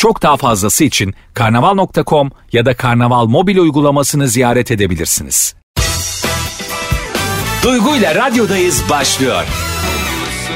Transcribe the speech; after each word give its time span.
Çok 0.00 0.22
daha 0.22 0.36
fazlası 0.36 0.84
için 0.84 1.14
karnaval.com 1.34 2.30
ya 2.52 2.66
da 2.66 2.76
karnaval 2.76 3.26
mobil 3.26 3.58
uygulamasını 3.58 4.28
ziyaret 4.28 4.70
edebilirsiniz. 4.70 5.54
Duygu 7.62 7.96
ile 7.96 8.14
radyodayız 8.14 8.82
başlıyor. 8.90 9.44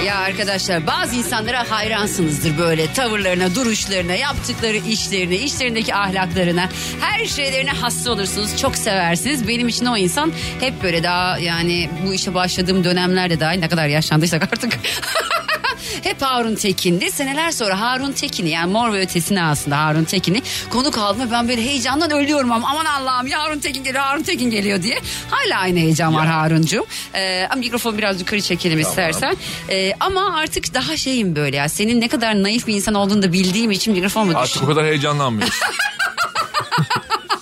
Ya 0.07 0.17
arkadaşlar 0.17 0.87
bazı 0.87 1.17
insanlara 1.17 1.71
hayransınızdır 1.71 2.59
böyle 2.59 2.93
tavırlarına, 2.93 3.55
duruşlarına, 3.55 4.15
yaptıkları 4.15 4.77
işlerine, 4.77 5.37
işlerindeki 5.37 5.95
ahlaklarına, 5.95 6.69
her 7.01 7.27
şeylerine 7.27 7.71
hasta 7.71 8.13
olursunuz. 8.13 8.61
Çok 8.61 8.77
seversiniz. 8.77 9.49
Benim 9.49 9.69
için 9.69 9.87
o 9.87 9.97
insan 9.97 10.33
hep 10.61 10.83
böyle 10.83 11.03
daha 11.03 11.39
yani 11.39 11.91
bu 12.07 12.15
işe 12.15 12.35
başladığım 12.35 12.85
dönemlerde 12.85 13.41
dahil 13.41 13.59
ne 13.59 13.69
kadar 13.69 13.87
yaşlandıysak 13.87 14.43
artık. 14.43 14.79
Hep 16.03 16.23
Harun 16.23 16.55
Tekin'di. 16.55 17.11
Seneler 17.11 17.51
sonra 17.51 17.81
Harun 17.81 18.13
Tekin'i 18.13 18.51
yani 18.51 18.73
Mor 18.73 18.93
ve 18.93 19.01
Ötesi'ne 19.01 19.43
aslında 19.43 19.79
Harun 19.79 20.05
Tekin'i 20.05 20.43
konuk 20.71 20.99
aldım 20.99 21.29
ve 21.29 21.33
ben 21.33 21.49
böyle 21.49 21.63
heyecandan 21.63 22.11
ölüyorum 22.11 22.53
ama 22.53 22.69
aman 22.71 22.85
Allah'ım 22.85 23.27
ya 23.27 23.43
Harun 23.43 23.59
Tekin 23.59 23.85
geliyor 23.85 24.05
Harun 24.05 24.23
Tekin 24.23 24.51
geliyor 24.51 24.83
diye. 24.83 24.99
Hala 25.31 25.61
aynı 25.61 25.79
heyecan 25.79 26.15
var 26.15 26.27
Harun'cum. 26.27 26.85
Ee, 27.15 27.47
ama 27.51 27.61
mikrofonu 27.61 27.99
biraz 27.99 28.21
yukarı 28.21 28.43
çekelim 28.43 28.81
istersen. 28.81 29.37
Ee, 29.71 29.93
ama 30.01 30.37
artık 30.37 30.75
daha 30.75 30.97
şeyim 30.97 31.37
böyle 31.37 31.57
ya 31.57 31.69
senin 31.69 32.01
ne 32.01 32.09
kadar 32.09 32.43
naif 32.43 32.67
bir 32.67 32.75
insan 32.75 32.95
olduğunu 32.95 33.23
da 33.23 33.33
bildiğim 33.33 33.71
için 33.71 33.93
mikrofonu 33.95 34.39
Artık 34.39 34.63
o 34.63 34.67
kadar 34.67 34.85
heyecanlanmıyorsun. 34.85 35.67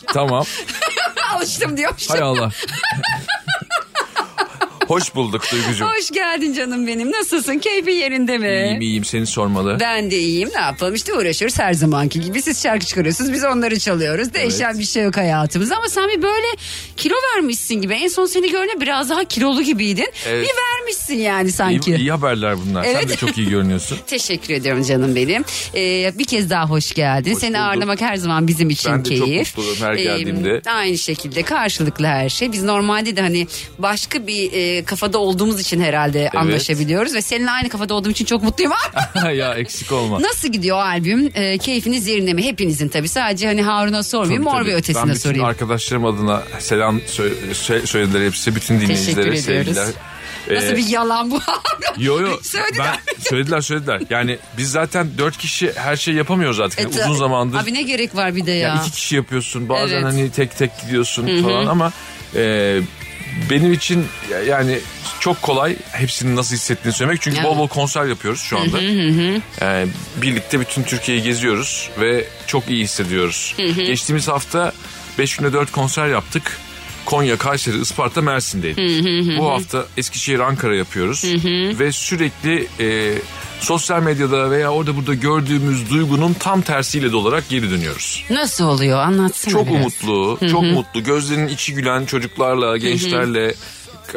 tamam. 0.13 0.45
alıştım 1.35 1.77
diyormuş. 1.77 2.11
Hay 2.11 2.21
Allah. 2.21 2.51
Hoş 4.93 5.15
bulduk 5.15 5.43
Duygucuğum. 5.53 5.85
Hoş 5.87 6.11
geldin 6.11 6.53
canım 6.53 6.87
benim. 6.87 7.13
Nasılsın? 7.13 7.59
Keyfin 7.59 7.93
yerinde 7.93 8.39
mi? 8.39 8.47
İyiyim 8.47 8.81
iyiyim 8.81 9.05
seni 9.05 9.27
sormalı. 9.27 9.77
Ben 9.81 10.11
de 10.11 10.19
iyiyim. 10.19 10.51
Ne 10.55 10.61
yapalım 10.61 10.95
işte 10.95 11.15
uğraşıyoruz 11.15 11.59
her 11.59 11.73
zamanki 11.75 12.21
gibi. 12.21 12.43
Siz 12.43 12.63
şarkı 12.63 12.87
çıkarıyorsunuz 12.87 13.33
biz 13.33 13.45
onları 13.45 13.79
çalıyoruz. 13.79 14.35
Değişen 14.35 14.79
bir 14.79 14.85
şey 14.85 15.03
yok 15.05 15.17
hayatımızda. 15.17 15.77
Ama 15.77 15.89
sen 15.89 16.09
bir 16.09 16.23
böyle 16.23 16.47
kilo 16.97 17.15
vermişsin 17.35 17.75
gibi. 17.75 17.95
En 17.95 18.09
son 18.09 18.27
seni 18.27 18.51
görünce 18.51 18.81
biraz 18.81 19.11
daha 19.11 19.25
kilolu 19.25 19.63
gibiydin. 19.63 20.09
Evet. 20.29 20.47
Vermişsin 21.13 21.25
yani 21.25 21.53
sanki. 21.53 21.91
İyi, 21.91 21.97
iyi 21.99 22.11
haberler 22.11 22.57
bunlar. 22.67 22.85
Sen 22.85 22.95
Evet. 22.95 23.09
de 23.09 23.17
çok 23.17 23.39
iyi 23.39 23.49
görünüyorsun. 23.51 23.99
Teşekkür 24.07 24.55
ediyorum 24.55 24.83
canım 24.85 25.17
benim. 25.17 25.45
Ee, 25.75 26.13
bir 26.19 26.25
kez 26.25 26.51
daha 26.51 26.67
hoş 26.71 26.95
geldin. 26.95 27.35
Hoş 27.35 27.41
Seni 27.41 27.51
bulduk. 27.51 27.61
ağırlamak 27.63 28.01
her 28.01 28.17
zaman 28.17 28.49
bizim 28.49 28.71
için 28.71 28.93
Ben 28.93 29.05
de 29.05 29.17
çok 29.17 29.27
keyif. 29.27 29.57
mutlu 29.59 29.71
olurum 29.71 29.83
her 29.87 29.95
geldiğimde. 29.95 30.63
aynı 30.71 30.99
şekilde 30.99 31.43
karşılıklı 31.43 32.07
her 32.07 32.29
şey. 32.29 32.53
Biz 32.53 32.63
normalde 32.63 33.17
de 33.17 33.21
hani 33.21 33.47
başka 33.79 34.27
bir 34.27 34.53
e, 34.53 34.85
kafada 34.85 35.19
olduğumuz 35.19 35.61
için 35.61 35.81
herhalde 35.81 36.31
anlaşabiliyoruz. 36.31 37.15
Ve 37.15 37.23
seninle 37.23 37.51
aynı 37.51 37.69
kafada 37.69 37.95
olduğum 37.95 38.11
için 38.11 38.25
çok 38.25 38.43
mutluyum. 38.43 38.73
ya 39.35 39.55
eksik 39.55 39.93
olma. 39.93 40.23
Nasıl 40.23 40.49
gidiyor 40.49 40.77
albüm? 40.79 41.31
Ee, 41.35 41.59
keyfiniz 41.59 42.07
yerinde 42.07 42.33
mi? 42.33 42.45
Hepinizin 42.45 42.89
tabii. 42.89 43.09
Sadece 43.09 43.47
hani 43.47 43.63
Harun'a 43.63 44.03
sormayayım. 44.03 44.45
Tabii, 44.45 44.55
Mor 44.55 44.67
ve 44.67 44.75
ötesine 44.75 45.09
ben 45.09 45.15
sorayım. 45.15 45.45
arkadaşlarım 45.45 46.05
adına 46.05 46.43
selam 46.59 46.99
sö- 46.99 47.33
sö- 47.53 47.87
söylediler 47.87 48.27
hepsi. 48.27 48.55
Bütün 48.55 48.81
dinleyicilere 48.81 49.21
ediyoruz. 49.21 49.45
sevgiler. 49.45 49.87
Nasıl 50.51 50.67
Ee, 50.73 50.77
bir 50.77 50.87
yalan 50.87 51.31
bu? 51.31 51.41
Yo 51.99 52.21
yo 52.21 52.39
Söylediler. 52.43 52.87
ben 52.87 53.23
söylediler 53.23 53.61
söylediler. 53.61 54.03
Yani 54.11 54.39
biz 54.59 54.71
zaten 54.71 55.09
dört 55.19 55.39
kişi 55.39 55.73
her 55.77 55.97
şeyi 55.97 56.17
yapamıyoruz 56.17 56.61
artık. 56.61 56.81
Yani 56.81 56.97
E, 56.97 57.05
uzun 57.05 57.15
zamandır. 57.15 57.59
Abi 57.59 57.75
ne 57.75 57.83
gerek 57.83 58.17
var 58.17 58.37
bir 58.37 58.47
de 58.47 58.51
ya. 58.53 58.69
Ya 58.69 58.81
iki 58.83 58.91
kişi 58.93 59.17
yapıyorsun 59.17 59.69
bazen 59.69 59.95
Evet. 59.95 60.05
hani 60.05 60.31
tek 60.31 60.59
tek 60.59 60.71
gidiyorsun 60.83 61.43
falan 61.43 61.67
ama 61.67 61.93
e, 62.35 62.81
benim 63.51 63.73
için 63.73 64.07
ya- 64.31 64.43
yani 64.43 64.79
çok 65.21 65.43
kolay 65.43 65.77
hepsinin 65.93 66.37
nasıl 66.37 66.55
hissettiğini 66.55 66.97
söylemek. 66.97 67.21
Çünkü 67.23 67.37
Ya. 67.39 67.45
bol 67.45 67.59
bol 67.59 67.69
konser 67.69 68.05
yapıyoruz 68.05 68.41
şu 68.41 68.59
anda. 68.59 68.79
E, 69.63 69.87
birlikte 70.17 70.61
bütün 70.61 70.83
Türkiye'yi 70.83 71.23
geziyoruz 71.25 71.91
ve 72.01 72.25
çok 72.47 72.71
iyi 72.71 72.85
hissediyoruz. 72.85 73.55
Geçtiğimiz 73.77 74.29
hafta 74.29 74.73
5 75.19 75.37
günde 75.37 75.53
4 75.53 75.73
konser 75.73 76.07
yaptık. 76.07 76.59
Konya, 77.05 77.37
Kayseri, 77.39 77.79
Isparta, 77.81 78.23
Mersin'deydik. 78.23 79.39
Bu 79.39 79.51
hafta 79.51 79.87
Eskişehir, 79.97 80.39
Ankara 80.39 80.77
yapıyoruz. 80.77 81.25
Ve 81.79 81.93
sürekli 81.93 82.69
e, 82.81 83.15
sosyal 83.61 84.03
medyada 84.03 84.51
veya 84.51 84.73
orada 84.73 84.97
burada 84.97 85.15
gördüğümüz 85.15 85.91
duygunun 85.91 86.33
tam 86.35 86.63
tersiyle 86.63 87.13
de 87.13 87.17
olarak 87.17 87.49
geri 87.49 87.71
dönüyoruz. 87.71 88.25
Nasıl 88.31 88.65
oluyor? 88.65 88.99
Anlatsana 88.99 89.53
Çok 89.53 89.67
biraz. 89.67 89.77
umutlu, 89.81 90.39
çok 90.51 90.63
mutlu. 90.63 91.05
Gözlerinin 91.05 91.49
içi 91.49 91.75
gülen 91.75 92.05
çocuklarla, 92.07 92.77
gençlerle, 92.77 93.55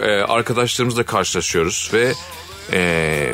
e, 0.02 0.10
arkadaşlarımızla 0.12 1.04
karşılaşıyoruz 1.04 1.90
ve 1.94 2.14
e, 2.74 3.34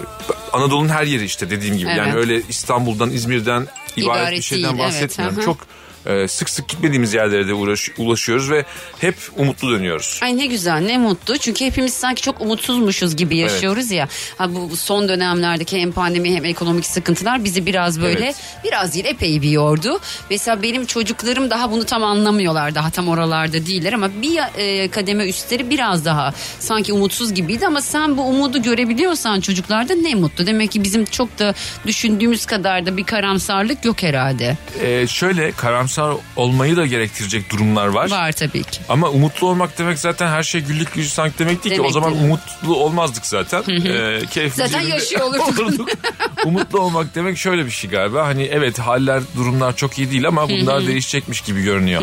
Anadolu'nun 0.53 0.89
her 0.89 1.03
yeri 1.03 1.23
işte 1.25 1.49
dediğim 1.49 1.77
gibi. 1.77 1.89
Yani 1.89 2.01
Evet. 2.03 2.15
öyle 2.15 2.41
İstanbul'dan, 2.49 3.09
İzmir'den 3.09 3.61
ibaret, 3.61 4.21
İbaret 4.21 4.37
bir 4.37 4.43
şeyden 4.43 4.63
değil, 4.63 4.73
evet, 4.83 4.93
bahsetmiyorum. 4.93 5.37
hı 5.37 5.41
hı. 5.41 5.45
Çok 5.45 5.57
e, 6.05 6.27
sık 6.27 6.49
sık 6.49 6.67
gitmediğimiz 6.67 7.13
yerlere 7.13 7.47
de 7.47 7.53
uğraş, 7.53 7.89
ulaşıyoruz 7.97 8.51
ve 8.51 8.65
hep 8.99 9.15
umutlu 9.37 9.71
dönüyoruz. 9.71 10.19
Ay 10.23 10.37
ne 10.37 10.45
güzel 10.45 10.79
ne 10.79 10.97
mutlu 10.97 11.37
çünkü 11.37 11.65
hepimiz 11.65 11.93
sanki 11.93 12.21
çok 12.21 12.41
umutsuzmuşuz 12.41 13.15
gibi 13.15 13.37
yaşıyoruz 13.37 13.91
ya. 13.91 14.07
Ha 14.37 14.55
bu 14.55 14.77
son 14.77 15.09
dönemlerdeki 15.09 15.79
hem 15.81 15.91
pandemi 15.91 16.35
hem 16.35 16.45
ekonomik 16.45 16.85
sıkıntılar 16.85 17.43
bizi 17.43 17.65
biraz 17.65 18.01
böyle 18.01 18.25
Evet. 18.25 18.35
biraz 18.63 18.93
değil 18.93 19.05
epey 19.05 19.41
bir 19.41 19.49
yordu. 19.49 19.99
Mesela 20.29 20.61
benim 20.61 20.85
çocuklarım 20.85 21.49
daha 21.49 21.71
bunu 21.71 21.85
tam 21.85 22.03
anlamıyorlar 22.03 22.75
daha 22.75 22.89
tam 22.89 23.07
oralarda 23.07 23.65
değiller 23.65 23.93
ama 23.93 24.09
bir 24.21 24.39
e, 24.57 24.87
kademe 24.87 25.25
üstleri 25.29 25.69
biraz 25.69 26.05
daha 26.05 26.33
sanki 26.59 26.93
umutsuz 26.93 27.33
gibiydi 27.33 27.67
ama 27.67 27.81
sen 27.81 28.17
bu 28.17 28.21
umudu 28.21 28.61
görebiliyorsan 28.61 29.41
çocuklarda 29.41 29.93
ne 29.95 30.15
mutlu. 30.15 30.47
Demek 30.47 30.71
ki 30.71 30.83
bizim 30.83 31.05
çok 31.05 31.39
da 31.39 31.53
düşündüğümüz 31.87 32.45
kadar 32.45 32.85
da 32.85 32.97
bir 32.97 33.03
karamsarlık 33.03 33.85
yok 33.85 34.03
herhalde. 34.03 34.57
E, 34.81 35.07
şöyle 35.07 35.51
karamsar 35.95 36.23
olmayı 36.35 36.77
da 36.77 36.85
gerektirecek 36.85 37.51
durumlar 37.51 37.87
var. 37.87 38.09
Var 38.11 38.31
tabii 38.31 38.63
ki. 38.63 38.81
Ama 38.89 39.09
umutlu 39.09 39.47
olmak 39.47 39.77
demek 39.77 39.99
zaten 39.99 40.27
her 40.27 40.43
şey 40.43 40.61
güllük 40.61 40.93
gülistanlık 40.93 41.39
demek 41.39 41.63
değil 41.63 41.75
ki. 41.75 41.81
O 41.81 41.83
Demek 41.83 41.93
zaman 41.93 42.13
değil. 42.13 42.23
umutlu 42.23 42.75
olmazdık 42.75 43.25
zaten. 43.25 43.63
Ee, 43.71 44.49
Zaten 44.55 44.81
yaşıyor 44.81 45.21
olurduk. 45.21 45.89
umutlu 46.45 46.79
olmak 46.79 47.15
demek 47.15 47.37
şöyle 47.37 47.65
bir 47.65 47.71
şey 47.71 47.89
galiba. 47.89 48.25
Hani 48.25 48.43
evet 48.43 48.79
haller 48.79 49.21
durumlar 49.35 49.75
çok 49.75 49.97
iyi 49.97 50.11
değil 50.11 50.27
ama 50.27 50.49
bunlar 50.49 50.87
değişecekmiş 50.87 51.41
gibi 51.41 51.63
görünüyor. 51.63 52.01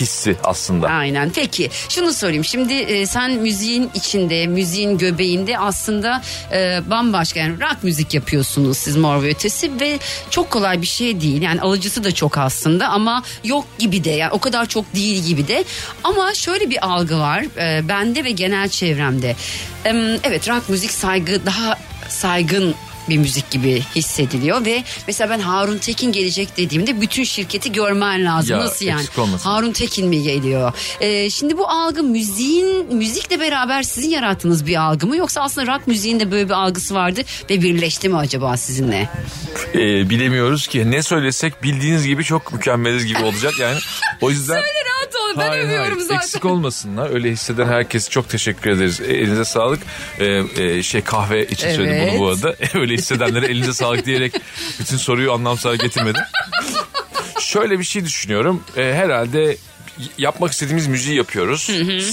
Hissi 0.00 0.36
aslında. 0.44 0.88
Aynen. 0.88 1.30
Peki 1.34 1.70
şunu 1.88 2.12
sorayım. 2.12 2.44
Şimdi 2.44 2.74
e, 2.74 3.06
sen 3.06 3.30
müziğin 3.32 3.90
içinde, 3.94 4.46
müziğin 4.46 4.98
göbeğinde 4.98 5.58
aslında 5.58 6.22
e, 6.52 6.80
bambaşka 6.90 7.40
yani 7.40 7.60
rock 7.60 7.82
müzik 7.82 8.14
yapıyorsunuz 8.14 8.78
siz 8.78 8.96
Mor 8.96 9.22
ve 9.22 9.28
Ötesi 9.30 9.80
ve 9.80 9.98
çok 10.30 10.50
kolay 10.50 10.82
bir 10.82 10.86
şey 10.86 11.20
değil. 11.20 11.42
Yani 11.42 11.60
alıcısı 11.60 12.04
da 12.04 12.14
çok 12.14 12.38
aslında 12.38 12.88
ama 12.88 13.01
yok 13.44 13.64
gibi 13.78 14.04
de 14.04 14.10
yani 14.10 14.30
o 14.32 14.38
kadar 14.38 14.66
çok 14.66 14.94
değil 14.94 15.24
gibi 15.24 15.48
de. 15.48 15.64
Ama 16.04 16.34
şöyle 16.34 16.70
bir 16.70 16.86
algı 16.86 17.18
var 17.18 17.44
e, 17.58 17.88
bende 17.88 18.24
ve 18.24 18.30
genel 18.30 18.68
çevremde. 18.68 19.36
Em, 19.84 20.18
evet 20.22 20.48
rock 20.48 20.68
müzik 20.68 20.90
saygı 20.90 21.46
daha 21.46 21.78
saygın 22.08 22.74
bir 23.08 23.18
müzik 23.18 23.50
gibi 23.50 23.82
hissediliyor 23.94 24.64
ve 24.64 24.84
mesela 25.06 25.30
ben 25.30 25.38
Harun 25.40 25.78
Tekin 25.78 26.12
gelecek 26.12 26.56
dediğimde 26.56 27.00
bütün 27.00 27.24
şirketi 27.24 27.72
görmen 27.72 28.24
lazım. 28.24 28.56
Ya, 28.56 28.64
Nasıl 28.64 28.86
yani? 28.86 29.04
olmasın. 29.18 29.50
Harun 29.50 29.72
Tekin 29.72 30.08
mi 30.08 30.22
geliyor? 30.22 30.72
Ee, 31.00 31.30
şimdi 31.30 31.58
bu 31.58 31.68
algı 31.68 32.02
müziğin 32.02 32.94
müzikle 32.94 33.40
beraber 33.40 33.82
sizin 33.82 34.10
yarattığınız 34.10 34.66
bir 34.66 34.76
algı 34.76 35.06
mı 35.06 35.16
yoksa 35.16 35.40
aslında 35.40 35.74
rock 35.74 35.86
müziğin 35.86 36.20
de 36.20 36.30
böyle 36.30 36.44
bir 36.48 36.54
algısı 36.54 36.94
vardı 36.94 37.20
ve 37.50 37.62
birleşti 37.62 38.08
mi 38.08 38.16
acaba 38.16 38.56
sizinle? 38.56 39.08
Ee, 39.74 40.10
bilemiyoruz 40.10 40.66
ki 40.66 40.90
ne 40.90 41.02
söylesek 41.02 41.62
bildiğiniz 41.62 42.06
gibi 42.06 42.24
çok 42.24 42.52
mükemmeliz 42.52 43.06
gibi 43.06 43.22
olacak 43.22 43.52
yani. 43.60 43.78
O 44.20 44.30
yüzden 44.30 44.56
Rahat 44.92 45.14
olun 45.16 45.36
ben 45.38 45.48
Hayır, 45.48 45.64
övüyorum 45.64 45.92
hayır. 45.98 46.00
zaten. 46.08 46.16
Eksik 46.16 46.44
olmasınlar. 46.44 47.10
Öyle 47.10 47.30
hisseden 47.30 47.66
herkese 47.66 48.10
çok 48.10 48.28
teşekkür 48.28 48.70
ederiz. 48.70 49.00
E, 49.00 49.04
Elinize 49.04 49.44
sağlık. 49.44 49.80
Ee, 50.18 50.42
e, 50.58 50.82
şey 50.82 51.00
kahve 51.00 51.46
için 51.46 51.70
söyledim 51.74 51.94
Evet. 52.02 52.12
bunu 52.12 52.20
bu 52.20 52.28
arada. 52.28 52.54
Öyle 52.74 52.91
hissedenlere 52.94 53.46
elinize 53.46 53.72
sağlık 53.72 54.06
diyerek 54.06 54.34
bütün 54.80 54.96
soruyu 54.96 55.32
anlamsız 55.32 55.78
getirmedim. 55.78 56.22
Şöyle 57.40 57.78
bir 57.78 57.84
şey 57.84 58.04
düşünüyorum. 58.04 58.64
Ee, 58.76 58.80
herhalde 58.80 59.56
yapmak 60.18 60.52
istediğimiz 60.52 60.86
müziği 60.86 61.16
yapıyoruz. 61.16 61.70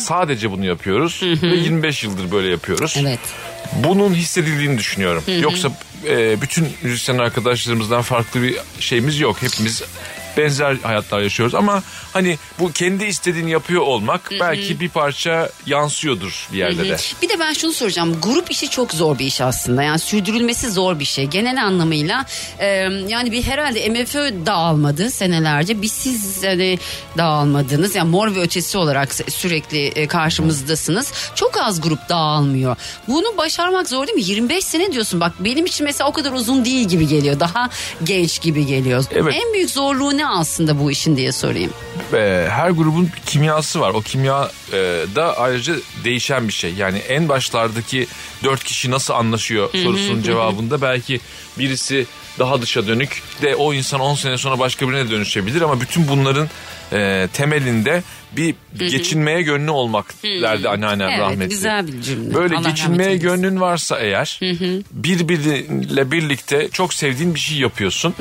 Sadece 0.08 0.52
bunu 0.52 0.66
yapıyoruz 0.66 1.22
ve 1.24 1.56
25 1.56 2.04
yıldır 2.04 2.32
böyle 2.32 2.48
yapıyoruz. 2.48 2.96
Evet. 3.00 3.20
Bunun 3.74 4.14
hissedildiğini 4.14 4.78
düşünüyorum. 4.78 5.24
Yoksa 5.42 5.72
e, 6.08 6.42
bütün 6.42 6.68
müzisyen 6.84 7.18
arkadaşlarımızdan 7.18 8.02
farklı 8.02 8.44
bir 8.44 8.58
şeyimiz 8.80 9.20
yok. 9.20 9.38
Hepimiz 9.42 9.84
benzer 10.38 10.78
hayatlar 10.84 11.22
yaşıyoruz 11.22 11.56
ama 11.56 11.84
hani 12.14 12.38
bu 12.60 12.72
kendi 12.72 13.06
istediğini 13.06 13.52
yapıyor 13.52 13.82
olmak 13.82 14.32
belki 14.40 14.80
bir 14.80 14.90
parça 14.90 15.50
yansıyordur 15.66 16.48
bir 16.54 16.58
yerde 16.58 16.90
de. 16.90 16.98
Bir 17.22 17.30
de 17.30 17.40
ben 17.40 17.54
şunu 17.54 17.72
soracağım. 17.74 18.22
Grup 18.22 18.52
işi 18.52 18.70
çok 18.70 18.94
zor 18.94 19.20
bir 19.20 19.26
iş 19.26 19.42
aslında. 19.42 19.84
Yani 19.84 20.00
sürdürülmesi 20.00 20.72
zor 20.72 21.00
bir 21.00 21.06
şey. 21.06 21.26
Genel 21.26 21.66
anlamıyla 21.66 22.26
e, 22.60 22.68
yani 23.08 23.32
bir 23.32 23.44
herhalde 23.44 23.90
MFÖ 23.90 24.46
dağılmadı 24.46 25.12
senelerce. 25.12 25.82
Bir 25.82 25.88
siz 25.88 26.44
hani 26.44 26.80
dağılmadınız. 27.18 27.96
Yani 27.96 28.10
mor 28.10 28.36
ve 28.36 28.40
ötesi 28.42 28.78
olarak 28.78 29.14
sürekli 29.14 30.08
karşımızdasınız. 30.08 31.14
Çok 31.36 31.58
az 31.58 31.82
grup 31.82 32.10
dağılmıyor. 32.10 32.76
Bunu 33.08 33.38
başarmak 33.38 33.90
zor 33.90 34.08
değil 34.08 34.16
mi? 34.16 34.24
25 34.24 34.66
sene 34.66 34.92
diyorsun. 34.92 35.20
Bak 35.20 35.34
benim 35.40 35.66
için 35.66 35.86
mesela 35.86 36.10
o 36.10 36.14
kadar 36.14 36.32
uzun 36.32 36.66
değil 36.66 36.88
gibi 36.88 37.08
geliyor. 37.08 37.40
Daha 37.40 37.70
genç 38.04 38.42
gibi 38.42 38.66
geliyor. 38.66 39.06
Evet. 39.12 39.34
En 39.36 39.54
büyük 39.54 39.70
zorluğu 39.70 40.18
ne 40.20 40.28
aslında 40.28 40.80
bu 40.80 40.92
işin 40.92 41.18
diye 41.18 41.32
sorayım. 41.32 41.72
e, 42.14 42.48
her 42.50 42.70
grubun 42.70 43.10
kimyası 43.26 43.80
var. 43.80 43.90
O 43.94 44.02
kimya 44.02 44.52
e, 44.74 44.78
da 45.16 45.38
ayrıca 45.38 45.74
değişen 46.04 46.48
bir 46.48 46.54
şey. 46.54 46.74
Yani 46.74 46.98
en 46.98 47.30
başlardaki 47.30 48.08
dört 48.44 48.64
kişi 48.64 48.92
nasıl 48.92 49.14
anlaşıyor 49.14 49.70
sorusunun 49.84 50.22
cevabında 50.22 50.82
belki 50.82 51.20
birisi 51.60 52.06
daha 52.40 52.62
dışa 52.62 52.88
dönük 52.88 53.24
de 53.42 53.56
o 53.56 53.74
insan 53.74 54.00
10 54.00 54.16
sene 54.16 54.38
sonra 54.38 54.60
başka 54.60 54.90
birine 54.90 55.10
dönüşebilir 55.10 55.62
ama 55.62 55.82
bütün 55.82 56.08
bunların 56.08 56.50
e, 56.94 57.28
temelinde 57.34 58.04
bir 58.32 58.56
geçinmeye 58.80 59.42
gönlü 59.42 59.72
olmak 59.72 60.24
derdi 60.24 60.70
anneannem 60.70 61.10
Evet, 61.10 61.20
rahmetli. 61.20 61.50
güzel 61.50 61.88
bir 61.88 62.02
cümle. 62.02 62.34
Böyle 62.34 62.56
Allah 62.58 62.70
geçinmeye 62.70 63.18
gönlün 63.18 63.62
varsa 63.62 64.00
eğer 64.00 64.40
birbiriyle 64.92 66.12
birlikte 66.12 66.70
çok 66.72 66.94
sevdiğin 66.94 67.36
bir 67.36 67.40
şey 67.40 67.58
yapıyorsun 67.58 68.14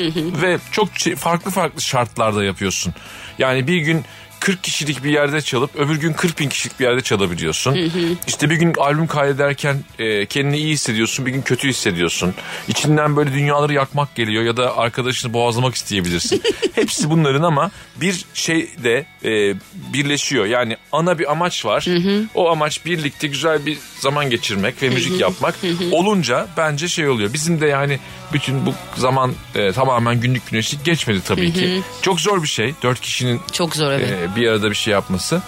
ve 0.42 0.58
çok 0.72 0.88
farklı 1.16 1.50
farklı 1.50 1.80
şartlarda 1.82 2.44
yapıyorsun. 2.44 2.94
Yani 3.38 3.66
bir 3.66 3.78
gün 3.78 4.04
40 4.40 4.62
kişilik 4.64 5.04
bir 5.04 5.10
yerde 5.10 5.40
çalıp 5.40 5.76
öbür 5.76 5.96
gün 6.00 6.12
40 6.12 6.38
bin 6.38 6.48
kişilik 6.48 6.80
bir 6.80 6.84
yerde 6.84 7.00
çalabiliyorsun. 7.00 7.90
İşte 8.26 8.50
bir 8.50 8.56
gün 8.56 8.74
albüm 8.78 9.06
kaydederken 9.06 9.76
e, 9.98 10.26
kendini 10.26 10.56
iyi 10.56 10.72
hissediyorsun 10.72 11.26
bir 11.26 11.30
gün 11.30 11.42
kötü 11.42 11.68
hissediyorsun. 11.68 12.34
İçinden 12.68 13.16
böyle 13.16 13.32
dünyaları 13.32 13.72
yakmak 13.72 14.14
geliyor 14.14 14.44
ya 14.44 14.56
da 14.56 14.76
arkadaşını 14.76 15.32
boğazlamak 15.32 15.74
isteyebilirsin. 15.74 16.42
Hepsi 16.74 17.10
bunların 17.10 17.42
ama 17.42 17.70
bir 17.96 18.24
şey 18.34 18.70
de 18.84 19.06
e, 19.24 19.54
birleşiyor. 19.92 20.46
Yani 20.46 20.76
ana 20.92 21.18
bir 21.18 21.32
amaç 21.32 21.64
var. 21.64 21.86
O 22.34 22.50
amaç 22.50 22.84
birlikte 22.86 23.26
güzel 23.26 23.66
bir 23.66 23.78
zaman 24.00 24.30
geçirmek 24.30 24.82
ve 24.82 24.88
müzik 24.88 25.20
yapmak 25.20 25.54
olunca 25.92 26.46
bence 26.56 26.88
şey 26.88 27.08
oluyor. 27.08 27.32
Bizim 27.32 27.60
de 27.60 27.66
yani 27.66 27.98
bütün 28.32 28.66
bu 28.66 28.74
zaman 28.96 29.32
e, 29.54 29.72
tamamen 29.72 30.20
günlük 30.20 30.50
güneşlik 30.50 30.84
geçmedi 30.84 31.20
tabii 31.24 31.52
ki. 31.52 31.82
Çok 32.02 32.20
zor 32.20 32.42
bir 32.42 32.48
şey. 32.48 32.74
Dört 32.82 33.00
kişinin 33.00 33.40
Çok 33.52 33.76
zor 33.76 33.92
evet. 33.92 34.10
e, 34.10 34.27
bir 34.36 34.48
arada 34.48 34.70
bir 34.70 34.74
şey 34.74 34.92
yapması. 34.92 35.42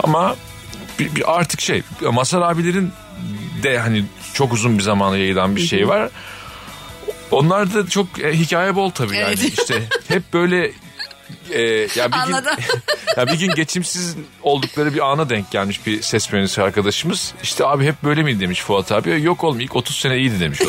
Ama 0.00 0.36
artık 1.24 1.60
şey 1.60 1.82
Masar 2.00 2.42
abilerin 2.42 2.92
de 3.62 3.78
hani 3.78 4.04
çok 4.34 4.52
uzun 4.52 4.78
bir 4.78 4.82
zamana 4.82 5.16
yayılan 5.16 5.56
bir 5.56 5.60
şey 5.60 5.88
var. 5.88 6.10
Onlar 7.30 7.74
da 7.74 7.86
çok 7.86 8.20
e, 8.24 8.32
hikaye 8.38 8.74
bol 8.74 8.90
tabii 8.90 9.16
yani 9.16 9.34
Evet. 9.40 9.58
işte 9.58 9.82
hep 10.08 10.32
böyle 10.32 10.72
e, 11.52 11.62
ya 11.96 12.08
bir 12.12 12.16
Anladım. 12.16 12.56
gün 12.56 12.82
ya 13.16 13.26
bir 13.26 13.38
gün 13.38 13.54
geçimsiz 13.54 14.16
oldukları 14.42 14.94
bir 14.94 15.10
ana 15.10 15.28
denk 15.30 15.50
gelmiş 15.50 15.86
bir 15.86 16.02
ses 16.02 16.32
mühendisi 16.32 16.62
arkadaşımız. 16.62 17.34
İşte 17.42 17.66
abi 17.66 17.86
hep 17.86 18.02
böyle 18.04 18.22
miydi 18.22 18.40
demiş 18.40 18.60
Fuat 18.60 18.92
abi. 18.92 19.22
Yok 19.22 19.44
oğlum 19.44 19.60
ilk 19.60 19.76
30 19.76 19.96
sene 19.96 20.16
iyiydi 20.18 20.40
demiş 20.40 20.60
o. 20.62 20.64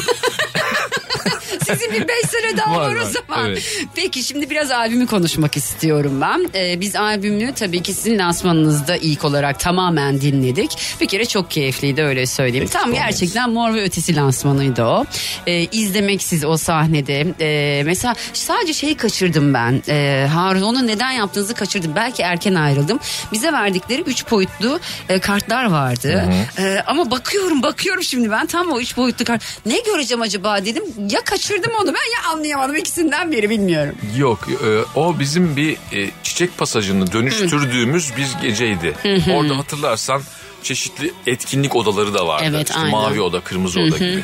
Sizin 1.65 1.91
bir 1.93 2.07
5 2.07 2.15
sene 2.27 2.57
daha 2.57 2.75
var, 2.79 2.95
Var, 2.95 3.01
o 3.01 3.05
zaman. 3.05 3.49
Evet. 3.49 3.77
Peki 3.95 4.23
şimdi 4.23 4.49
biraz 4.49 4.71
albümü 4.71 5.07
konuşmak 5.07 5.57
istiyorum 5.57 6.21
ben. 6.21 6.49
Ee, 6.55 6.81
biz 6.81 6.95
albümü 6.95 7.53
tabii 7.53 7.83
ki 7.83 7.93
sizin 7.93 8.19
lansmanınızda 8.19 8.95
ilk 8.95 9.25
olarak 9.25 9.59
tamamen 9.59 10.21
dinledik. 10.21 10.77
Bir 11.01 11.07
kere 11.07 11.25
çok 11.25 11.51
keyifliydi 11.51 12.01
öyle 12.03 12.25
söyleyeyim. 12.25 12.63
Eksik 12.63 12.79
Tam 12.79 12.89
olmayız. 12.89 13.05
gerçekten 13.05 13.49
Mor 13.49 13.73
ve 13.73 13.83
Ötesi 13.83 14.15
lansmanıydı 14.15 14.83
o. 14.83 15.05
Ee, 15.47 15.61
izlemek 15.71 16.23
siz 16.23 16.45
o 16.45 16.57
sahnede. 16.57 17.25
Ee, 17.41 17.83
mesela 17.85 18.15
sadece 18.33 18.73
şeyi 18.73 18.95
kaçırdım 18.97 19.53
ben. 19.53 19.83
Ee, 19.89 20.27
Harun 20.33 20.61
onu 20.61 20.87
neden 20.87 21.11
yaptığınızı 21.11 21.53
kaçırdım. 21.53 21.95
Belki 21.95 22.21
erken 22.21 22.55
ayrıldım. 22.55 22.99
Bize 23.33 23.53
verdikleri 23.53 24.01
3 24.01 24.31
boyutlu 24.31 24.79
e, 25.09 25.19
kartlar 25.19 25.65
vardı. 25.65 26.25
Ee, 26.59 26.83
ama 26.87 27.11
bakıyorum 27.11 27.63
bakıyorum 27.63 28.03
şimdi 28.03 28.31
ben 28.31 28.45
tam 28.45 28.71
o 28.71 28.79
3 28.79 28.97
boyutlu 28.97 29.25
kart. 29.25 29.41
Ne 29.65 29.79
göreceğim 29.79 30.21
acaba 30.21 30.65
dedim. 30.65 30.83
Ya 31.11 31.21
kaçırdım 31.39 31.71
onu 31.81 31.87
ben 31.87 32.23
ya 32.23 32.31
anlayamadım. 32.33 32.75
ikisinden 32.75 33.31
biri 33.31 33.49
bilmiyorum. 33.49 33.95
Yok 34.17 34.47
e, 34.49 34.99
o 34.99 35.19
bizim 35.19 35.55
bir 35.55 35.73
e, 35.73 36.09
çiçek 36.23 36.57
pasajını 36.57 37.11
dönüştürdüğümüz 37.13 38.17
bir 38.17 38.47
geceydi. 38.47 38.95
Orada 39.31 39.57
hatırlarsan 39.57 40.21
çeşitli 40.63 41.13
etkinlik 41.27 41.75
odaları 41.75 42.13
da 42.13 42.27
vardı. 42.27 42.45
Evet, 42.49 42.69
İşte 42.69 42.79
aynen. 42.79 42.91
mavi 42.91 43.21
oda, 43.21 43.41
kırmızı 43.41 43.79
oda 43.79 43.97
gibi. 43.97 44.23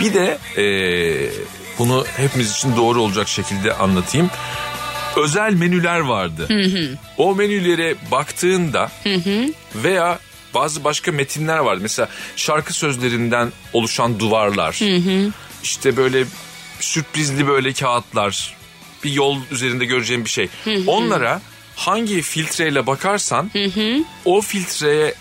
Bir 0.00 0.14
de 0.14 0.38
e, 0.56 0.64
bunu 1.78 2.04
hepimiz 2.16 2.52
için 2.52 2.76
doğru 2.76 3.02
olacak 3.02 3.28
şekilde 3.28 3.74
anlatayım. 3.74 4.30
Özel 5.16 5.52
menüler 5.52 6.00
vardı. 6.00 6.48
O 7.16 7.34
menülere 7.34 7.94
baktığında 8.10 8.90
veya 9.74 10.18
bazı 10.54 10.84
başka 10.84 11.12
metinler 11.12 11.58
vardı. 11.58 11.78
Mesela 11.82 12.08
şarkı 12.36 12.74
sözlerinden 12.74 13.52
oluşan 13.72 14.18
duvarlar. 14.20 14.78
İşte 15.62 15.96
böyle 15.96 16.24
sürprizli 16.80 17.46
böyle 17.48 17.72
kağıtlar. 17.72 18.56
Bir 19.04 19.12
yol 19.12 19.36
üzerinde 19.50 19.84
göreceğim 19.84 20.24
bir 20.24 20.30
şey. 20.30 20.48
Onlara 20.86 21.40
hangi 21.76 22.22
filtreyle 22.22 22.86
bakarsan 22.86 23.50
o 24.24 24.40
filtreye 24.40 25.14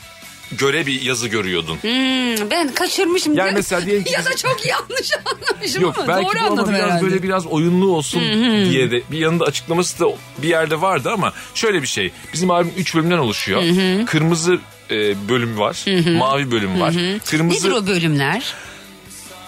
göre 0.52 0.86
bir 0.86 1.02
yazı 1.02 1.28
görüyorsun. 1.28 1.78
Hmm, 1.82 2.50
ben 2.52 2.74
kaçırmışım. 2.74 3.38
Yani 3.38 3.48
Ya- 3.48 3.54
mesela 3.54 3.86
ki 3.86 4.04
ya 4.12 4.26
da 4.26 4.36
çok 4.36 4.66
yanlış 4.66 5.10
anlamışım 5.26 5.82
Yok 5.82 6.00
ama 6.00 6.08
belki 6.08 6.26
doğru 6.38 6.46
anladım 6.52 6.74
biraz 6.74 6.86
herhalde. 6.86 7.04
böyle 7.04 7.24
biraz 7.24 7.46
oyunlu 7.46 7.96
olsun 7.96 8.22
diye 8.70 8.92
de 8.92 9.02
bir 9.12 9.18
yanında 9.18 9.46
açıklaması 9.46 10.00
da 10.00 10.06
bir 10.38 10.48
yerde 10.48 10.82
vardı 10.82 11.10
ama 11.14 11.34
şöyle 11.56 11.82
bir 11.82 11.88
şey. 11.88 12.12
Bizim 12.34 12.52
albüm 12.52 12.74
3 12.78 12.96
bölümden 12.96 13.18
oluşuyor. 13.18 13.64
Kırmızı 14.06 14.60
e, 14.92 15.30
bölüm 15.30 15.60
var. 15.60 15.86
Mavi 16.18 16.52
bölüm 16.52 16.80
var. 16.82 16.94
Kırmızı 17.26 17.68
Nedir 17.68 17.76
o 17.76 17.88
bölümler? 17.88 18.54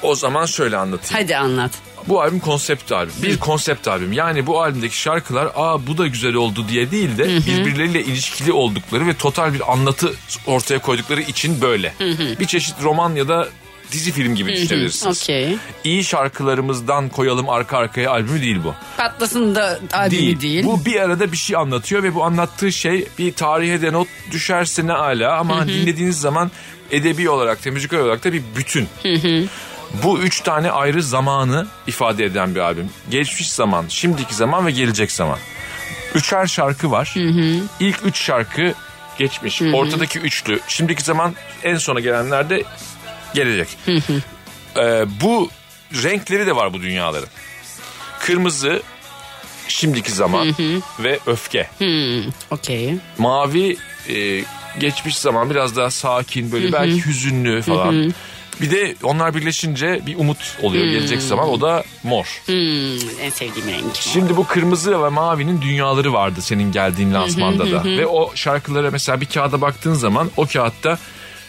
O 0.04 0.16
zaman 0.16 0.46
şöyle 0.46 0.78
anlatayım. 0.78 1.24
Hadi 1.24 1.38
anlat. 1.38 1.72
Bu 2.08 2.22
albüm 2.22 2.40
konsept 2.40 2.92
albüm. 2.92 3.14
Bir 3.24 3.40
konsept 3.40 3.88
albüm. 3.88 4.14
Yani 4.14 4.48
bu 4.48 4.62
albümdeki 4.62 4.98
şarkılar 4.98 5.52
aa 5.56 5.88
bu 5.88 5.98
da 5.98 6.08
güzel 6.08 6.34
oldu 6.34 6.66
diye 6.70 6.92
değil 6.92 7.18
de 7.18 7.24
birbirleriyle 7.28 8.04
ilişkili 8.04 8.52
oldukları 8.52 9.08
ve 9.08 9.14
total 9.14 9.54
bir 9.54 9.72
anlatı 9.72 10.14
ortaya 10.48 10.80
koydukları 10.80 11.22
için 11.22 11.62
böyle. 11.62 11.94
Bir 12.40 12.46
çeşit 12.46 12.76
roman 12.84 13.16
ya 13.16 13.28
da 13.28 13.50
dizi 13.92 14.12
film 14.12 14.36
gibi 14.36 14.54
düşünebilirsiniz. 14.54 15.24
Okey. 15.24 15.58
İyi 15.84 16.04
şarkılarımızdan 16.04 17.10
koyalım 17.10 17.50
arka 17.50 17.78
arkaya 17.78 18.12
albümü 18.12 18.42
değil 18.42 18.60
bu. 18.64 18.76
Patlasın 18.98 19.56
da 19.56 19.80
albümü 19.94 20.42
değil. 20.42 20.64
Bu 20.64 20.86
bir 20.86 21.00
arada 21.00 21.32
bir 21.32 21.38
şey 21.38 21.56
anlatıyor 21.56 22.04
ve 22.04 22.16
bu 22.16 22.24
anlattığı 22.24 22.72
şey 22.72 23.08
bir 23.20 23.34
tarihe 23.34 23.82
de 23.82 23.94
not 23.94 24.08
düşerse 24.32 24.88
ne 24.88 24.94
ala 24.94 25.38
ama 25.38 25.68
dinlediğiniz 25.68 26.20
zaman 26.20 26.52
edebi 26.92 27.30
olarak 27.30 27.66
da 27.66 27.72
müzikal 27.72 27.98
olarak 27.98 28.24
da 28.24 28.34
bir 28.34 28.44
bütün. 28.56 28.88
Bu 29.94 30.20
üç 30.20 30.42
tane 30.42 30.72
ayrı 30.72 31.04
zamanı 31.04 31.68
ifade 31.88 32.26
eden 32.26 32.56
bir 32.56 32.60
albüm. 32.60 32.90
Geçmiş 33.10 33.52
zaman, 33.52 33.86
şimdiki 33.90 34.36
zaman 34.36 34.66
ve 34.66 34.72
gelecek 34.72 35.12
zaman. 35.12 35.38
Üçer 36.16 36.48
şarkı 36.48 36.92
var. 36.92 37.14
İlk 37.80 38.06
üç 38.06 38.22
şarkı 38.22 38.74
geçmiş. 39.20 39.62
Ortadaki 39.62 40.20
üçlü. 40.20 40.60
Şimdiki 40.68 41.04
zaman 41.04 41.36
en 41.64 41.78
sona 41.78 42.00
gelenler 42.00 42.50
de 42.50 42.64
gelecek. 43.34 43.68
Ee, 44.78 45.06
bu 45.22 45.50
renkleri 46.04 46.48
de 46.48 46.56
var 46.56 46.74
bu 46.74 46.82
dünyaların. 46.82 47.30
Kırmızı 48.20 48.82
şimdiki 49.68 50.12
zaman 50.12 50.56
ve 51.00 51.20
öfke. 51.26 51.70
Okey. 52.52 52.96
Mavi 53.18 53.78
e, 54.10 54.44
geçmiş 54.80 55.18
zaman 55.18 55.50
biraz 55.50 55.76
daha 55.76 55.92
sakin 55.92 56.52
böyle 56.52 56.66
belki 56.74 57.06
hüzünlü 57.06 57.62
falan. 57.62 58.14
Bir 58.64 58.72
de 58.72 58.96
onlar 59.04 59.36
birleşince 59.36 60.02
bir 60.06 60.16
umut 60.16 60.58
oluyor 60.62 60.86
gelecek 60.86 61.22
zaman 61.22 61.50
o 61.50 61.62
da 61.62 61.84
mor. 62.04 62.42
Hmm, 62.46 62.56
en 63.22 63.30
sevdiğim 63.30 63.68
renk. 63.70 63.96
Şimdi 63.96 64.38
bu 64.38 64.48
kırmızı 64.48 65.04
ve 65.04 65.10
mavinin 65.10 65.62
dünyaları 65.62 66.14
vardı 66.14 66.42
senin 66.42 66.72
geldiğin 66.72 67.14
lansmanda 67.14 67.72
da. 67.72 67.84
Ve 67.84 68.08
o 68.08 68.32
şarkılara 68.36 68.92
mesela 68.92 69.22
bir 69.22 69.26
kağıda 69.26 69.62
baktığın 69.62 69.94
zaman 69.94 70.32
o 70.38 70.46
kağıtta 70.48 70.98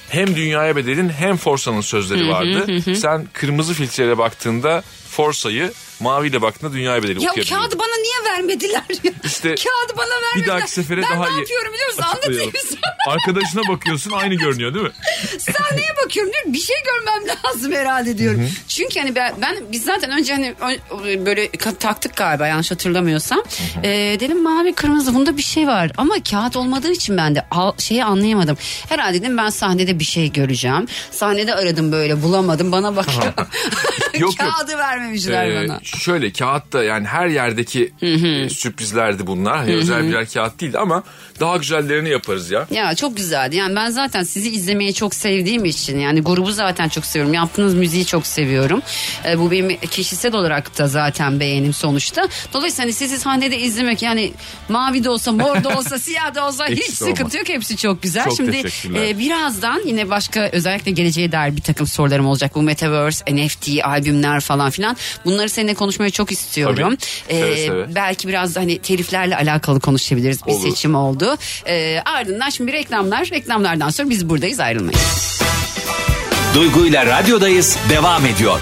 hem 0.09 0.37
Dünyaya 0.37 0.77
Bedel'in 0.77 1.09
hem 1.09 1.37
Forsa'nın 1.37 1.81
sözleri 1.81 2.29
vardı. 2.29 2.67
Sen 2.95 3.27
kırmızı 3.33 3.75
filtreye 3.75 4.19
baktığında 4.19 4.83
Forsa'yı 5.17 5.73
maviyle 6.01 6.43
baktığında 6.43 6.73
dünyaya 6.73 7.03
bedeli 7.03 7.25
Ya 7.25 7.33
kağıdı 7.33 7.79
bana 7.79 7.97
niye 8.03 8.33
vermediler 8.35 8.83
ya? 9.05 9.13
İşte 9.25 9.49
kağıdı 9.49 9.97
bana 9.99 10.07
vermediler. 10.23 10.43
Bir 10.43 10.47
dahaki 10.47 10.71
sefere 10.71 11.03
ben 11.03 11.11
daha 11.11 11.25
ne 11.29 11.37
iyi. 11.37 11.39
yapıyorum 11.39 11.73
biliyor 11.73 11.89
musun? 11.89 12.03
açıklayalım. 12.13 12.43
Anlatayım 12.49 12.53
sana. 12.83 12.95
Arkadaşına 13.15 13.63
bakıyorsun 13.69 14.11
aynı 14.11 14.35
görünüyor 14.35 14.75
değil 14.75 14.85
mi? 14.87 14.93
Sahneye 15.39 15.89
bakıyorum 16.05 16.33
diyorum 16.33 16.53
bir 16.53 16.59
şey 16.59 16.77
görmem 16.85 17.37
lazım 17.45 17.73
herhalde 17.73 18.19
diyorum. 18.19 18.49
Çünkü 18.69 19.01
hani 19.01 19.15
ben, 19.15 19.35
ben 19.43 19.57
biz 19.73 19.85
zaten 19.85 20.11
önce 20.11 20.33
hani 20.33 20.55
ö- 20.61 21.27
böyle 21.27 21.47
ka- 21.47 21.79
taktık 21.79 22.17
galiba 22.17 22.47
yanlış 22.47 22.71
hatırlamıyorsam. 22.71 23.43
Ee, 23.85 24.17
dedim 24.21 24.43
mavi 24.43 24.73
kırmızı 24.73 25.15
bunda 25.15 25.37
bir 25.37 25.43
şey 25.43 25.67
var 25.67 25.91
ama 25.97 26.15
kağıt 26.31 26.57
olmadığı 26.57 26.93
için 26.93 27.17
ben 27.17 27.35
de 27.35 27.47
al, 27.51 27.73
şeyi 27.79 28.05
anlayamadım. 28.05 28.57
Herhalde 28.89 29.21
dedim 29.23 29.37
ben 29.39 29.49
sahnede 29.51 29.99
bir 29.99 30.05
şey 30.05 30.33
göreceğim. 30.33 30.87
Sahnede 31.11 31.55
aradım 31.55 31.93
böyle 31.93 32.23
bulamadım 32.23 32.73
bana 32.73 32.97
bakıyor. 32.97 33.25
Yok, 34.15 34.21
yok. 34.21 34.39
Kağıdı 34.39 34.79
vermemişler 35.09 35.51
Ee, 35.65 35.69
bana. 35.69 35.81
şöyle 35.85 36.33
kağıtta 36.33 36.85
yani 36.85 37.07
her 37.07 37.27
yerdeki 37.27 37.93
e, 38.03 38.49
sürprizlerdi 38.49 39.27
bunlar. 39.27 39.57
Hani 39.57 39.75
özel 39.75 40.09
birer 40.09 40.27
kağıt 40.29 40.61
değildi 40.61 40.79
ama 40.79 41.03
daha 41.41 41.57
güzellerini 41.57 42.09
yaparız 42.11 42.51
ya. 42.51 42.67
Ya 42.71 42.95
çok 42.95 43.17
güzeldi. 43.17 43.57
Yani 43.57 43.77
ben 43.77 43.91
zaten 43.91 44.23
sizi 44.23 44.51
izlemeyi 44.51 44.95
çok 44.95 45.15
sevdiğim 45.15 45.65
için 45.65 45.99
yani 45.99 46.21
grubu 46.21 46.53
zaten 46.53 46.89
çok 46.89 47.05
seviyorum. 47.07 47.35
Yaptığınız 47.35 47.75
müziği 47.75 48.07
çok 48.07 48.27
seviyorum. 48.27 48.83
Ee, 49.27 49.39
bu 49.39 49.51
benim 49.51 49.77
kişisel 49.91 50.35
olarak 50.35 50.79
da 50.79 50.89
zaten 50.89 51.41
beğenim 51.41 51.73
sonuçta. 51.73 52.29
Dolayısıyla 52.53 52.85
hani 52.85 52.93
sizi 52.93 53.19
sahnede 53.19 53.59
izlemek 53.59 54.03
yani 54.03 54.33
mavi 54.69 55.05
de 55.05 55.11
olsa, 55.11 55.33
mor 55.33 55.65
da 55.65 55.69
olsa, 55.79 55.99
siyah 56.05 56.35
da 56.35 56.47
olsa 56.47 56.67
hiç 56.67 57.03
olma. 57.03 57.11
sıkıntı 57.15 57.37
yok. 57.39 57.49
Hepsi 57.49 57.77
çok 57.77 58.03
güzel. 58.03 58.25
Çok 58.25 58.37
Şimdi 58.37 58.63
e, 58.97 59.19
birazdan 59.19 59.83
yine 59.87 60.11
başka 60.11 60.49
özellikle 60.53 60.91
geleceğe 60.91 61.33
dair 61.33 61.57
bir 61.57 61.63
takım 61.63 61.87
sorularım 61.87 62.27
olacak. 62.27 62.55
Bu 62.55 62.63
Metaverse, 62.63 63.25
NFT, 63.37 63.69
albümler 63.85 64.41
falan 64.41 64.71
filan. 64.71 64.94
Bunları 65.25 65.49
seninle 65.49 65.75
konuşmayı 65.75 66.11
çok 66.11 66.33
istiyorum. 66.33 66.97
Tabii. 66.97 67.37
Seve 67.39 67.51
Ee, 67.53 67.67
seve. 67.67 67.95
belki 67.95 68.29
biraz 68.29 68.55
da 68.55 68.61
hani 68.61 68.79
teliflerle 68.79 69.37
alakalı 69.37 69.81
konuşabiliriz. 69.81 70.47
Bir 70.47 70.53
Olur. 70.53 70.63
seçim 70.69 70.95
oldu. 70.95 71.37
Ee, 71.67 71.99
ardından 72.05 72.51
şimdi 72.51 72.73
bir 72.73 72.77
reklamlar. 72.79 73.31
Reklamlardan 73.31 73.91
sonra 73.91 74.11
biz 74.11 74.29
buradayız 74.29 74.61
ayrılmayın. 74.61 75.01
Duygu 76.55 76.87
ile 76.87 77.07
radyodayız 77.07 77.79
devam 77.91 78.27
ediyor. 78.27 78.61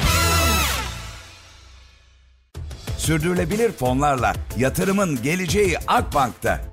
Sürdürülebilir 2.98 3.72
fonlarla 3.72 4.32
yatırımın 4.58 5.22
geleceği 5.22 5.78
Akbank'ta. 5.86 6.60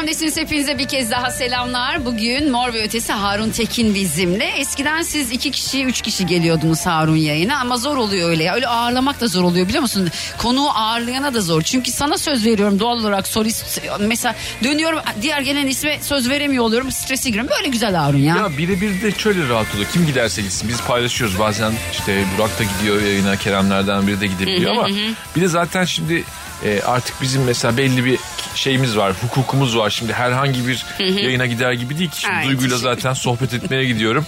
Süper 0.00 0.12
FM'desiniz 0.12 0.36
hepinize 0.36 0.78
bir 0.78 0.88
kez 0.88 1.10
daha 1.10 1.30
selamlar. 1.30 2.06
Bugün 2.06 2.50
Mor 2.50 2.72
ve 2.74 2.82
Ötesi 2.82 3.12
Harun 3.12 3.50
Tekin 3.50 3.94
bizimle. 3.94 4.44
Eskiden 4.44 5.02
siz 5.02 5.30
iki 5.30 5.50
kişi, 5.50 5.84
üç 5.84 6.02
kişi 6.02 6.26
geliyordunuz 6.26 6.86
Harun 6.86 7.16
yayına 7.16 7.60
ama 7.60 7.76
zor 7.76 7.96
oluyor 7.96 8.28
öyle 8.28 8.44
ya. 8.44 8.54
Öyle 8.54 8.68
ağırlamak 8.68 9.20
da 9.20 9.26
zor 9.26 9.42
oluyor 9.42 9.68
biliyor 9.68 9.82
musun? 9.82 10.10
Konuğu 10.38 10.70
ağırlayana 10.70 11.34
da 11.34 11.40
zor. 11.40 11.62
Çünkü 11.62 11.90
sana 11.90 12.18
söz 12.18 12.46
veriyorum 12.46 12.80
doğal 12.80 12.98
olarak 12.98 13.28
solist. 13.28 13.80
Mesela 14.00 14.34
dönüyorum 14.64 14.98
diğer 15.22 15.40
gelen 15.40 15.66
isme 15.66 15.98
söz 16.02 16.30
veremiyor 16.30 16.64
oluyorum. 16.64 16.92
Stresi 16.92 17.28
giriyorum. 17.28 17.50
Böyle 17.58 17.68
güzel 17.68 17.94
Harun 17.94 18.18
ya. 18.18 18.36
Ya 18.36 18.58
birebir 18.58 19.02
de 19.02 19.12
şöyle 19.12 19.48
rahat 19.48 19.74
oluyor. 19.74 19.88
Kim 19.92 20.06
giderse 20.06 20.42
gitsin. 20.42 20.68
Biz 20.68 20.80
paylaşıyoruz 20.80 21.38
bazen 21.38 21.72
işte 21.92 22.24
Burak 22.38 22.58
da 22.58 22.62
gidiyor 22.64 23.02
yayına 23.02 23.36
Keremlerden 23.36 24.06
biri 24.06 24.20
de 24.20 24.26
gidebiliyor 24.26 24.72
ama 24.72 24.88
bir 25.36 25.40
de 25.40 25.48
zaten 25.48 25.84
şimdi 25.84 26.24
e, 26.64 26.82
artık 26.82 27.22
bizim 27.22 27.44
mesela 27.44 27.76
belli 27.76 28.04
bir 28.04 28.18
şeyimiz 28.54 28.96
var, 28.96 29.12
hukukumuz 29.22 29.76
var. 29.76 29.90
Şimdi 29.90 30.12
herhangi 30.12 30.68
bir 30.68 30.86
yayına 30.98 31.46
gider 31.46 31.72
gibi 31.72 31.98
değil 31.98 32.10
ki. 32.10 32.20
Şimdi 32.20 32.34
Ay, 32.34 32.46
Duygu'yla 32.46 32.76
zaten 32.78 33.12
sohbet 33.12 33.54
etmeye 33.54 33.84
gidiyorum. 33.84 34.26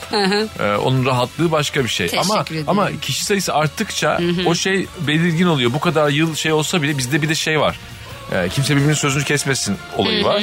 E, 0.60 0.76
onun 0.76 1.06
rahatlığı 1.06 1.50
başka 1.50 1.84
bir 1.84 1.88
şey. 1.88 2.06
Teşekkür 2.08 2.30
ama 2.30 2.42
ederim. 2.42 2.64
ama 2.66 2.90
kişi 3.02 3.24
sayısı 3.24 3.54
arttıkça 3.54 4.20
o 4.46 4.54
şey 4.54 4.86
belirgin 5.06 5.46
oluyor. 5.46 5.72
Bu 5.72 5.80
kadar 5.80 6.08
yıl 6.08 6.34
şey 6.34 6.52
olsa 6.52 6.82
bile 6.82 6.98
bizde 6.98 7.22
bir 7.22 7.28
de 7.28 7.34
şey 7.34 7.60
var. 7.60 7.78
E, 8.34 8.48
kimse 8.48 8.76
birbirinin 8.76 8.94
sözünü 8.94 9.24
kesmesin 9.24 9.76
olayı 9.96 10.24
var. 10.24 10.42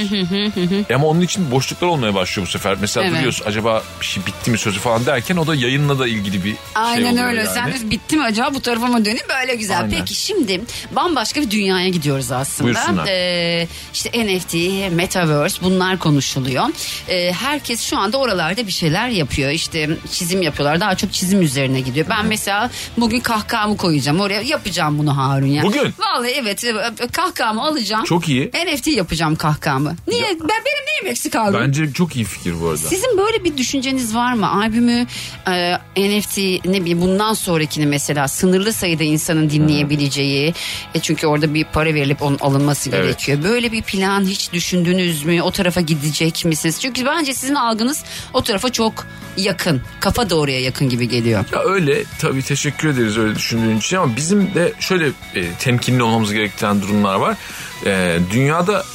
E 0.89 0.95
ama 0.95 1.07
onun 1.07 1.21
için 1.21 1.51
boşluklar 1.51 1.87
olmaya 1.87 2.13
başlıyor 2.13 2.47
bu 2.47 2.51
sefer. 2.51 2.77
Mesela 2.81 3.05
Evet. 3.05 3.17
duruyorsun 3.17 3.45
acaba 3.45 3.83
bir 4.01 4.05
şey 4.05 4.25
bitti 4.25 4.51
mi 4.51 4.57
sözü 4.57 4.79
falan 4.79 5.05
derken 5.05 5.37
o 5.37 5.47
da 5.47 5.55
yayınla 5.55 5.99
da 5.99 6.07
ilgili 6.07 6.37
bir 6.43 6.49
şey 6.49 6.57
Aynen 6.75 7.11
oluyor 7.13 7.27
öyle. 7.27 7.39
yani. 7.39 7.49
Sen 7.53 7.73
de 7.73 7.91
bitti 7.91 8.17
mi 8.17 8.23
acaba 8.23 8.53
bu 8.53 8.59
tarafa 8.61 8.87
mı 8.87 9.05
döneyim 9.05 9.25
böyle 9.41 9.55
güzel. 9.55 9.77
Aynen. 9.81 9.91
Peki 9.99 10.15
şimdi 10.15 10.61
bambaşka 10.91 11.41
bir 11.41 11.51
dünyaya 11.51 11.89
gidiyoruz 11.89 12.31
aslında. 12.31 12.63
Buyursunlar. 12.63 13.05
Ee, 13.07 13.67
işte 13.93 14.09
NFT, 14.25 14.53
Metaverse 14.91 15.61
bunlar 15.61 15.99
konuşuluyor. 15.99 16.65
Ee, 17.09 17.31
herkes 17.31 17.81
şu 17.81 17.97
anda 17.97 18.17
oralarda 18.17 18.67
bir 18.67 18.71
şeyler 18.71 19.07
yapıyor. 19.09 19.51
İşte 19.51 19.89
çizim 20.11 20.41
yapıyorlar. 20.41 20.79
Daha 20.79 20.95
çok 20.95 21.13
çizim 21.13 21.41
üzerine 21.41 21.79
gidiyor. 21.81 22.05
Ben 22.09 22.25
mesela 22.25 22.69
bugün 22.97 23.19
kahkahamı 23.19 23.77
koyacağım. 23.77 24.19
Oraya 24.19 24.41
yapacağım 24.41 24.99
bunu 24.99 25.17
Harun 25.17 25.45
ya. 25.45 25.63
Bugün? 25.63 25.93
Vallahi 25.99 26.31
evet 26.31 26.63
e, 26.63 26.73
kahkahamı 27.11 27.61
alacağım. 27.79 28.03
Çok 28.03 28.29
iyi. 28.29 28.51
NFT 28.65 28.87
yapacağım 28.87 29.35
kahkahamı. 29.35 29.95
Niye? 30.07 30.23
Ben 30.23 30.39
benim 30.39 30.85
neyim 30.87 31.11
eksik 31.11 31.35
Harun? 31.35 31.53
Bence 31.67 31.93
çok 31.93 32.15
iyi 32.15 32.25
fikir 32.25 32.61
bu 32.61 32.67
arada. 32.67 32.77
Sizin 32.77 33.17
böyle 33.17 33.43
bir 33.43 33.57
düşünceniz 33.57 34.15
var 34.15 34.33
mı? 34.33 34.51
Albümü 34.51 35.05
e, 35.47 35.73
NFT 35.97 36.37
ne 36.65 36.81
bileyim 36.81 37.01
bundan 37.01 37.33
sonrakini 37.33 37.85
mesela 37.85 38.27
sınırlı 38.27 38.73
sayıda 38.73 39.03
insanın 39.03 39.49
dinleyebileceği 39.49 40.53
e, 40.95 40.99
çünkü 40.99 41.27
orada 41.27 41.53
bir 41.53 41.63
para 41.63 41.93
verilip 41.93 42.21
onun 42.21 42.37
alınması 42.37 42.89
Evet. 42.89 43.03
gerekiyor. 43.03 43.43
Böyle 43.43 43.71
bir 43.71 43.81
plan 43.81 44.23
hiç 44.25 44.53
düşündünüz 44.53 45.25
mü? 45.25 45.41
O 45.41 45.51
tarafa 45.51 45.81
gidecek 45.81 46.45
misiniz? 46.45 46.79
Çünkü 46.81 47.05
bence 47.05 47.33
sizin 47.33 47.55
algınız 47.55 48.03
o 48.33 48.43
tarafa 48.43 48.69
çok 48.71 49.07
yakın. 49.37 49.81
Kafa 49.99 50.29
doğruya 50.29 50.61
yakın 50.61 50.89
gibi 50.89 51.09
geliyor. 51.09 51.45
Ya 51.53 51.59
öyle 51.59 52.03
tabii 52.19 52.41
teşekkür 52.41 52.89
ederiz 52.89 53.17
öyle 53.17 53.35
düşündüğün 53.35 53.77
için 53.77 53.97
ama 53.97 54.15
bizim 54.15 54.53
de 54.53 54.73
şöyle 54.79 55.07
e, 55.35 55.51
temkinli 55.59 56.03
olmamız 56.03 56.33
gereken 56.33 56.81
durumlar 56.81 57.15
var. 57.15 57.37
E, 57.85 58.19
dünyada 58.31 58.85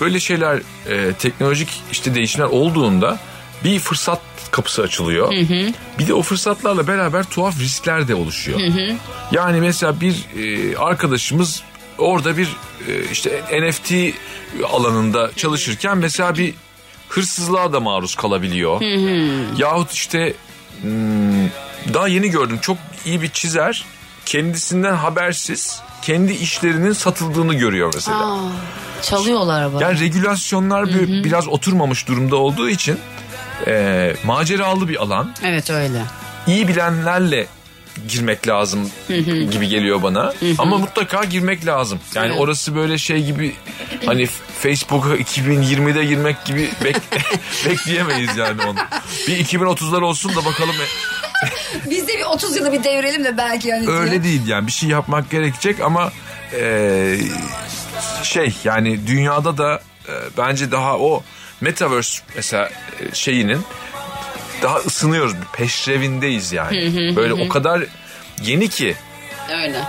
böyle 0.00 0.20
şeyler 0.20 0.60
e, 0.88 1.12
teknolojik 1.12 1.82
işte 1.92 2.14
değişimler 2.14 2.46
olduğunda 2.46 3.18
bir 3.64 3.78
fırsat 3.78 4.20
kapısı 4.50 4.82
açılıyor. 4.82 5.32
Bir 5.98 6.08
de 6.08 6.14
o 6.14 6.22
fırsatlarla 6.22 6.86
beraber 6.86 7.24
tuhaf 7.24 7.60
riskler 7.60 8.08
de 8.08 8.14
oluşuyor. 8.14 8.58
Yani 9.32 9.60
mesela 9.60 10.00
bir 10.00 10.24
e, 10.38 10.76
arkadaşımız 10.76 11.62
orada 11.98 12.36
bir 12.36 12.48
e, 12.88 13.10
işte 13.12 13.42
NFT 13.52 13.92
alanında 14.72 15.30
çalışırken 15.36 15.98
mesela 15.98 16.36
bir 16.36 16.54
hırsızlığa 17.08 17.72
da 17.72 17.80
maruz 17.80 18.14
kalabiliyor. 18.14 18.80
Yahut 19.58 19.92
işte 19.92 20.34
hmm, 20.82 21.48
daha 21.94 22.08
yeni 22.08 22.30
gördüm 22.30 22.58
çok 22.62 22.78
iyi 23.04 23.22
bir 23.22 23.28
çizer 23.28 23.84
kendisinden 24.26 24.94
habersiz 24.94 25.80
kendi 26.04 26.32
işlerinin 26.32 26.92
satıldığını 26.92 27.54
görüyor 27.54 27.92
mesela. 27.94 28.34
Aa, 28.34 28.50
çalıyorlar 29.02 29.62
ama. 29.62 29.82
Yani 29.82 30.00
regülasyonlar 30.00 30.86
bir- 30.88 31.24
biraz 31.24 31.48
oturmamış 31.48 32.08
durumda 32.08 32.36
olduğu 32.36 32.68
için 32.68 32.98
e, 33.66 34.14
maceralı 34.24 34.88
bir 34.88 35.02
alan. 35.02 35.34
Evet 35.44 35.70
öyle. 35.70 36.02
İyi 36.46 36.68
bilenlerle 36.68 37.46
girmek 38.08 38.48
lazım 38.48 38.90
gibi 39.50 39.68
geliyor 39.68 40.02
bana. 40.02 40.32
Ama 40.58 40.78
mutlaka 40.78 41.24
girmek 41.24 41.66
lazım. 41.66 41.98
Yani 42.14 42.26
Evet. 42.26 42.40
orası 42.40 42.76
böyle 42.76 42.98
şey 42.98 43.24
gibi 43.24 43.54
hani 44.06 44.26
Facebook'a 44.58 45.16
2020'de 45.16 46.04
girmek 46.04 46.44
gibi 46.44 46.70
bek- 46.84 47.00
bekleyemeyiz 47.66 48.36
yani 48.36 48.62
onu. 48.62 48.78
Bir 49.28 49.44
2030'lar 49.44 50.02
olsun 50.02 50.30
da 50.36 50.44
bakalım. 50.44 50.74
Biz 51.90 52.08
de 52.08 52.18
bir 52.18 52.24
30 52.24 52.56
yılı 52.56 52.72
bir 52.72 52.84
devirelim 52.84 53.24
de 53.24 53.36
belki 53.36 53.68
yani. 53.68 53.90
Öyle 53.90 54.24
değil 54.24 54.46
yani 54.46 54.66
bir 54.66 54.72
şey 54.72 54.88
yapmak 54.88 55.30
gerekecek 55.30 55.80
ama 55.80 56.12
e, 56.60 57.16
şey 58.22 58.54
yani 58.64 59.06
dünyada 59.06 59.58
da 59.58 59.80
e, 60.08 60.12
bence 60.38 60.72
daha 60.72 60.98
o 60.98 61.22
Metaverse 61.60 62.22
mesela 62.36 62.70
e, 63.00 63.14
şeyinin 63.14 63.62
daha 64.62 64.76
ısınıyoruz. 64.76 65.34
Peşrevindeyiz 65.52 66.52
yani. 66.52 67.16
Böyle 67.16 67.34
o 67.34 67.48
kadar 67.48 67.84
yeni 68.42 68.68
ki 68.68 68.96
Öyle. 69.52 69.80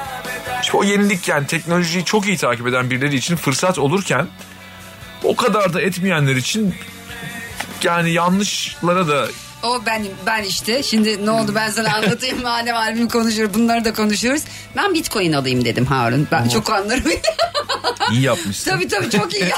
işte 0.61 0.77
o 0.77 0.83
yenilik 0.83 1.27
yani 1.27 1.47
teknolojiyi 1.47 2.05
çok 2.05 2.27
iyi 2.27 2.37
takip 2.37 2.67
eden 2.67 2.89
birileri 2.89 3.15
için 3.15 3.35
fırsat 3.35 3.79
olurken 3.79 4.27
o 5.23 5.35
kadar 5.35 5.73
da 5.73 5.81
etmeyenler 5.81 6.35
için 6.35 6.75
yani 7.83 8.11
yanlışlara 8.11 9.07
da 9.07 9.27
O 9.65 9.85
ben 9.85 10.05
ben 10.25 10.43
işte. 10.43 10.83
Şimdi 10.83 11.25
ne 11.25 11.31
oldu 11.31 11.51
ben 11.55 11.69
sana 11.69 11.95
anlatayım 11.95 12.41
madem 12.43 12.75
albüm 12.75 13.07
konuşuyoruz 13.09 13.53
bunları 13.53 13.85
da 13.85 13.93
konuşuyoruz. 13.93 14.41
Ben 14.75 14.93
bitcoin 14.93 15.33
alayım 15.33 15.65
dedim 15.65 15.85
Harun. 15.85 16.27
Ben 16.31 16.47
çok 16.47 16.69
anlarım. 16.69 17.03
İyi 18.11 18.21
yapmışsın. 18.21 18.71
tabii 18.71 18.87
tabii 18.87 19.09
çok 19.09 19.33
iyi. 19.33 19.45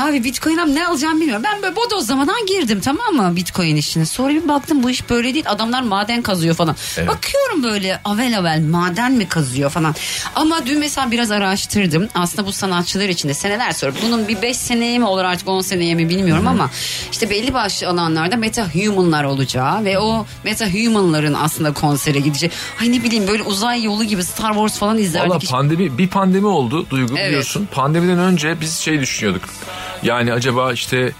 Abi 0.00 0.24
bitcoin'e 0.24 0.74
ne 0.74 0.86
alacağım 0.86 1.20
bilmiyorum. 1.20 1.42
Ben 1.44 1.62
böyle 1.62 1.76
bodozlamadan 1.76 2.46
girdim 2.46 2.80
tamam 2.80 3.14
mı 3.14 3.36
bitcoin 3.36 3.76
işine. 3.76 4.06
Sonra 4.06 4.28
bir 4.34 4.48
baktım 4.48 4.82
bu 4.82 4.90
iş 4.90 5.10
böyle 5.10 5.34
değil. 5.34 5.44
Adamlar 5.48 5.82
maden 5.82 6.22
kazıyor 6.22 6.54
falan. 6.54 6.76
Evet. 6.96 7.08
Bakıyorum 7.08 7.62
böyle 7.62 8.00
avel 8.04 8.38
avel 8.38 8.62
maden 8.62 9.12
mi 9.12 9.28
kazıyor 9.28 9.70
falan. 9.70 9.94
Ama 10.34 10.66
dün 10.66 10.78
mesela 10.78 11.10
biraz 11.10 11.30
araştırdım. 11.30 12.08
Aslında 12.14 12.46
bu 12.46 12.52
sanatçılar 12.52 13.08
için 13.08 13.28
de 13.28 13.34
seneler 13.34 13.72
sonra 13.72 13.92
bunun 14.02 14.28
bir 14.28 14.42
5 14.42 14.56
seneye 14.56 14.98
mi 14.98 15.04
olur 15.04 15.24
artık 15.24 15.48
10 15.48 15.60
seneye 15.60 15.94
mi 15.94 16.08
bilmiyorum 16.08 16.46
ama 16.46 16.70
işte 17.12 17.30
belli 17.30 17.54
başlı 17.54 17.88
alanlarda 17.88 18.36
meta 18.44 18.68
humanlar 18.74 19.24
olacağı 19.24 19.84
ve 19.84 19.98
o 19.98 20.26
meta 20.44 20.66
humanların 20.66 21.34
aslında 21.34 21.72
konsere 21.72 22.20
gideceği. 22.20 22.50
Ay 22.80 22.92
ne 22.92 23.02
bileyim 23.02 23.28
böyle 23.28 23.42
uzay 23.42 23.84
yolu 23.84 24.04
gibi 24.04 24.24
Star 24.24 24.52
Wars 24.52 24.78
falan 24.78 24.98
izlerdik. 24.98 25.30
Valla 25.30 25.38
pandemi 25.50 25.98
bir 25.98 26.08
pandemi 26.08 26.46
oldu 26.46 26.86
Duygu 26.90 27.14
Evet. 27.16 27.28
biliyorsun. 27.28 27.68
Pandemiden 27.72 28.18
önce 28.18 28.60
biz 28.60 28.78
şey 28.78 29.00
düşünüyorduk. 29.00 29.42
Yani 30.02 30.32
acaba 30.32 30.72
işte 30.72 31.12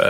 e, 0.00 0.06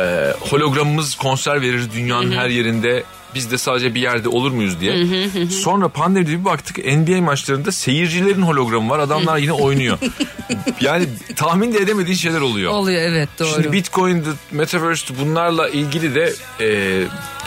hologramımız 0.50 1.14
konser 1.14 1.60
verir 1.60 1.88
dünyanın 1.94 2.32
her 2.32 2.48
yerinde. 2.48 3.04
Biz 3.34 3.50
de 3.50 3.58
sadece 3.58 3.94
bir 3.94 4.00
yerde 4.00 4.28
olur 4.28 4.50
muyuz 4.50 4.80
diye. 4.80 5.06
Sonra 5.50 5.88
pandemide 5.88 6.30
bir 6.30 6.44
baktık 6.44 6.78
NBA 6.78 7.22
maçlarında 7.22 7.72
seyircilerin 7.72 8.42
hologramı 8.42 8.90
var. 8.90 8.98
Adamlar 8.98 9.38
yine 9.38 9.52
oynuyor. 9.52 9.98
yani 10.80 11.06
tahmin 11.36 11.72
de 11.72 11.78
edemediğin 11.78 12.16
şeyler 12.16 12.40
oluyor. 12.40 12.72
Oluyor 12.72 13.02
evet 13.02 13.28
doğru. 13.38 13.48
Şimdi 13.48 13.72
Bitcoin'de, 13.72 14.28
Metaverse 14.50 15.14
bunlarla 15.20 15.68
ilgili 15.68 16.14
de 16.14 16.34
e, 16.60 16.68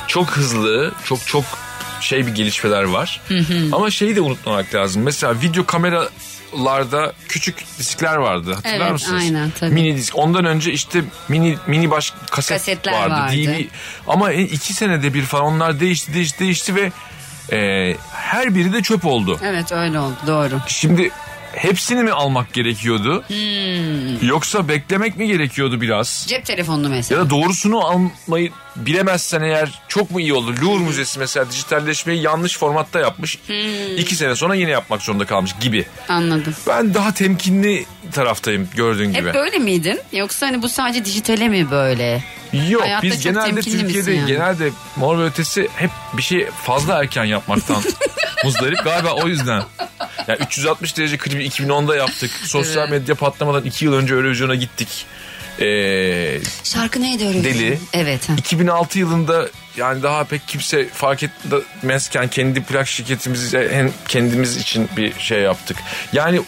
çok 0.08 0.30
hızlı, 0.30 0.92
çok 1.06 1.28
çok 1.28 1.44
şey 2.02 2.28
bir 2.28 2.36
gelişmeler 2.36 2.84
var. 2.84 3.22
Ama 3.72 3.92
şeyi 3.92 4.16
de 4.16 4.22
unutmamak 4.22 4.76
lazım. 4.76 5.04
Mesela 5.04 5.42
video 5.42 5.66
kameralarda 6.52 7.14
küçük 7.28 7.64
diskler 7.80 8.16
vardı. 8.16 8.54
Hatırlar 8.54 8.78
Evet, 8.80 8.92
mısınız? 8.92 9.22
aynen, 9.24 9.52
tabii. 9.60 9.74
Mini 9.74 9.96
disk. 9.98 10.18
Ondan 10.18 10.46
önce 10.46 10.72
işte 10.72 11.04
mini 11.30 11.58
mini 11.68 11.92
baş 11.92 12.14
kaset 12.32 12.58
Kasetler 12.58 12.94
vardı. 12.94 13.14
vardı. 13.14 13.34
DVD. 13.36 13.66
Ama 14.08 14.32
e, 14.32 14.42
iki 14.42 14.74
senede 14.74 15.14
bir 15.14 15.24
falan 15.24 15.46
onlar 15.46 15.80
değişti, 15.80 16.14
değişti, 16.14 16.40
değişti 16.40 16.76
ve 16.76 16.92
e, 17.58 17.96
her 18.14 18.56
biri 18.56 18.74
de 18.74 18.82
çöp 18.82 19.06
oldu. 19.06 19.40
Evet 19.44 19.72
öyle 19.72 20.00
oldu 20.00 20.16
doğru. 20.28 20.60
Şimdi 20.68 21.12
hepsini 21.56 22.04
mi 22.04 22.12
almak 22.12 22.54
gerekiyordu? 22.54 23.24
Hmm. 23.28 24.28
Yoksa 24.28 24.68
beklemek 24.68 25.18
mi 25.18 25.28
gerekiyordu 25.28 25.82
biraz? 25.82 26.26
Cep 26.30 26.46
telefonunu 26.46 26.90
mesela. 26.90 27.20
Ya 27.20 27.26
da 27.26 27.30
doğrusunu 27.30 27.86
almayı 27.86 28.52
bilemezsen 28.76 29.42
eğer 29.42 29.82
çok 29.88 30.12
mu 30.12 30.20
iyi 30.20 30.34
olur? 30.34 30.62
Louvre 30.62 30.84
Müzesi 30.84 31.20
mesela 31.20 31.52
dijitalleşmeyi 31.52 32.22
yanlış 32.22 32.58
formatta 32.58 33.00
yapmış. 33.00 33.40
Hmm. 33.48 33.98
İki 33.98 34.16
sene 34.16 34.36
sonra 34.36 34.56
yine 34.56 34.72
yapmak 34.72 35.02
zorunda 35.02 35.26
kalmış 35.26 35.52
gibi. 35.62 35.86
Anladım. 36.10 36.56
Ben 36.68 36.94
daha 36.94 37.14
temkinli 37.14 37.86
taraftayım 38.12 38.70
gördüğün 38.76 39.14
gibi. 39.14 39.28
Hep 39.28 39.34
böyle 39.34 39.58
miydin? 39.58 40.00
Yoksa 40.12 40.48
hani 40.48 40.62
bu 40.62 40.70
sadece 40.70 41.06
dijitale 41.06 41.48
mi 41.48 41.72
böyle? 41.72 42.24
Yok 42.70 42.82
Hayatta 42.82 43.04
biz 43.08 43.24
genelde 43.24 43.62
Türkiye'de 43.62 44.12
yani? 44.12 44.28
genelde 44.28 44.70
mor 44.96 45.20
ve 45.20 45.24
ötesi 45.24 45.68
hep 45.76 45.92
bir 46.14 46.22
şey 46.22 46.46
fazla 46.64 47.00
erken 47.00 47.24
yapmaktan 47.26 47.84
muzdarip. 48.44 48.84
Galiba 48.84 49.12
o 49.14 49.28
yüzden. 49.28 49.64
Yani 50.28 50.40
360 50.46 50.98
derece 50.98 51.18
klibi 51.18 51.46
2010'da 51.48 51.96
yaptık. 51.96 52.32
Sosyal 52.32 52.90
medya 52.90 53.16
patlamadan 53.16 53.64
2 53.64 53.86
yıl 53.86 53.94
önce 53.94 54.14
Eurovision'a 54.14 54.56
gittik. 54.56 55.06
Ee, 55.62 56.40
Şarkı 56.64 57.02
neydi 57.02 57.28
öyle? 57.28 57.44
Deli. 57.44 57.80
Evet. 57.94 58.30
ha. 58.30 58.34
2006 58.38 59.00
yılında 59.00 59.48
yani 59.78 60.04
daha 60.04 60.24
pek 60.24 60.48
kimse 60.48 60.88
fark 60.90 61.24
etmezken 61.24 62.28
kendi 62.28 62.64
plak 62.64 62.88
şirketimizi 62.88 63.70
hem 63.72 63.92
kendimiz 64.08 64.58
için 64.58 64.90
bir 64.98 65.20
şey 65.20 65.40
yaptık. 65.42 65.78
Yani 66.14 66.42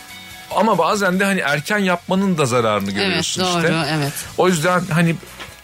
ama 0.51 0.77
bazen 0.77 1.19
de 1.19 1.25
hani 1.25 1.39
erken 1.39 1.77
yapmanın 1.77 2.37
da 2.37 2.45
zararını 2.45 2.91
Evet 2.91 2.95
görüyorsun 2.95 3.43
doğru 3.43 3.61
işte. 3.61 3.73
evet. 3.97 4.13
O 4.37 4.47
yüzden 4.47 4.81
hani 4.85 5.15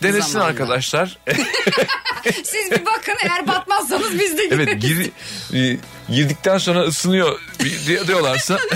denesin 0.04 0.22
Zamanla. 0.32 0.50
arkadaşlar. 0.52 1.18
Siz 2.44 2.72
bir 2.72 2.86
bakın 2.86 3.16
eğer 3.24 3.48
batmazsanız 3.48 4.20
biz 4.20 4.38
de 4.38 4.42
evet 4.52 4.82
gir, 4.82 5.12
e, 5.54 5.78
girdikten 6.10 6.58
sonra 6.58 6.80
ısınıyor 6.82 7.40
di- 7.60 8.08
diyorlarsa 8.08 8.58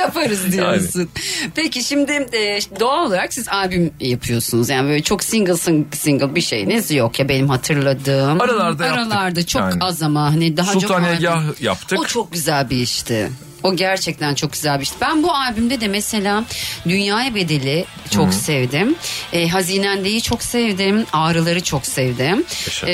yaparız 0.00 0.52
diyorsun. 0.52 1.08
Peki 1.54 1.84
şimdi 1.84 2.12
e, 2.12 2.58
doğal 2.80 3.06
olarak 3.06 3.34
siz 3.34 3.48
albüm 3.48 3.90
yapıyorsunuz. 4.00 4.68
Yani 4.68 4.88
böyle 4.88 5.02
çok 5.02 5.24
single 5.24 5.52
sing- 5.52 5.96
single 5.96 6.34
bir 6.34 6.40
şeyiniz 6.40 6.90
yok 6.90 7.18
ya 7.18 7.28
benim 7.28 7.48
hatırladığım. 7.48 8.40
Aralarda 8.40 8.86
yaptık. 8.86 8.98
Aralarda 9.12 9.46
çok 9.46 9.62
Yani. 9.62 9.74
az 9.84 10.02
ama 10.02 10.22
hani 10.24 10.56
daha 10.56 10.72
çok 10.72 10.82
Sultaniyegah 10.82 11.36
albüm. 11.38 11.54
yaptık. 11.60 12.00
O 12.00 12.04
çok 12.04 12.32
güzel 12.32 12.70
bir 12.70 12.76
işti. 12.76 13.30
O 13.62 13.76
gerçekten 13.76 14.34
çok 14.34 14.52
güzel 14.52 14.78
bir 14.78 14.82
işti. 14.82 14.96
Ben 15.00 15.22
bu 15.22 15.32
albümde 15.34 15.80
de 15.80 15.88
mesela 15.88 16.44
Dünyaya 16.88 17.34
Bedeli 17.34 17.84
çok 18.10 18.34
sevdim. 18.34 18.94
E, 19.32 19.48
Hazinende'yi 19.48 20.22
çok 20.22 20.42
sevdim. 20.42 21.06
Ağrıları 21.12 21.62
çok 21.62 21.86
sevdim. 21.86 22.44
E, 22.86 22.92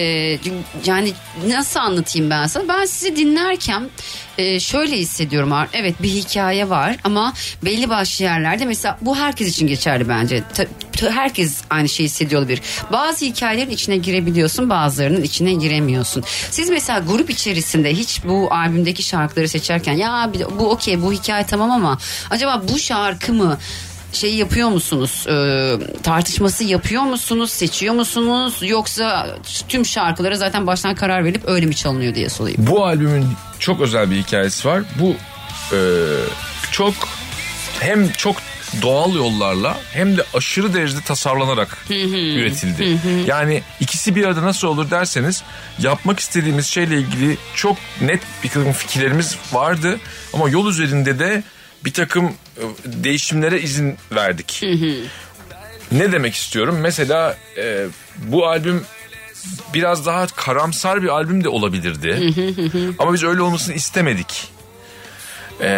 yani 0.86 1.12
nasıl 1.48 1.80
anlatayım 1.80 2.30
ben 2.30 2.46
sana? 2.46 2.68
Ben 2.68 2.84
sizi 2.84 3.16
dinlerken 3.16 3.88
e, 4.38 4.60
şöyle 4.60 4.96
hissediyorum. 4.98 5.52
Evet 5.72 6.02
bir 6.02 6.08
hikaye 6.08 6.68
var 6.70 6.96
ama 7.04 7.32
belli 7.64 7.88
başlı 7.88 8.24
yerlerde 8.24 8.64
mesela 8.64 8.98
bu 9.00 9.16
herkes 9.16 9.48
için 9.48 9.66
geçerli 9.66 10.08
bence. 10.08 10.42
Ta- 10.54 10.66
ta- 10.96 11.10
herkes 11.10 11.60
aynı 11.70 11.88
şeyi 11.88 12.04
hissediyor 12.06 12.40
olabilir. 12.40 12.62
Bazı 12.92 13.24
hikayelerin 13.24 13.70
içine 13.70 13.96
girebiliyorsun 13.96 14.70
bazılarının 14.70 15.22
içine 15.22 15.52
giremiyorsun. 15.52 16.24
Siz 16.50 16.70
mesela 16.70 16.98
grup 16.98 17.30
içerisinde 17.30 17.92
hiç 17.94 18.24
bu 18.24 18.48
albümdeki 18.50 19.02
şarkıları 19.02 19.48
seçerken 19.48 19.92
ya 19.92 20.30
bu 20.58 20.70
okey 20.70 21.02
bu 21.02 21.12
hikaye 21.12 21.46
tamam 21.46 21.70
ama 21.70 21.98
acaba 22.30 22.62
bu 22.72 22.78
şarkı 22.78 23.32
mı 23.32 23.58
şey 24.12 24.34
yapıyor 24.34 24.68
musunuz? 24.68 25.26
e, 25.28 26.02
tartışması 26.02 26.64
yapıyor 26.64 27.02
musunuz? 27.02 27.50
Seçiyor 27.50 27.94
musunuz? 27.94 28.54
Yoksa 28.62 29.36
tüm 29.68 29.86
şarkılara 29.86 30.34
zaten 30.36 30.66
baştan 30.66 30.94
karar 30.94 31.24
verip 31.24 31.42
öyle 31.48 31.66
mi 31.66 31.74
çalınıyor 31.76 32.14
diye 32.14 32.28
sorayım. 32.28 32.66
bu 32.66 32.84
albümün 32.86 33.26
çok 33.58 33.80
özel 33.80 34.10
bir 34.10 34.16
hikayesi 34.16 34.68
var. 34.68 34.82
Bu 35.00 35.14
e, 35.76 35.78
çok 36.72 36.94
hem 37.80 38.08
çok 38.12 38.36
doğal 38.82 39.14
yollarla 39.14 39.76
hem 39.92 40.16
de 40.16 40.24
aşırı 40.34 40.74
derecede 40.74 41.00
tasarlanarak 41.00 41.78
üretildi. 41.90 42.98
Yani 43.26 43.62
ikisi 43.80 44.16
bir 44.16 44.24
arada 44.24 44.42
nasıl 44.42 44.68
olur 44.68 44.90
derseniz 44.90 45.42
yapmak 45.78 46.20
istediğimiz 46.20 46.66
şeyle 46.66 46.98
ilgili 46.98 47.36
çok 47.54 47.76
net 48.00 48.20
bir 48.44 48.48
takım 48.48 48.72
fikirlerimiz 48.72 49.36
vardı 49.52 49.98
ama 50.32 50.48
yol 50.48 50.66
üzerinde 50.70 51.18
de 51.18 51.42
bir 51.86 51.92
takım 51.92 52.24
e, 52.26 52.62
değişimlere 52.84 53.60
izin 53.60 53.96
verdik. 54.12 54.60
Ne 55.92 56.12
demek 56.12 56.34
istiyorum? 56.34 56.78
Mesela 56.80 57.36
e, 57.58 57.86
bu 58.18 58.46
albüm 58.46 58.84
biraz 59.74 60.06
daha 60.06 60.26
karamsar 60.26 61.02
bir 61.02 61.08
albüm 61.08 61.44
de 61.44 61.48
olabilirdi. 61.48 62.32
Ama 62.98 63.12
biz 63.14 63.24
öyle 63.24 63.42
olmasını 63.42 63.74
istemedik. 63.74 64.48
Ee, 65.60 65.68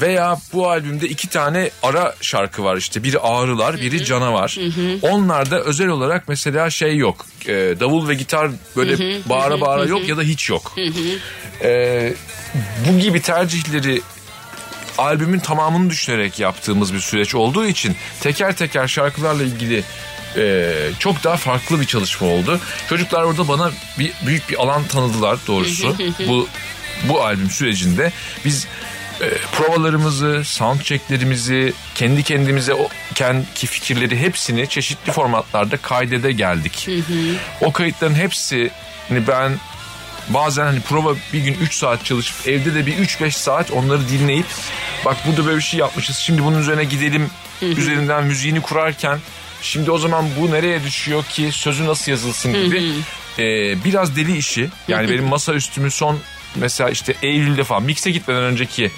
veya 0.00 0.38
bu 0.52 0.70
albümde 0.70 1.08
iki 1.08 1.28
tane 1.28 1.70
ara 1.82 2.14
şarkı 2.20 2.64
var 2.64 2.76
işte. 2.76 3.02
Biri 3.02 3.18
ağrılar 3.18 3.76
biri 3.76 4.04
canavar. 4.04 4.58
Onlarda 5.02 5.60
özel 5.60 5.88
olarak 5.88 6.28
mesela 6.28 6.70
şey 6.70 6.96
yok. 6.96 7.26
Ee, 7.46 7.74
davul 7.80 8.08
ve 8.08 8.14
gitar 8.14 8.50
böyle 8.76 9.22
bağıra 9.28 9.60
bağıra 9.60 9.84
yok 9.84 10.08
ya 10.08 10.16
da 10.16 10.22
hiç 10.22 10.50
yok. 10.50 10.74
Ee, 11.62 12.14
bu 12.88 12.98
gibi 12.98 13.22
tercihleri 13.22 14.02
albümün 14.98 15.38
tamamını 15.38 15.90
düşünerek 15.90 16.38
yaptığımız 16.38 16.94
bir 16.94 17.00
süreç 17.00 17.34
olduğu 17.34 17.66
için 17.66 17.96
teker 18.20 18.56
teker 18.56 18.88
şarkılarla 18.88 19.42
ilgili 19.42 19.84
e, 20.36 20.72
çok 20.98 21.24
daha 21.24 21.36
farklı 21.36 21.80
bir 21.80 21.86
çalışma 21.86 22.26
oldu. 22.26 22.60
Çocuklar 22.88 23.22
orada 23.22 23.48
bana 23.48 23.70
bir 23.98 24.12
büyük 24.26 24.50
bir 24.50 24.62
alan 24.62 24.84
tanıdılar 24.84 25.38
doğrusu. 25.46 25.96
bu 26.28 26.48
bu 27.08 27.24
albüm 27.24 27.50
sürecinde 27.50 28.12
biz 28.44 28.66
e, 29.20 29.28
provalarımızı, 29.52 30.42
soundchecklerimizi, 30.44 31.72
kendi 31.94 32.22
kendimize 32.22 32.74
o 32.74 32.88
kendi 33.14 33.46
fikirleri 33.54 34.18
hepsini 34.18 34.68
çeşitli 34.68 35.12
formatlarda 35.12 35.76
kaydede 35.76 36.32
geldik. 36.32 36.88
O 37.60 37.72
kayıtların 37.72 38.14
hepsini 38.14 38.70
ben 39.10 39.52
bazen 40.30 40.64
hani 40.64 40.80
prova 40.80 41.14
bir 41.32 41.38
gün 41.40 41.56
3 41.62 41.74
saat 41.74 42.04
çalışıp 42.04 42.48
evde 42.48 42.74
de 42.74 42.86
bir 42.86 42.92
3-5 42.96 43.30
saat 43.30 43.70
onları 43.70 44.08
dinleyip 44.08 44.46
bak 45.04 45.16
burada 45.26 45.46
böyle 45.46 45.56
bir 45.56 45.62
şey 45.62 45.80
yapmışız 45.80 46.16
şimdi 46.16 46.44
bunun 46.44 46.58
üzerine 46.60 46.84
gidelim. 46.84 47.30
Üzerinden 47.78 48.24
müziğini 48.24 48.60
kurarken 48.62 49.18
şimdi 49.62 49.90
o 49.90 49.98
zaman 49.98 50.24
bu 50.40 50.50
nereye 50.50 50.84
düşüyor 50.84 51.24
ki 51.24 51.48
sözü 51.52 51.86
nasıl 51.86 52.10
yazılsın? 52.10 52.52
Gibi 52.64 52.92
e, 53.38 53.44
biraz 53.84 54.16
deli 54.16 54.36
işi. 54.36 54.68
Yani 54.88 55.08
benim 55.08 55.24
masa 55.24 55.54
üstümü 55.54 55.90
son 55.90 56.18
mesela 56.54 56.90
işte 56.90 57.14
Eylül'de 57.22 57.64
falan 57.64 57.82
mikse 57.82 58.10
gitmeden 58.10 58.42
önceki 58.42 58.90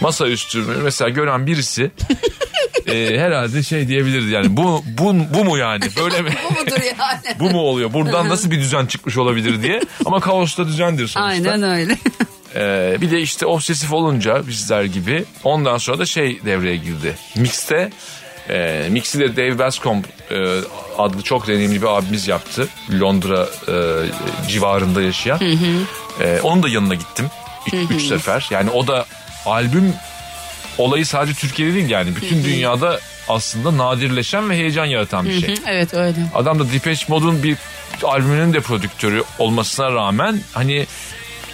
masa 0.00 0.26
üstümü 0.28 0.76
mesela 0.82 1.08
gören 1.10 1.46
birisi 1.46 1.90
e, 2.86 3.18
herhalde 3.18 3.62
şey 3.62 3.88
diyebilirdi 3.88 4.30
yani 4.30 4.56
bu 4.56 4.84
bu 4.98 5.14
bu 5.34 5.44
mu 5.44 5.58
yani 5.58 5.84
böyle 5.96 6.22
mi? 6.22 6.30
Bu 6.50 6.60
mudur 6.60 6.82
yani? 6.98 7.38
bu 7.40 7.50
mu 7.50 7.60
oluyor? 7.60 7.92
Buradan 7.92 8.28
nasıl 8.28 8.50
bir 8.50 8.60
düzen 8.60 8.86
çıkmış 8.86 9.16
olabilir 9.18 9.62
diye. 9.62 9.80
Ama 10.04 10.20
kaosta 10.20 10.66
düzendir 10.66 11.08
sonuçta. 11.08 11.20
Aynen 11.20 11.62
öyle. 11.62 11.98
Ee, 12.56 12.96
bir 13.00 13.10
de 13.10 13.20
işte 13.20 13.46
obsesif 13.46 13.92
olunca 13.92 14.46
bizler 14.46 14.84
gibi 14.84 15.24
ondan 15.44 15.78
sonra 15.78 15.98
da 15.98 16.06
şey 16.06 16.40
devreye 16.44 16.76
girdi. 16.76 17.14
Mix'te 17.36 17.90
e, 18.48 18.88
Mix'i 18.90 19.18
de 19.20 19.36
Dave 19.36 19.58
Bascomb 19.58 20.04
e, 20.30 20.60
adlı 20.98 21.22
çok 21.22 21.46
deneyimli 21.46 21.82
bir 21.82 21.86
abimiz 21.86 22.28
yaptı. 22.28 22.68
Londra 23.00 23.48
e, 23.68 23.76
civarında 24.48 25.02
yaşayan. 25.02 25.40
E, 26.20 26.40
onun 26.42 26.62
da 26.62 26.68
yanına 26.68 26.94
gittim. 26.94 27.26
Üç, 27.66 27.90
üç 27.90 28.02
sefer. 28.02 28.48
Yani 28.50 28.70
o 28.70 28.86
da 28.86 29.06
albüm 29.46 29.94
olayı 30.78 31.06
sadece 31.06 31.34
Türkiye'de 31.34 31.74
değil 31.74 31.90
yani. 31.90 32.16
Bütün 32.16 32.44
dünyada 32.44 33.00
aslında 33.28 33.76
nadirleşen 33.76 34.50
ve 34.50 34.56
heyecan 34.56 34.84
yaratan 34.84 35.26
bir 35.26 35.40
şey. 35.40 35.54
evet 35.66 35.94
öyle. 35.94 36.16
Adam 36.34 36.58
da 36.58 36.72
Depeche 36.72 37.04
Mode'un 37.08 37.42
bir 37.42 37.56
albümünün 38.02 38.52
de 38.52 38.60
prodüktörü 38.60 39.22
olmasına 39.38 39.92
rağmen 39.92 40.40
hani 40.52 40.86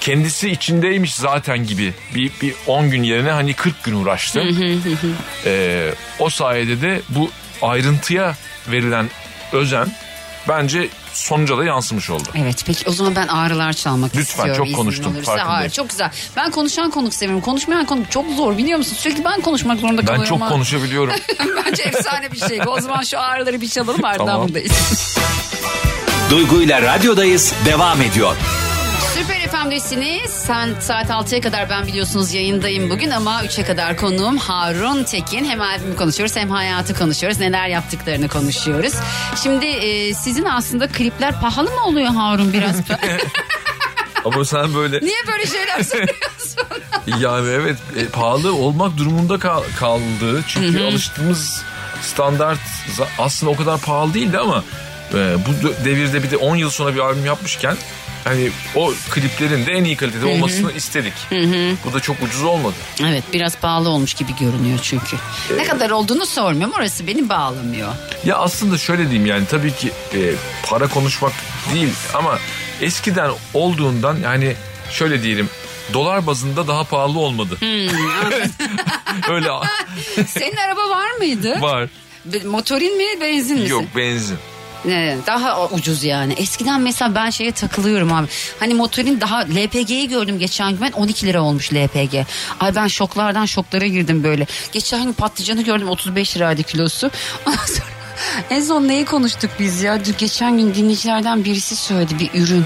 kendisi 0.00 0.50
içindeymiş 0.50 1.14
zaten 1.14 1.66
gibi 1.66 1.94
bir, 2.14 2.30
bir 2.42 2.54
10 2.66 2.90
gün 2.90 3.02
yerine 3.02 3.30
hani 3.30 3.54
40 3.54 3.84
gün 3.84 3.94
uğraştı. 3.94 4.42
Ee, 5.46 5.94
o 6.18 6.30
sayede 6.30 6.80
de 6.82 7.00
bu 7.08 7.30
ayrıntıya 7.62 8.36
verilen 8.68 9.10
özen 9.52 9.92
bence 10.48 10.88
sonuca 11.20 11.58
da 11.58 11.64
yansımış 11.64 12.10
oldu. 12.10 12.28
Evet 12.34 12.62
peki 12.66 12.88
o 12.88 12.92
zaman 12.92 13.16
ben 13.16 13.26
ağrılar 13.28 13.72
çalmak 13.72 14.10
Lütfen, 14.16 14.20
istiyorum. 14.22 14.56
çok 14.56 14.66
iznin 14.66 14.76
konuştum, 14.76 15.12
farkındayım. 15.12 15.48
Hayır 15.48 15.70
çok 15.70 15.90
güzel. 15.90 16.10
Ben 16.36 16.50
konuşan 16.50 16.90
konuk 16.90 17.14
seviyorum. 17.14 17.42
Konuşmayan 17.44 17.86
konuk 17.86 18.10
çok 18.10 18.24
zor 18.36 18.58
biliyor 18.58 18.78
musun? 18.78 18.96
Sürekli 18.98 19.24
ben 19.24 19.40
konuşmak 19.40 19.78
zorunda 19.80 20.00
Ben 20.02 20.06
kalıyorum. 20.06 20.28
çok 20.28 20.40
ha. 20.42 20.48
konuşabiliyorum. 20.48 21.14
Bence 21.66 21.82
efsane 21.82 22.32
bir 22.32 22.38
şey. 22.38 22.60
O 22.66 22.80
zaman 22.80 23.02
şu 23.02 23.18
ağrıları 23.20 23.60
bir 23.60 23.68
çalalım 23.68 24.04
ardından 24.04 24.26
Tamam. 24.26 24.48
buradayız. 24.48 25.16
Duygu 26.30 26.62
ile 26.62 26.82
radyodayız 26.82 27.52
devam 27.66 28.02
ediyor. 28.02 28.36
Süper 29.20 29.48
FM'desiniz. 29.48 30.30
Sen 30.30 30.74
saat 30.80 31.10
6'ya 31.10 31.40
kadar 31.40 31.70
ben 31.70 31.86
biliyorsunuz 31.86 32.34
yayındayım 32.34 32.90
bugün 32.90 33.10
ama 33.10 33.44
3'e 33.44 33.64
kadar 33.64 33.96
konuğum 33.96 34.36
Harun 34.38 35.04
Tekin. 35.04 35.44
Hem 35.44 35.60
albümü 35.60 35.96
konuşuyoruz 35.96 36.36
hem 36.36 36.50
hayatı 36.50 36.94
konuşuyoruz. 36.94 37.40
Neler 37.40 37.68
yaptıklarını 37.68 38.28
konuşuyoruz. 38.28 38.94
Şimdi 39.42 39.66
e, 39.66 40.14
sizin 40.14 40.44
aslında 40.44 40.88
klipler 40.88 41.40
pahalı 41.40 41.70
mı 41.70 41.84
oluyor 41.86 42.08
Harun 42.08 42.52
biraz? 42.52 42.76
Ama 44.24 44.44
sen 44.44 44.74
böyle 44.74 45.00
Niye 45.00 45.26
böyle 45.26 45.46
şeyler 45.46 45.82
söylüyorsun? 45.82 46.62
yani 47.20 47.48
evet 47.48 47.76
e, 47.96 48.06
pahalı 48.06 48.54
olmak 48.54 48.96
durumunda 48.96 49.38
kal- 49.38 49.62
kaldı. 49.78 50.44
Çünkü 50.48 50.82
alıştığımız 50.84 51.62
standart 52.02 52.58
aslında 53.18 53.52
o 53.52 53.56
kadar 53.56 53.80
pahalı 53.80 54.14
değildi 54.14 54.38
ama 54.38 54.64
e, 55.14 55.36
bu 55.46 55.84
devirde 55.84 56.22
bir 56.22 56.30
de 56.30 56.36
10 56.36 56.56
yıl 56.56 56.70
sonra 56.70 56.94
bir 56.94 57.00
albüm 57.00 57.26
yapmışken 57.26 57.76
hani 58.24 58.50
o 58.74 58.92
kliplerin 59.10 59.66
de 59.66 59.72
en 59.72 59.84
iyi 59.84 59.96
kalitede 59.96 60.26
olmasını 60.26 60.72
istedik. 60.72 61.12
Bu 61.84 61.92
da 61.92 62.00
çok 62.00 62.22
ucuz 62.22 62.42
olmadı. 62.42 62.74
evet 63.04 63.24
biraz 63.32 63.56
pahalı 63.56 63.88
olmuş 63.88 64.14
gibi 64.14 64.32
görünüyor 64.40 64.78
çünkü. 64.82 65.16
Ne 65.56 65.64
kadar 65.64 65.90
olduğunu 65.90 66.26
sormuyorum. 66.26 66.74
Orası 66.78 67.06
beni 67.06 67.28
bağlamıyor. 67.28 67.88
Ya 68.24 68.36
aslında 68.36 68.78
şöyle 68.78 69.02
diyeyim 69.04 69.26
yani 69.26 69.46
tabii 69.46 69.72
ki 69.74 69.92
e, 70.14 70.18
para 70.66 70.88
konuşmak 70.88 71.32
değil 71.74 71.92
ama 72.14 72.38
eskiden 72.80 73.30
olduğundan 73.54 74.16
yani 74.16 74.54
şöyle 74.90 75.22
diyelim 75.22 75.48
dolar 75.92 76.26
bazında 76.26 76.68
daha 76.68 76.84
pahalı 76.84 77.18
olmadı. 77.18 77.56
Öyle 79.28 79.48
Senin 80.26 80.56
araba 80.56 80.90
var 80.90 81.10
mıydı? 81.18 81.60
var. 81.60 81.88
Motorin 82.44 82.96
mi 82.96 83.20
benzin 83.20 83.58
mi? 83.58 83.68
Yok 83.68 83.84
benzin. 83.96 84.38
Daha 85.26 85.68
ucuz 85.68 86.04
yani. 86.04 86.32
Eskiden 86.32 86.80
mesela 86.80 87.14
ben 87.14 87.30
şeye 87.30 87.52
takılıyorum 87.52 88.12
abi. 88.12 88.26
Hani 88.60 88.74
motorin 88.74 89.20
daha 89.20 89.38
LPG'yi 89.38 90.08
gördüm 90.08 90.38
geçen 90.38 90.70
gün 90.70 90.80
ben 90.80 90.92
12 90.92 91.26
lira 91.26 91.42
olmuş 91.42 91.72
LPG. 91.72 92.14
Ay 92.60 92.74
ben 92.74 92.86
şoklardan 92.86 93.44
şoklara 93.44 93.86
girdim 93.86 94.24
böyle. 94.24 94.46
Geçen 94.72 95.04
gün 95.04 95.12
patlıcanı 95.12 95.62
gördüm 95.62 95.88
35 95.88 96.36
liraydı 96.36 96.62
kilosu. 96.62 97.10
Ondan 97.46 97.66
sonra 97.66 97.88
en 98.50 98.60
son 98.62 98.88
neyi 98.88 99.04
konuştuk 99.04 99.50
biz 99.58 99.82
ya? 99.82 99.98
Geçen 100.18 100.58
gün 100.58 100.74
dinleyicilerden 100.74 101.44
birisi 101.44 101.76
söyledi 101.76 102.18
bir 102.18 102.40
ürün. 102.40 102.64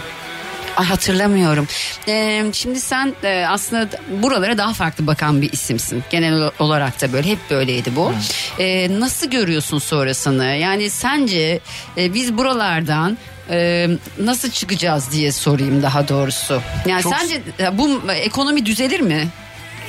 Ay 0.76 0.86
hatırlamıyorum. 0.86 1.68
Ee, 2.08 2.44
şimdi 2.52 2.80
sen 2.80 3.14
e, 3.24 3.46
aslında 3.48 3.88
buralara 4.22 4.58
daha 4.58 4.72
farklı 4.72 5.06
bakan 5.06 5.42
bir 5.42 5.52
isimsin. 5.52 6.04
Genel 6.10 6.50
olarak 6.58 7.00
da 7.02 7.12
böyle 7.12 7.28
hep 7.28 7.38
böyleydi 7.50 7.96
bu. 7.96 8.12
Ee, 8.58 9.00
nasıl 9.00 9.30
görüyorsun 9.30 9.78
sonrasını? 9.78 10.44
Yani 10.44 10.90
sence 10.90 11.60
e, 11.98 12.14
biz 12.14 12.38
buralardan 12.38 13.18
e, 13.50 13.88
nasıl 14.18 14.50
çıkacağız 14.50 15.12
diye 15.12 15.32
sorayım 15.32 15.82
daha 15.82 16.08
doğrusu. 16.08 16.62
Yani 16.86 17.02
Çok- 17.02 17.14
sence 17.16 17.42
bu 17.72 18.00
ekonomi 18.12 18.66
düzelir 18.66 19.00
mi? 19.00 19.28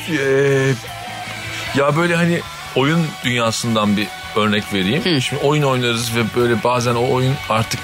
Ee, 0.09 0.73
ya 1.75 1.97
böyle 1.97 2.15
hani 2.15 2.39
oyun 2.75 3.07
dünyasından 3.23 3.97
bir 3.97 4.07
örnek 4.35 4.73
vereyim. 4.73 5.21
Şimdi 5.21 5.43
oyun 5.43 5.63
oynarız 5.63 6.15
ve 6.15 6.21
böyle 6.35 6.63
bazen 6.63 6.95
o 6.95 7.11
oyun 7.13 7.33
artık 7.49 7.79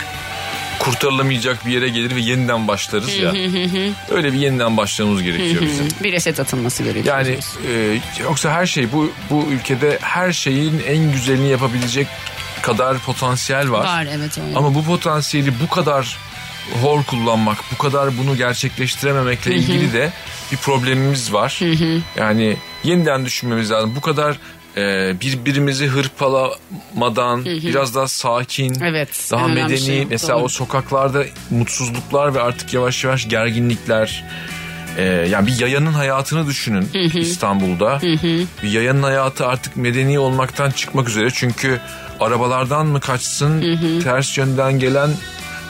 kurtarılamayacak 0.81 1.65
bir 1.65 1.71
yere 1.71 1.89
gelir 1.89 2.15
ve 2.15 2.19
yeniden 2.19 2.67
başlarız 2.67 3.17
ya. 3.17 3.31
Öyle 4.09 4.33
bir 4.33 4.39
yeniden 4.39 4.77
başlamamız 4.77 5.23
gerekiyor 5.23 5.61
bizim. 5.61 5.87
Bir 6.03 6.11
reset 6.11 6.39
atılması 6.39 6.83
gerekiyor. 6.83 7.17
Yani 7.17 7.37
e, 7.73 7.99
yoksa 8.23 8.51
her 8.51 8.65
şey 8.65 8.91
bu 8.91 9.11
bu 9.29 9.45
ülkede 9.51 9.97
her 10.01 10.31
şeyin 10.31 10.83
en 10.87 11.11
güzelini 11.11 11.49
yapabilecek 11.49 12.07
kadar 12.61 12.97
potansiyel 12.97 13.71
var. 13.71 13.85
Var 13.85 14.07
evet 14.11 14.37
öyle. 14.37 14.55
Ama 14.55 14.75
bu 14.75 14.83
potansiyeli 14.83 15.53
bu 15.61 15.67
kadar 15.67 16.17
hor 16.81 17.03
kullanmak, 17.03 17.57
bu 17.71 17.77
kadar 17.77 18.17
bunu 18.17 18.37
gerçekleştirememekle 18.37 19.55
ilgili 19.55 19.93
de 19.93 20.11
bir 20.51 20.57
problemimiz 20.57 21.33
var. 21.33 21.59
Yani 22.17 22.57
yeniden 22.83 23.25
düşünmemiz 23.25 23.71
lazım. 23.71 23.93
Bu 23.95 24.01
kadar 24.01 24.37
e, 24.77 25.13
birbirimizi 25.21 25.87
hırpalamadan 25.87 27.45
biraz 27.45 27.95
daha 27.95 28.07
sakin, 28.07 28.81
Evet, 28.81 29.27
daha 29.31 29.47
medeni. 29.47 29.79
şey, 29.79 30.05
mesela 30.05 30.35
doğru. 30.37 30.43
o 30.43 30.47
sokaklarda 30.47 31.23
mutsuzluklar 31.49 32.35
ve 32.35 32.41
artık 32.41 32.73
yavaş 32.73 33.03
yavaş 33.03 33.29
gerginlikler. 33.29 34.23
e, 34.97 35.03
yani 35.03 35.47
bir 35.47 35.59
yayanın 35.59 35.93
hayatını 35.93 36.47
düşünün 36.47 36.87
İstanbul'da. 37.15 37.99
Bir 38.63 38.69
yayanın 38.71 39.03
hayatı 39.03 39.47
artık 39.47 39.77
medeni 39.77 40.19
olmaktan 40.19 40.71
çıkmak 40.71 41.09
üzere. 41.09 41.29
Çünkü 41.33 41.79
arabalardan 42.19 42.85
mı 42.87 42.99
kaçsın, 42.99 43.61
ters 44.03 44.37
yönden 44.37 44.79
gelen 44.79 45.09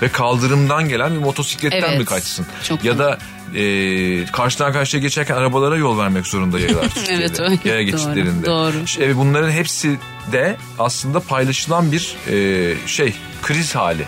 ve 0.02 0.10
kaldırımdan 0.10 0.90
gelen 0.90 1.14
bir 1.14 1.20
motosikletten 1.20 1.82
Evet, 1.90 2.00
mi 2.00 2.06
kaçsın? 2.06 2.46
çok 2.64 2.84
ya 2.84 2.98
da 2.98 3.18
e, 3.56 4.26
karşıdan 4.26 4.74
karşıya 4.74 5.02
geçerken 5.02 5.36
arabalara 5.36 5.78
yol 5.78 5.98
vermek 6.00 6.28
zorunda 6.28 6.60
yayalar 6.60 6.90
Türkiye'de. 6.96 7.22
Evet, 7.24 7.40
öyle. 7.40 7.58
Yaya 7.66 7.80
Doğru, 7.88 7.92
geçitlerinde. 7.92 8.46
doğru. 8.46 8.74
İşte, 8.86 9.04
evet, 9.04 9.16
bunların 9.18 9.52
hepsi 9.52 10.00
de 10.32 10.58
aslında 10.80 11.20
paylaşılan 11.20 11.92
bir 11.92 12.16
e, 12.32 12.74
şey 12.88 13.14
kriz 13.42 13.76
hali. 13.76 14.06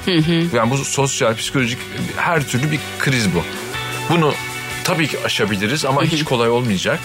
Yani 0.54 0.72
bu 0.72 0.78
sosyal, 0.78 1.36
psikolojik 1.36 1.80
her 2.18 2.48
türlü 2.48 2.72
bir 2.72 2.80
kriz 3.00 3.28
bu. 3.36 3.44
Bunu 4.14 4.34
tabii 4.84 5.08
ki 5.08 5.18
aşabiliriz 5.26 5.86
ama 5.86 6.04
hiç 6.04 6.24
kolay 6.24 6.50
olmayacak. 6.50 7.00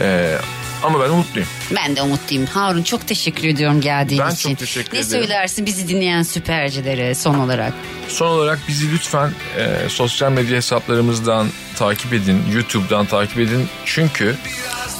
E, 0.00 0.36
ama 0.82 1.00
ben 1.04 1.10
umutluyum. 1.10 1.48
Ben 1.76 1.96
de 1.96 2.02
umutluyum. 2.02 2.46
Harun 2.46 2.82
çok 2.82 3.06
teşekkür 3.08 3.48
ediyorum 3.48 3.80
geldiğin 3.80 4.22
Ben 4.26 4.30
için. 4.34 4.48
çok 4.50 4.58
teşekkür 4.58 4.94
ne 4.96 5.00
ederim. 5.00 5.10
söylersin 5.22 5.66
bizi 5.66 5.88
dinleyen 5.88 6.22
süpercilere 6.22 7.14
son 7.14 7.34
olarak? 7.38 7.72
Son 8.08 8.26
olarak 8.26 8.58
bizi 8.68 8.92
lütfen 8.92 9.30
e, 9.58 9.88
sosyal 9.88 10.32
medya 10.32 10.56
hesaplarımızdan 10.56 11.46
takip 11.76 12.12
edin, 12.12 12.42
YouTube'dan 12.54 13.06
takip 13.06 13.38
edin. 13.38 13.68
Çünkü 13.84 14.34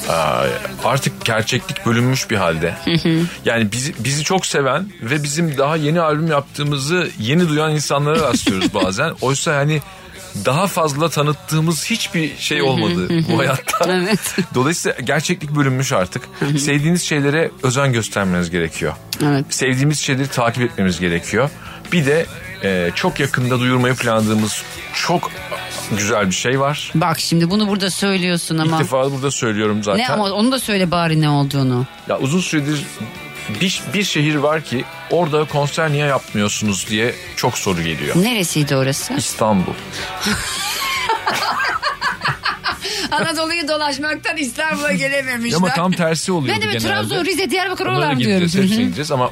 e, 0.08 0.12
artık 0.84 1.24
gerçeklik 1.24 1.86
bölünmüş 1.86 2.30
bir 2.30 2.36
halde. 2.36 2.74
Yani 3.44 3.72
bizi 3.72 3.94
bizi 3.98 4.22
çok 4.24 4.46
seven 4.46 4.86
ve 5.02 5.22
bizim 5.22 5.58
daha 5.58 5.76
yeni 5.76 6.00
albüm 6.00 6.26
yaptığımızı 6.26 7.10
yeni 7.18 7.48
duyan 7.48 7.72
insanlara 7.72 8.20
rastlıyoruz 8.20 8.74
bazen. 8.74 9.12
Oysa 9.20 9.56
hani 9.56 9.80
daha 10.44 10.66
fazla 10.66 11.08
tanıttığımız 11.08 11.90
hiçbir 11.90 12.36
şey 12.36 12.62
olmadı 12.62 13.08
bu 13.32 13.38
hayatta. 13.38 13.76
Evet. 13.88 14.36
Dolayısıyla 14.54 14.98
gerçeklik 15.00 15.50
bölünmüş 15.50 15.92
artık. 15.92 16.28
Sevdiğiniz 16.58 17.02
şeylere 17.02 17.50
özen 17.62 17.92
göstermeniz 17.92 18.50
gerekiyor. 18.50 18.92
Evet. 19.24 19.44
Sevdiğimiz 19.54 19.98
şeyleri 20.00 20.28
takip 20.28 20.62
etmemiz 20.62 21.00
gerekiyor. 21.00 21.50
Bir 21.92 22.06
de 22.06 22.26
e, 22.64 22.90
çok 22.94 23.20
yakında 23.20 23.60
duyurmayı 23.60 23.94
planladığımız 23.94 24.62
çok 24.94 25.30
güzel 25.90 26.26
bir 26.26 26.34
şey 26.34 26.60
var. 26.60 26.92
Bak 26.94 27.20
şimdi 27.20 27.50
bunu 27.50 27.68
burada 27.68 27.90
söylüyorsun 27.90 28.58
ama. 28.58 28.76
İlk 28.76 28.80
defa 28.80 29.12
burada 29.12 29.30
söylüyorum 29.30 29.82
zaten. 29.82 30.00
Ne 30.00 30.08
ama 30.08 30.24
onu 30.24 30.52
da 30.52 30.58
söyle 30.58 30.90
bari 30.90 31.20
ne 31.20 31.28
olduğunu. 31.28 31.86
Ya 32.08 32.18
uzun 32.18 32.40
süredir 32.40 32.84
bir, 33.60 33.82
bir 33.94 34.04
şehir 34.04 34.34
var 34.34 34.62
ki 34.64 34.84
orada 35.10 35.44
konser 35.44 35.90
niye 35.92 36.06
yapmıyorsunuz 36.06 36.86
diye 36.90 37.14
çok 37.36 37.58
soru 37.58 37.82
geliyor. 37.82 38.16
Neresiydi 38.16 38.76
orası? 38.76 39.14
İstanbul. 39.14 39.72
Anadolu'yu 43.10 43.68
dolaşmaktan 43.68 44.36
İstanbul'a 44.36 44.92
gelememişler. 44.92 45.56
Ama 45.56 45.68
tam 45.74 45.92
tersi 45.92 46.32
oluyor 46.32 46.54
Ben 46.54 46.62
de 46.62 46.66
genelde. 46.66 46.88
Trabzon, 46.88 47.24
Rize, 47.24 47.50
Diyarbakır 47.50 47.86
oralar 47.86 48.18
diyorum. 48.18 48.42
hepsine 48.42 48.64
gideceğiz 48.66 49.10
ama 49.12 49.30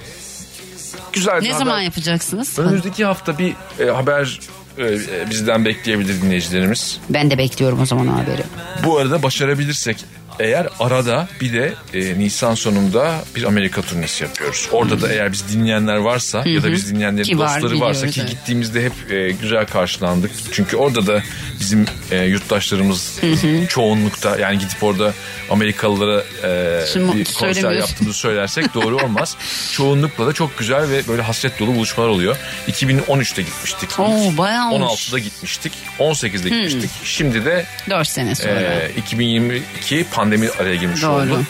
güzel 1.13 1.33
Ne 1.43 1.49
haber. 1.49 1.59
zaman 1.59 1.81
yapacaksınız? 1.81 2.59
Önümüzdeki 2.59 3.05
hafta 3.05 3.39
bir 3.39 3.55
e, 3.81 3.85
haber 3.91 4.41
e, 4.79 5.31
bizden 5.31 5.65
bekleyebilir 5.65 6.23
dinleyicilerimiz. 6.23 7.01
Ben 7.11 7.31
de 7.31 7.39
bekliyorum 7.39 7.81
o 7.81 7.87
zaman 7.87 8.07
haberi. 8.07 8.43
Bu 8.85 8.99
arada 8.99 9.23
başarabilirsek 9.23 10.05
eğer 10.39 10.69
arada 10.81 11.29
bir 11.41 11.53
de 11.53 11.75
e, 11.95 12.19
Nisan 12.19 12.55
sonunda 12.55 13.25
bir 13.37 13.45
Amerika 13.45 13.83
turnesi 13.83 14.25
yapıyoruz. 14.25 14.69
Orada 14.73 15.01
da 15.01 15.13
eğer 15.13 15.33
biz 15.33 15.49
dinleyenler 15.53 15.97
varsa 15.97 16.43
ya 16.47 16.63
da 16.63 16.73
biz 16.73 16.91
dinleyenlerin 16.95 17.25
Ki 17.25 17.39
var, 17.39 17.63
dostları 17.63 17.81
varsa 17.81 17.99
biliyoruz, 17.99 18.15
ki 18.15 18.21
evet. 18.21 18.31
gittiğimizde 18.31 18.85
hep 18.85 19.13
e, 19.13 19.31
güzel 19.31 19.67
karşılandık. 19.67 20.31
Çünkü 20.53 20.77
orada 20.77 21.07
da 21.07 21.23
bizim 21.61 21.87
e, 22.11 22.25
yurttaşlarımız 22.25 23.21
çoğunlukta 23.69 24.39
yani 24.39 24.59
gidip 24.59 24.83
orada 24.83 25.13
Amerikalılara 25.51 26.23
e, 26.45 26.81
Şimdi 26.93 27.17
bir 27.17 27.25
konser 27.35 27.73
yaptığımızı 27.73 28.19
söylersek 28.19 28.75
doğru 28.75 28.97
olmaz. 28.97 29.37
Çoğunlukla 29.73 30.27
da 30.27 30.33
çok 30.33 30.59
güzel 30.59 30.91
ve 30.91 31.09
böyle 31.09 31.23
hasret 31.23 31.61
dolu 31.61 31.75
buluşmalar 31.75 32.09
oluyor. 32.09 32.37
2013'te 32.69 33.43
gitmiştik. 33.43 34.01
Oo, 34.01 34.37
bayağı 34.39 34.71
olmuş. 34.71 34.91
16'da 34.91 35.19
gitmiştik. 35.19 35.73
18'de 35.99 36.49
gitmiştik. 36.49 36.91
Şimdi 37.05 37.45
de 37.45 37.67
4 37.91 38.09
sene 38.09 38.35
sonra. 38.35 38.61
ee, 38.61 38.91
2022 38.97 40.05
pandemi 40.13 40.24
araya 40.61 40.75
girmiş 40.77 41.03
Doğru. 41.03 41.13
oldu. 41.33 41.43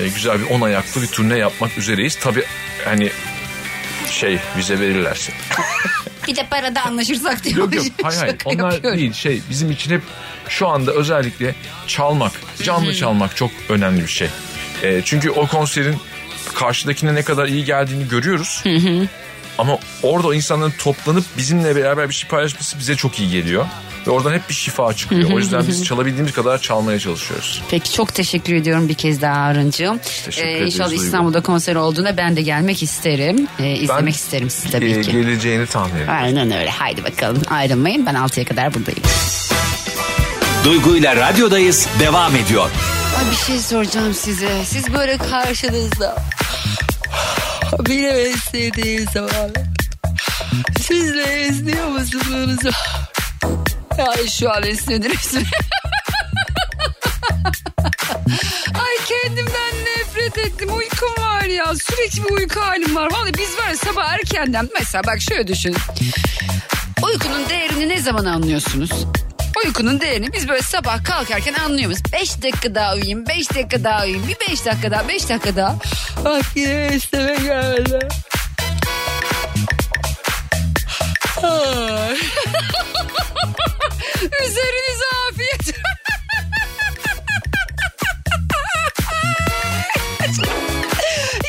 Ee, 0.00 0.08
güzel 0.08 0.40
bir 0.40 0.44
10 0.50 0.60
ayaklı 0.60 1.02
bir 1.02 1.06
turne 1.06 1.38
yapmak 1.38 1.78
üzereyiz. 1.78 2.18
Tabii 2.20 2.44
hani 2.84 3.10
şey 4.10 4.38
vize 4.56 4.80
verirlerse. 4.80 5.32
Bir 6.28 6.36
de 6.36 6.46
parada 6.50 6.82
anlaşırsak 6.82 7.44
diyor. 7.44 7.56
yok 7.56 7.74
yok 7.74 7.84
hayır 8.02 8.18
hayır 8.18 8.32
Şaka 8.32 8.50
onlar 8.50 8.72
yapıyorum. 8.72 8.98
değil 8.98 9.12
şey 9.12 9.40
bizim 9.50 9.70
için 9.70 9.90
hep 9.90 10.02
şu 10.48 10.68
anda 10.68 10.92
özellikle 10.92 11.54
çalmak 11.86 12.32
canlı 12.62 12.94
çalmak 12.94 13.36
çok 13.36 13.50
önemli 13.68 14.02
bir 14.02 14.08
şey. 14.08 14.28
Ee, 14.82 15.02
çünkü 15.04 15.30
o 15.30 15.46
konserin 15.46 15.96
karşıdakine 16.54 17.14
ne 17.14 17.22
kadar 17.22 17.46
iyi 17.46 17.64
geldiğini 17.64 18.08
görüyoruz. 18.08 18.64
Ama 19.58 19.78
orada 20.02 20.28
o 20.28 20.34
insanların 20.34 20.74
toplanıp 20.78 21.24
bizimle 21.38 21.76
beraber 21.76 22.08
bir 22.08 22.14
şey 22.14 22.28
paylaşması 22.30 22.78
bize 22.78 22.96
çok 22.96 23.18
iyi 23.20 23.30
geliyor. 23.30 23.66
Ve 24.06 24.10
oradan 24.10 24.32
hep 24.34 24.48
bir 24.48 24.54
şifa 24.54 24.92
çıkıyor. 24.94 25.30
O 25.32 25.38
yüzden 25.38 25.64
biz 25.68 25.84
çalabildiğimiz 25.84 26.32
kadar 26.32 26.58
çalmaya 26.58 26.98
çalışıyoruz. 26.98 27.62
Peki 27.70 27.92
çok 27.92 28.14
teşekkür 28.14 28.54
ediyorum 28.54 28.88
bir 28.88 28.94
kez 28.94 29.22
daha 29.22 29.36
Harun'cığım. 29.44 29.98
Teşekkür 30.24 30.48
Ee, 30.48 30.52
ederiz 30.56 30.74
İnşallah 30.74 30.90
Duygu. 30.90 31.04
İstanbul'da 31.04 31.40
konser 31.42 31.74
olduğunda 31.76 32.16
ben 32.16 32.36
de 32.36 32.42
gelmek 32.42 32.82
isterim. 32.82 33.46
Ee, 33.58 33.72
izlemek 33.76 34.02
Ben, 34.04 34.10
isterim 34.10 34.50
sizi 34.50 34.70
tabii 34.70 34.90
Ee, 34.92 35.00
ki. 35.00 35.12
geleceğini 35.12 35.66
tahmin 35.66 35.94
ediyorum. 35.94 36.14
Aynen 36.22 36.50
öyle. 36.50 36.70
Haydi 36.70 37.04
bakalım 37.04 37.42
ayrılmayın. 37.50 38.06
Ben 38.06 38.14
6'ya 38.14 38.44
kadar 38.44 38.74
buradayım. 38.74 39.00
Duygu 40.64 40.96
ile 40.96 41.16
radyodayız 41.16 41.88
devam 42.00 42.36
ediyor. 42.36 42.70
Ay 43.18 43.30
bir 43.30 43.36
şey 43.36 43.58
soracağım 43.58 44.14
size. 44.14 44.64
Siz 44.64 44.94
böyle 44.94 45.18
karşınızda 45.18 46.22
en 47.90 48.36
sevdiğim 48.36 49.04
zaman 49.14 49.50
sizle 50.80 51.22
esniyor 51.22 51.86
musunuz? 51.88 52.58
Yani 54.00 54.30
şu 54.30 54.52
an 54.52 54.62
esnediniz 54.62 55.34
mi? 55.34 55.42
Ay 58.74 58.96
kendimden 59.08 59.74
nefret 59.84 60.38
ettim. 60.38 60.68
Uykum 60.76 61.24
var 61.24 61.42
ya. 61.44 61.74
Sürekli 61.74 62.24
bir 62.24 62.30
uyku 62.30 62.60
halim 62.60 62.96
var. 62.96 63.12
Vallahi 63.12 63.34
biz 63.34 63.56
var 63.58 63.74
sabah 63.74 64.12
erkenden 64.12 64.68
mesela 64.78 65.04
bak 65.04 65.20
şöyle 65.20 65.46
düşün. 65.46 65.76
Uykunun 67.02 67.48
değerini 67.48 67.88
ne 67.88 68.00
zaman 68.00 68.24
anlıyorsunuz? 68.24 68.90
Uykunun 69.64 70.00
değerini 70.00 70.32
biz 70.32 70.48
böyle 70.48 70.62
sabah 70.62 71.04
kalkarken 71.04 71.54
anlıyoruz. 71.54 71.98
5 72.12 72.42
dakika 72.42 72.74
daha 72.74 72.94
uyuyayım, 72.94 73.26
5 73.26 73.50
dakika 73.50 73.84
daha 73.84 74.02
uyuyayım, 74.02 74.28
bir 74.28 74.36
5 74.48 74.66
dakika 74.66 74.90
daha, 74.90 75.08
5 75.08 75.28
dakika 75.28 75.56
daha. 75.56 75.76
Bak 76.24 76.44
yine 76.54 76.90
isteme 76.94 77.34
geldi. 77.34 78.08
Üzerinize 84.46 85.04
afiyet. 85.30 85.64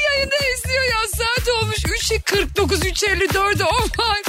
Yayında 0.05 0.35
esiyor 0.53 0.83
ya 0.83 1.07
saat 1.17 1.47
olmuş 1.61 1.77
3.49 1.77 2.57
3.54 2.57 3.63
oh 3.63 3.83
my. 3.83 4.21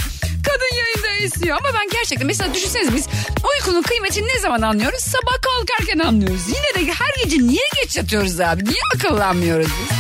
Kadın 0.47 0.77
yayında 0.77 1.25
esiyor 1.25 1.59
ama 1.61 1.69
ben 1.75 1.89
gerçekten 1.93 2.27
mesela 2.27 2.55
düşünseniz 2.55 2.95
biz 2.97 3.09
uykunun 3.55 3.83
kıymetini 3.83 4.29
ne 4.29 4.39
zaman 4.39 4.63
anlıyoruz? 4.63 5.01
Sabah 5.01 5.43
kalkarken 5.43 5.99
anlıyoruz. 5.99 6.43
Yine 6.49 6.75
de 6.75 6.93
her 6.93 7.25
gece 7.25 7.39
niye 7.39 7.69
geç 7.83 7.97
yatıyoruz 7.97 8.41
abi? 8.41 8.65
Niye 8.65 8.83
akıllanmıyoruz 8.95 9.67
biz? 9.67 9.91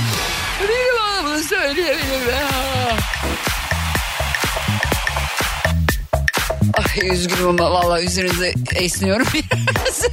Bir 0.68 0.92
bana 0.98 1.38
Ay 6.74 7.08
üzgünüm 7.10 7.48
ama 7.48 7.70
valla 7.70 8.02
üzerinize 8.02 8.54
esniyorum 8.74 9.26
biraz. 9.34 10.02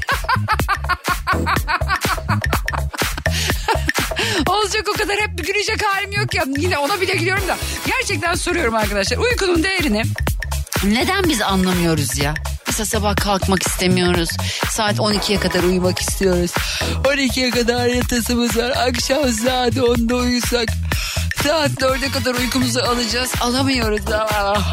Olacak 4.47 4.87
o 4.95 4.97
kadar 4.97 5.17
hep 5.17 5.47
gülecek 5.47 5.85
halim 5.85 6.11
yok 6.11 6.35
ya. 6.35 6.43
Yine 6.57 6.77
ona 6.77 7.01
bile 7.01 7.13
gülüyorum 7.13 7.47
da. 7.47 7.57
Gerçekten 7.87 8.35
soruyorum 8.35 8.75
arkadaşlar. 8.75 9.17
Uykunun 9.17 9.63
değerini 9.63 10.03
neden 10.83 11.23
biz 11.23 11.41
anlamıyoruz 11.41 12.17
ya? 12.17 12.33
Mesela 12.67 12.85
sabah 12.85 13.15
kalkmak 13.15 13.67
istemiyoruz. 13.67 14.29
Saat 14.69 14.95
12'ye 14.97 15.39
kadar 15.39 15.63
uyumak 15.63 15.99
istiyoruz. 15.99 16.51
12'ye 17.03 17.49
kadar 17.49 17.85
yatasımız 17.87 18.57
var. 18.57 18.69
Akşam 18.87 19.31
saat 19.31 19.73
10'da 19.73 20.15
uyusak. 20.15 20.69
Saat 21.43 21.71
4'e 21.71 22.11
kadar 22.11 22.35
uykumuzu 22.35 22.79
alacağız. 22.79 23.31
Alamıyoruz 23.41 24.11
ama. 24.11 24.63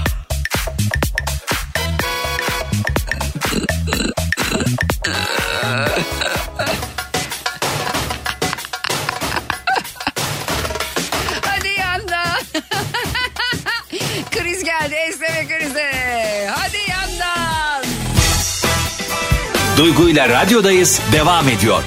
Duygu 19.77 20.09
ile 20.09 20.29
radyodayız 20.29 21.01
devam 21.12 21.49
ediyor. 21.49 21.83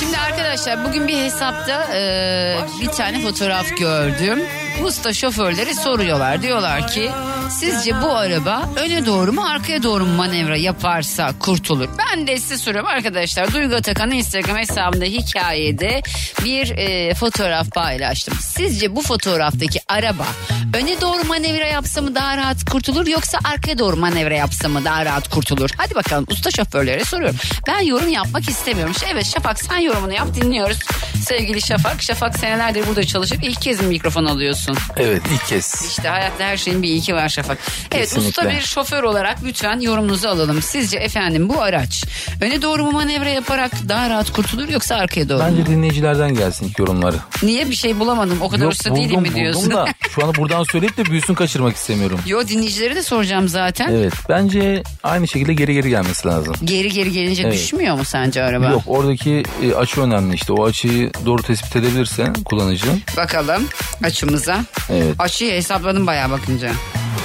Şimdi 0.00 0.18
arkadaşlar 0.18 0.84
bugün 0.84 1.08
bir 1.08 1.16
hesapta 1.16 1.94
e, 1.94 2.56
bir 2.80 2.88
tane 2.88 3.20
fotoğraf 3.22 3.76
gördüm. 3.76 4.38
Usta 4.84 5.12
şoförleri 5.14 5.74
soruyorlar. 5.74 6.42
Diyorlar 6.42 6.88
ki 6.88 7.10
sizce 7.50 8.02
bu 8.02 8.16
araba 8.16 8.68
öne 8.76 9.06
doğru 9.06 9.32
mu 9.32 9.44
arkaya 9.44 9.82
doğru 9.82 10.06
mu 10.06 10.14
manevra 10.16 10.56
yaparsa 10.56 11.30
kurtulur? 11.38 11.88
Ben 11.98 12.26
de 12.26 12.38
size 12.38 12.58
soruyorum 12.58 12.88
arkadaşlar. 12.88 13.52
Duygu 13.52 13.74
Atakan'ın 13.74 14.12
Instagram 14.12 14.56
hesabında 14.56 15.04
hikayede 15.04 16.02
bir 16.44 16.70
e, 16.70 17.14
fotoğraf 17.14 17.70
paylaştım. 17.70 18.34
Sizce 18.40 18.96
bu 18.96 19.02
fotoğraftaki 19.02 19.80
araba 19.88 20.26
öne 20.74 21.00
doğru 21.00 21.24
manevra 21.24 21.66
yapsa 21.66 22.00
mı 22.02 22.14
daha 22.14 22.36
rahat 22.36 22.64
kurtulur 22.70 23.06
yoksa 23.06 23.38
arkaya 23.44 23.78
doğru 23.78 23.96
manevra 23.96 24.34
yapsa 24.34 24.68
mı 24.68 24.84
daha 24.84 25.04
rahat 25.04 25.28
kurtulur? 25.28 25.70
Hadi 25.76 25.94
bakalım 25.94 26.26
usta 26.30 26.50
şoförlere 26.50 27.04
soruyorum. 27.04 27.36
Ben 27.66 27.80
yorum 27.80 28.08
yapmak 28.08 28.48
istemiyorum. 28.48 28.94
Evet 29.12 29.26
Şafak 29.34 29.58
sen 29.60 29.78
yorumunu 29.78 30.12
yap 30.12 30.28
dinliyoruz. 30.34 30.78
Sevgili 31.26 31.60
Şafak. 31.60 32.02
Şafak 32.02 32.38
senelerdir 32.38 32.86
burada 32.86 33.04
çalışıp 33.04 33.44
ilk 33.44 33.62
kez 33.62 33.80
mi 33.80 33.86
mikrofon 33.86 34.24
alıyorsun? 34.24 34.69
Evet 34.96 35.22
ilk 35.34 35.46
kez. 35.46 35.84
İşte 35.90 36.08
hayatta 36.08 36.44
her 36.44 36.56
şeyin 36.56 36.82
bir 36.82 36.88
ilki 36.88 37.14
var 37.14 37.28
Şafak. 37.28 37.58
Evet 37.92 38.02
Kesinlikle. 38.08 38.28
usta 38.28 38.50
bir 38.50 38.60
şoför 38.60 39.02
olarak 39.02 39.38
lütfen 39.44 39.80
yorumunuzu 39.80 40.28
alalım. 40.28 40.62
Sizce 40.62 40.98
efendim 40.98 41.48
bu 41.48 41.62
araç 41.62 42.04
öne 42.40 42.62
doğru 42.62 42.84
mu 42.84 42.90
manevra 42.92 43.28
yaparak 43.28 43.72
daha 43.88 44.10
rahat 44.10 44.32
kurtulur 44.32 44.68
yoksa 44.68 44.94
arkaya 44.96 45.28
doğru 45.28 45.38
mu? 45.38 45.44
Bence 45.50 45.66
dinleyicilerden 45.66 46.34
gelsin 46.34 46.66
ilk 46.68 46.78
yorumları. 46.78 47.16
Niye 47.42 47.70
bir 47.70 47.74
şey 47.76 47.98
bulamadım 48.00 48.38
o 48.42 48.48
kadar 48.48 48.66
usta 48.66 48.96
değilim 48.96 49.20
mi 49.22 49.34
diyorsun? 49.34 49.64
buldum 49.64 49.76
da 49.76 49.86
şu 50.14 50.24
anda 50.24 50.34
buradan 50.34 50.64
söyleyip 50.64 50.96
de 50.96 51.04
büyüsün 51.04 51.34
kaçırmak 51.34 51.76
istemiyorum. 51.76 52.20
Yo 52.26 52.48
dinleyicileri 52.48 52.94
de 52.96 53.02
soracağım 53.02 53.48
zaten. 53.48 53.88
Evet 53.92 54.12
bence 54.28 54.82
aynı 55.02 55.28
şekilde 55.28 55.54
geri 55.54 55.74
geri 55.74 55.88
gelmesi 55.88 56.28
lazım. 56.28 56.54
Geri 56.64 56.90
geri 56.92 57.12
gelince 57.12 57.42
Evet. 57.42 57.54
düşmüyor 57.54 57.96
mu 57.96 58.04
sence 58.04 58.42
araba? 58.42 58.68
Yok 58.70 58.82
oradaki 58.86 59.42
e, 59.62 59.74
açı 59.74 60.00
önemli 60.00 60.34
işte 60.34 60.52
o 60.52 60.64
açıyı 60.64 61.10
doğru 61.26 61.42
tespit 61.42 61.76
edebilirse 61.76 62.32
kullanıcı. 62.44 62.86
Bakalım 63.16 63.68
açımıza. 64.04 64.59
Evet. 64.90 65.14
Açıyı 65.18 65.52
hesapladım 65.52 66.06
bayağı 66.06 66.30
bakınca. 66.30 66.70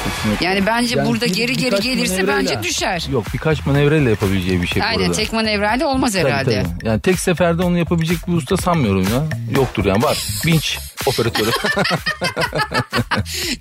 Kesinlikle. 0.06 0.46
Yani 0.46 0.66
bence 0.66 0.96
Yani 0.98 1.08
burada 1.10 1.26
bir- 1.26 1.34
geri 1.34 1.58
geri 1.58 1.80
gelirse 1.82 2.22
manevreyle- 2.22 2.28
bence 2.28 2.64
düşer. 2.64 3.06
Yok 3.12 3.26
birkaç 3.34 3.66
manevreyle 3.66 4.10
yapabileceği 4.10 4.62
bir 4.62 4.68
şey 4.68 4.84
Aynen 4.84 5.00
burada. 5.00 5.14
tek 5.14 5.34
manevrayla 5.34 5.88
olmaz 5.88 6.14
Tabii, 6.14 6.24
herhalde. 6.32 6.64
tabii. 6.64 6.88
Yani 6.88 7.02
tek 7.02 7.20
seferde 7.20 7.64
onu 7.64 7.78
yapabilecek 7.78 8.28
bir 8.28 8.34
usta 8.34 8.58
sanmıyorum 8.58 9.02
ya. 9.04 9.24
Yoktur 9.56 9.86
yani 9.86 10.04
var. 10.04 10.18
Vinç 10.46 10.78
operatörü. 11.06 11.50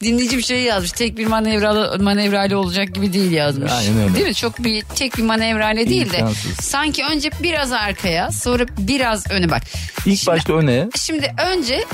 Dinleyici 0.01 0.39
bir 0.39 0.43
şey 0.43 0.63
yazmış. 0.63 0.93
Tek 0.93 1.19
bir 1.19 1.27
manevra 1.27 1.97
manevrayla 2.01 2.59
olacak 2.59 2.95
gibi 2.95 3.13
değil 3.13 3.31
yazmış. 3.33 3.73
Aynen 3.73 4.03
öyle. 4.03 4.15
Değil 4.15 4.27
mi? 4.27 4.35
Çok 4.35 4.65
bir 4.65 4.83
tek 4.83 5.17
bir 5.19 5.23
manevrayla 5.23 5.89
değil 5.89 6.13
de 6.13 6.25
sanki 6.61 7.05
önce 7.05 7.31
biraz 7.43 7.73
arkaya 7.73 8.31
sonra 8.31 8.65
biraz 8.79 9.31
öne 9.31 9.51
bak. 9.51 9.63
İlk 10.07 10.19
Şimdi- 10.19 10.27
başta 10.37 10.53
öne 10.53 10.89
Şimdi 11.01 11.35
önce 11.47 11.85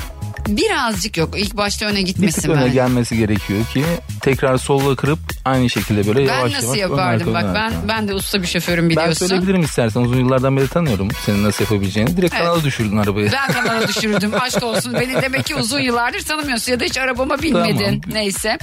birazcık 0.49 1.17
yok 1.17 1.35
ilk 1.39 1.57
başta 1.57 1.87
öne 1.87 1.99
bir 1.99 2.07
tık 2.07 2.17
gitmesin 2.17 2.51
öne 2.51 2.65
ben. 2.65 2.73
gelmesi 2.73 3.17
gerekiyor 3.17 3.65
ki 3.67 3.85
tekrar 4.21 4.59
solla 4.59 4.97
kırıp 4.97 5.19
aynı 5.45 5.71
şekilde 5.71 6.07
böyle 6.07 6.29
Ben 6.29 6.35
yavaş 6.39 6.53
nasıl 6.53 6.67
yavaş 6.75 6.77
ön 6.77 6.81
yapardım 6.97 7.37
arka, 7.37 7.47
bak 7.47 7.51
ön 7.51 7.55
ben 7.55 7.61
arka. 7.61 7.89
ben 7.89 8.09
de 8.09 8.15
usta 8.15 8.43
bir 8.43 8.47
şoförüm 8.47 8.85
Ben 8.85 8.91
biliyorsun. 8.91 9.27
söyleyebilirim 9.27 9.63
istersen 9.63 10.01
uzun 10.01 10.17
yıllardan 10.19 10.57
beri 10.57 10.69
tanıyorum 10.69 11.09
senin 11.27 11.45
nasıl 11.45 11.65
yapabileceğini. 11.65 12.17
Direkt 12.17 12.35
Evet. 12.35 12.45
kanala 12.45 12.65
düşürdün 12.65 12.97
arabayı. 12.97 13.33
Ben 13.33 13.53
kanala 13.53 13.89
düşürdüm. 13.89 14.33
Aşk 14.41 14.63
olsun. 14.63 14.95
Beni 14.95 15.23
demek 15.23 15.47
ki 15.47 15.55
uzun 15.57 15.81
yıllardır 15.81 16.21
tanımıyorsun 16.21 16.73
ya 16.73 16.81
da 16.81 16.85
hiç 16.85 16.99
arabama 16.99 17.43
binmedin. 17.43 17.79
Tamam. 18.01 18.01
Neyse. 18.13 18.59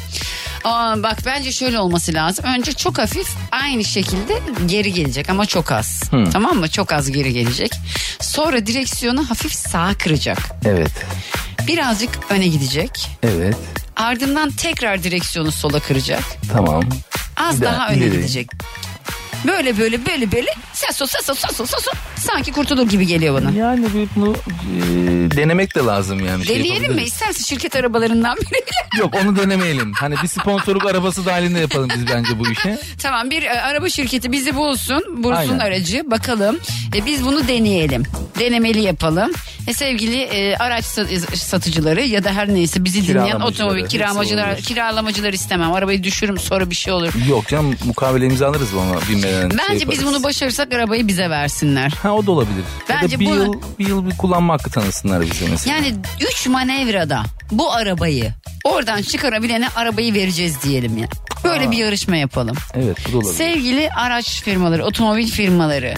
Aa, 0.64 1.04
bak 1.04 1.18
bence 1.26 1.52
şöyle 1.52 1.80
olması 1.80 2.14
lazım. 2.14 2.46
Önce 2.58 2.74
çok 2.74 2.98
hafif 2.98 3.28
aynı 3.52 3.84
şekilde 3.84 4.40
geri 4.66 4.94
gelecek 4.94 5.30
ama 5.30 5.46
çok 5.46 5.72
az. 5.72 6.02
Tamam 6.34 6.58
mı? 6.58 6.68
Çok 6.70 6.94
az 6.94 7.12
geri 7.12 7.34
gelecek. 7.34 7.72
Sonra 8.22 8.66
direksiyonu 8.66 9.30
hafif 9.30 9.54
sağa 9.54 9.94
kıracak. 10.04 10.38
Evet. 10.66 10.92
Birazcık 11.68 12.10
öne 12.30 12.48
gidecek. 12.48 13.08
Evet. 13.24 13.56
Ardından 13.96 14.52
tekrar 14.52 15.04
direksiyonu 15.04 15.52
sola 15.52 15.80
kıracak. 15.80 16.24
Tamam. 16.54 16.84
Az 17.38 17.62
Bir 17.62 17.66
daha, 17.66 17.76
daha 17.78 17.90
öne 17.90 17.98
ileri. 17.98 18.12
gidecek. 18.12 18.50
Böyle 19.48 19.78
böyle 19.78 20.06
böyle 20.06 20.32
böyle 20.32 20.50
ses 20.78 21.02
o 21.02 21.08
ses 21.08 21.30
o 21.30 21.36
ses 21.36 21.60
o 21.62 21.66
ses 21.66 21.88
o 21.88 21.92
sanki 22.20 22.52
kurtulur 22.52 22.90
gibi 22.90 23.08
geliyor 23.08 23.42
bana. 23.42 23.52
Yani 23.52 23.86
bir 23.94 24.08
bunu 24.16 24.34
e, 24.34 24.78
denemek 25.38 25.76
de 25.76 25.80
lazım 25.80 26.26
yani. 26.26 26.46
Şey 26.46 26.56
Deneyelim 26.56 26.78
mi? 26.82 26.84
yapabiliriz. 26.84 27.14
İstersen 27.14 27.44
şirket 27.44 27.76
arabalarından 27.76 28.38
biri. 28.38 28.64
Yok 29.00 29.14
onu 29.24 29.36
denemeyelim. 29.36 29.94
Hani 29.94 30.16
bir 30.24 30.28
sponsorluk 30.28 30.86
arabası 30.86 31.26
dahilinde 31.26 31.60
yapalım 31.60 31.90
biz 31.96 32.08
bence 32.08 32.40
bu 32.40 32.52
işi. 32.52 32.78
Tamam 33.02 33.30
bir 33.30 33.44
e, 33.44 33.62
araba 33.62 33.90
şirketi 33.90 34.32
bizi 34.32 34.56
bulsun. 34.56 35.04
Bulsun 35.18 35.32
Aynen. 35.36 35.60
aracı 35.60 36.12
bakalım. 36.12 36.60
E, 36.96 37.06
biz 37.06 37.26
bunu 37.26 37.48
deneyelim. 37.48 38.04
Denemeli 38.40 38.82
yapalım. 38.82 39.32
E, 39.68 39.74
sevgili 39.74 40.22
e, 40.22 40.56
araç 40.56 40.86
sa- 40.86 41.36
satıcıları 41.36 42.02
ya 42.02 42.24
da 42.24 42.32
her 42.34 42.50
neyse 42.54 42.84
bizi 42.84 43.08
dinleyen 43.08 43.40
otomobil 43.40 43.86
kiramacılar, 43.86 44.56
kiralamacılar 44.58 45.34
istemem. 45.34 45.74
Arabayı 45.74 46.04
düşürürüm 46.04 46.38
sonra 46.38 46.70
bir 46.70 46.76
şey 46.76 46.94
olur. 46.94 47.14
Yok 47.30 47.48
canım 47.48 47.76
mukavele 47.86 48.26
imzalarız 48.26 48.74
ona 48.74 49.00
binmeden. 49.10 49.50
şey 49.50 49.60
Bence 49.60 49.74
biz 49.74 49.82
yaparız. 49.82 50.06
bunu 50.06 50.24
başarırsak 50.24 50.67
arabayı 50.76 51.08
bize 51.08 51.30
versinler. 51.30 51.92
Ha 52.04 52.12
o 52.14 52.26
da 52.26 52.32
olabilir. 52.32 52.64
ya 52.90 52.98
Bence 53.02 53.16
da 53.16 53.20
bir 53.20 53.26
bunu- 53.26 53.36
yıl, 53.36 53.54
bir 53.80 53.88
yıl 53.88 54.10
bir 54.10 54.18
kullanma 54.18 54.54
hakkı 54.54 54.70
tanısınlar 54.70 55.22
bize 55.22 55.46
mesela. 55.52 55.76
Yani 55.76 55.96
3 56.32 56.48
manevrada 56.48 57.24
bu 57.52 57.74
arabayı 57.74 58.34
oradan 58.64 59.02
çıkarabilene 59.02 59.70
arabayı 59.76 60.14
vereceğiz 60.14 60.64
diyelim 60.64 60.98
ya. 60.98 61.08
Böyle 61.44 61.72
bir 61.72 61.78
yarışma 61.78 62.16
yapalım. 62.16 62.56
Evet 62.74 62.98
bu 63.08 63.12
da 63.14 63.18
olabilir. 63.18 63.34
Sevgili 63.34 63.90
araç 63.90 64.44
firmaları, 64.44 64.86
otomobil 64.86 65.28
firmaları. 65.28 65.94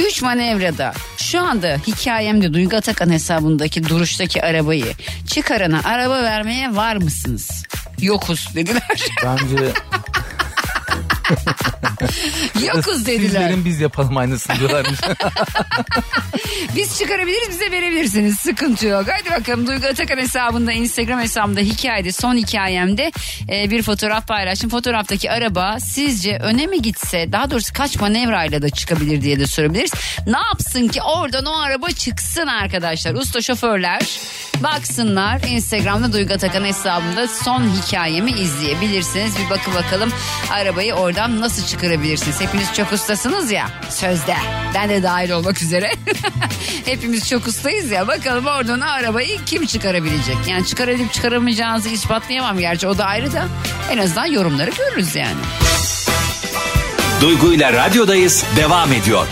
3 0.00 0.22
manevrada 0.22 0.92
şu 1.16 1.40
anda 1.40 1.76
hikayemde 1.86 2.54
Duygu 2.54 2.76
Atakan 2.76 3.10
hesabındaki 3.10 3.88
duruştaki 3.88 4.42
arabayı 4.42 4.86
çıkarana 5.26 5.80
araba 5.84 6.22
vermeye 6.22 6.76
var 6.76 6.96
mısınız? 6.96 7.50
Yokuz 8.00 8.48
dediler. 8.54 8.82
Bence 9.24 9.72
Yokuz 12.66 13.06
dediler. 13.06 13.28
sizlerin 13.28 13.64
biz 13.64 13.80
yapalım 13.80 14.16
aynısını 14.16 14.58
diyorlarmış. 14.58 15.00
Biz 16.76 16.98
çıkarabiliriz 16.98 17.48
bize 17.50 17.70
verebilirsiniz. 17.70 18.36
Sıkıntı 18.36 18.86
yok. 18.86 19.06
Hadi 19.10 19.40
bakalım 19.40 19.66
Duygu 19.66 19.86
Atakan 19.86 20.16
hesabında 20.16 20.72
Instagram 20.72 21.20
hesabımda 21.20 21.60
hikayede 21.60 22.12
son 22.12 22.36
hikayemde 22.36 23.12
e, 23.48 23.70
bir 23.70 23.82
fotoğraf 23.82 24.28
paylaştım. 24.28 24.70
Fotoğraftaki 24.70 25.30
araba 25.30 25.80
sizce 25.80 26.38
öne 26.38 26.66
mi 26.66 26.82
gitse 26.82 27.32
daha 27.32 27.50
doğrusu 27.50 27.72
kaç 27.72 27.96
manevrayla 28.00 28.62
da 28.62 28.70
çıkabilir 28.70 29.22
diye 29.22 29.40
de 29.40 29.46
sorabiliriz. 29.46 29.92
Ne 30.26 30.38
yapsın 30.38 30.88
ki 30.88 31.02
oradan 31.02 31.46
o 31.46 31.60
araba 31.60 31.90
çıksın 31.90 32.46
arkadaşlar. 32.46 33.14
Usta 33.14 33.42
şoförler 33.42 34.20
baksınlar 34.62 35.40
Instagram'da 35.48 36.12
Duygu 36.12 36.34
Atakan 36.34 36.64
hesabında 36.64 37.28
son 37.28 37.70
hikayemi 37.70 38.30
izleyebilirsiniz. 38.30 39.38
Bir 39.38 39.50
bakın 39.50 39.74
bakalım 39.74 40.12
arabayı 40.50 40.94
oradan 41.22 41.40
nasıl 41.40 41.66
çıkarabilirsiniz. 41.66 42.40
Hepiniz 42.40 42.74
çok 42.74 42.92
ustasınız 42.92 43.52
ya 43.52 43.68
sözde. 43.90 44.36
Ben 44.74 44.88
de 44.88 45.02
dahil 45.02 45.30
olmak 45.30 45.62
üzere. 45.62 45.90
Hepimiz 46.84 47.28
çok 47.28 47.46
ustayız 47.46 47.90
ya. 47.90 48.08
Bakalım 48.08 48.46
oradan 48.46 48.80
arabayı 48.80 49.38
kim 49.46 49.66
çıkarabilecek? 49.66 50.36
Yani 50.48 50.66
çıkarabilip 50.66 51.12
çıkaramayacağınızı 51.12 51.88
ispatlayamam 51.88 52.58
gerçi 52.58 52.88
o 52.88 52.98
da 52.98 53.04
ayrı 53.04 53.32
da. 53.32 53.48
En 53.90 53.98
azından 53.98 54.26
yorumları 54.26 54.70
görürüz 54.70 55.16
yani. 55.16 55.40
Duygu 57.20 57.52
ile 57.52 57.72
radyodayız 57.72 58.44
devam 58.56 58.92
ediyor. 58.92 59.26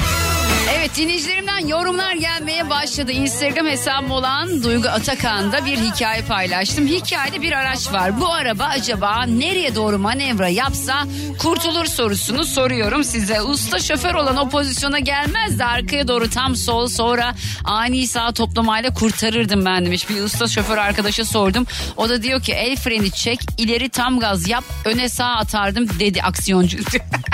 Evet 0.80 0.96
dinleyicilerimden 0.96 1.66
yorumlar 1.66 2.14
gelmeye 2.14 2.70
başladı. 2.70 3.12
Instagram 3.12 3.66
hesabım 3.66 4.10
olan 4.10 4.62
Duygu 4.62 4.88
Atakan'da 4.88 5.64
bir 5.64 5.76
hikaye 5.76 6.22
paylaştım. 6.22 6.86
Hikayede 6.86 7.42
bir 7.42 7.52
araç 7.52 7.92
var. 7.92 8.20
Bu 8.20 8.32
araba 8.32 8.64
acaba 8.64 9.22
nereye 9.22 9.74
doğru 9.74 9.98
manevra 9.98 10.48
yapsa 10.48 11.04
kurtulur 11.38 11.86
sorusunu 11.86 12.44
soruyorum 12.44 13.04
size. 13.04 13.40
Usta 13.42 13.78
şoför 13.78 14.14
olan 14.14 14.36
o 14.36 14.48
pozisyona 14.48 14.98
gelmez 14.98 15.58
de 15.58 15.64
arkaya 15.64 16.08
doğru 16.08 16.30
tam 16.30 16.56
sol 16.56 16.86
sonra 16.86 17.34
ani 17.64 18.06
sağ 18.06 18.32
toplamayla 18.32 18.94
kurtarırdım 18.94 19.64
ben 19.64 19.86
demiş. 19.86 20.10
Bir 20.10 20.22
usta 20.22 20.48
şoför 20.48 20.78
arkadaşa 20.78 21.24
sordum. 21.24 21.66
O 21.96 22.08
da 22.08 22.22
diyor 22.22 22.42
ki 22.42 22.52
el 22.52 22.76
freni 22.76 23.10
çek 23.10 23.40
ileri 23.58 23.88
tam 23.88 24.20
gaz 24.20 24.48
yap 24.48 24.64
öne 24.84 25.08
sağ 25.08 25.28
atardım 25.28 25.88
dedi 26.00 26.22
aksiyoncu. 26.22 26.78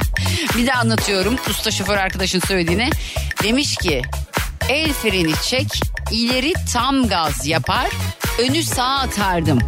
bir 0.57 0.67
de 0.67 0.73
anlatıyorum 0.75 1.37
usta 1.51 1.71
şoför 1.71 1.97
arkadaşın 1.97 2.41
söylediğini. 2.41 2.91
Demiş 3.43 3.77
ki 3.77 4.03
el 4.69 4.93
freni 4.93 5.35
çek 5.43 5.69
ileri 6.11 6.53
tam 6.73 7.09
gaz 7.09 7.47
yapar 7.47 7.87
önü 8.39 8.63
sağa 8.63 8.99
atardım. 8.99 9.59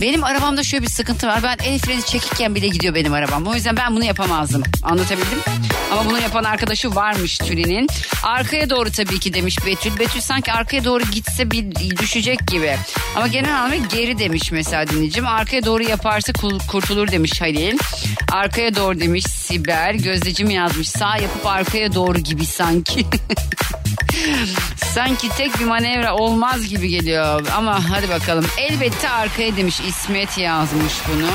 Benim 0.00 0.24
arabamda 0.24 0.62
şöyle 0.62 0.82
bir 0.82 0.90
sıkıntı 0.90 1.26
var. 1.26 1.42
Ben 1.42 1.56
el 1.64 1.78
freni 1.78 2.02
çekirken 2.02 2.54
bile 2.54 2.68
gidiyor 2.68 2.94
benim 2.94 3.12
arabam. 3.12 3.46
O 3.46 3.54
yüzden 3.54 3.76
ben 3.76 3.96
bunu 3.96 4.04
yapamazdım. 4.04 4.62
Anlatabildim? 4.82 5.38
Ama 5.92 6.04
bunu 6.04 6.20
yapan 6.20 6.44
arkadaşı 6.44 6.94
varmış 6.94 7.38
Tülin'in. 7.38 7.86
Arkaya 8.22 8.70
doğru 8.70 8.90
tabii 8.90 9.20
ki 9.20 9.34
demiş 9.34 9.66
Betül. 9.66 9.98
Betül 9.98 10.20
sanki 10.20 10.52
arkaya 10.52 10.84
doğru 10.84 11.04
gitse 11.04 11.50
bir 11.50 11.74
düşecek 11.74 12.46
gibi. 12.46 12.76
Ama 13.16 13.26
genel 13.26 13.56
anlamda 13.56 13.86
geri 13.96 14.18
demiş 14.18 14.52
mesela 14.52 14.88
dinleyicim. 14.88 15.26
Arkaya 15.26 15.64
doğru 15.64 15.82
yaparsa 15.82 16.32
kurtulur 16.70 17.08
demiş 17.08 17.40
Halil. 17.40 17.78
Arkaya 18.32 18.76
doğru 18.76 19.00
demiş 19.00 19.24
Sibel. 19.24 19.96
Gözdecim 19.98 20.50
yazmış. 20.50 20.88
Sağ 20.88 21.16
yapıp 21.16 21.46
arkaya 21.46 21.94
doğru 21.94 22.18
gibi 22.18 22.46
sanki. 22.46 23.06
Sanki 24.94 25.28
tek 25.28 25.60
bir 25.60 25.64
manevra 25.64 26.14
olmaz 26.14 26.68
gibi 26.68 26.88
geliyor 26.88 27.46
ama 27.56 27.90
hadi 27.90 28.08
bakalım. 28.08 28.46
Elbette 28.58 29.10
arkaya 29.10 29.56
demiş 29.56 29.80
İsmet 29.88 30.38
yazmış 30.38 30.92
bunu. 31.08 31.30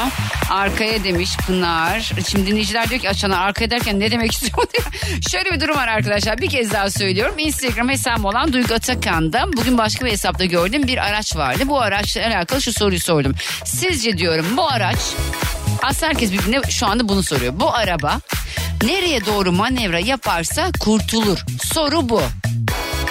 Arkaya 0.49 1.03
demiş 1.03 1.37
Pınar. 1.47 2.11
Şimdi 2.27 2.47
dinleyiciler 2.47 2.89
diyor 2.89 3.01
ki 3.01 3.09
açana 3.09 3.37
arkaya 3.37 3.71
derken 3.71 3.99
ne 3.99 4.11
demek 4.11 4.31
istiyor 4.31 4.67
diye. 4.73 5.21
Şöyle 5.31 5.51
bir 5.51 5.59
durum 5.59 5.75
var 5.75 5.87
arkadaşlar 5.87 6.37
bir 6.37 6.49
kez 6.49 6.73
daha 6.73 6.89
söylüyorum. 6.89 7.35
Instagram 7.37 7.89
hesabım 7.89 8.25
olan 8.25 8.53
Duygu 8.53 8.73
Atakan'da 8.73 9.53
bugün 9.53 9.77
başka 9.77 10.05
bir 10.05 10.11
hesapta 10.11 10.45
gördüğüm 10.45 10.87
bir 10.87 10.97
araç 10.97 11.35
vardı. 11.35 11.63
Bu 11.65 11.81
araçla 11.81 12.27
alakalı 12.27 12.61
şu 12.61 12.73
soruyu 12.73 12.99
sordum. 12.99 13.33
Sizce 13.65 14.17
diyorum 14.17 14.45
bu 14.57 14.67
araç 14.67 14.99
aslında 15.83 16.07
herkes 16.07 16.31
birbirine 16.31 16.61
şu 16.69 16.87
anda 16.87 17.09
bunu 17.09 17.23
soruyor. 17.23 17.53
Bu 17.59 17.75
araba 17.75 18.19
nereye 18.83 19.25
doğru 19.25 19.51
manevra 19.51 19.99
yaparsa 19.99 20.71
kurtulur. 20.79 21.37
Soru 21.63 22.09
bu. 22.09 22.21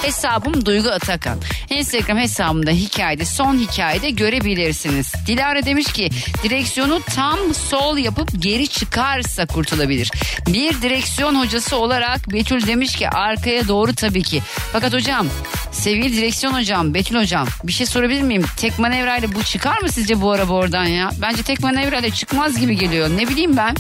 Hesabım 0.03 0.67
Duygu 0.67 0.89
Atakan. 0.89 1.39
Instagram 1.71 2.19
hesabımda 2.19 2.71
hikayede 2.71 3.25
son 3.25 3.59
hikayede 3.59 4.11
görebilirsiniz. 4.11 5.13
Dilara 5.27 5.67
demiş 5.67 5.93
ki 5.93 6.11
direksiyonu 6.43 7.01
tam 7.15 7.39
sol 7.55 7.99
yapıp 7.99 8.29
geri 8.43 8.69
çıkarsa 8.69 9.47
kurtulabilir. 9.47 10.13
Bir 10.47 10.83
direksiyon 10.83 11.35
hocası 11.35 11.77
olarak 11.77 12.33
Betül 12.33 12.67
demiş 12.67 12.97
ki 12.97 13.09
arkaya 13.09 13.69
doğru 13.69 13.95
tabii 13.95 14.23
ki. 14.23 14.43
Fakat 14.73 14.93
hocam 14.93 15.27
sevgili 15.73 16.17
direksiyon 16.17 16.55
hocam 16.55 16.95
Betül 16.95 17.17
hocam 17.17 17.47
bir 17.65 17.73
şey 17.73 17.87
sorabilir 17.87 18.23
miyim? 18.23 18.45
Tek 18.57 18.79
manevrayla 18.79 19.35
bu 19.35 19.43
çıkar 19.43 19.81
mı 19.81 19.89
sizce 19.89 20.21
bu 20.21 20.31
araba 20.31 20.53
oradan 20.53 20.85
ya? 20.85 21.11
Bence 21.23 21.43
tek 21.43 21.61
manevrayla 21.61 22.11
çıkmaz 22.11 22.61
gibi 22.61 22.79
geliyor. 22.79 23.11
Ne 23.17 23.29
bileyim 23.29 23.57
ben. 23.57 23.75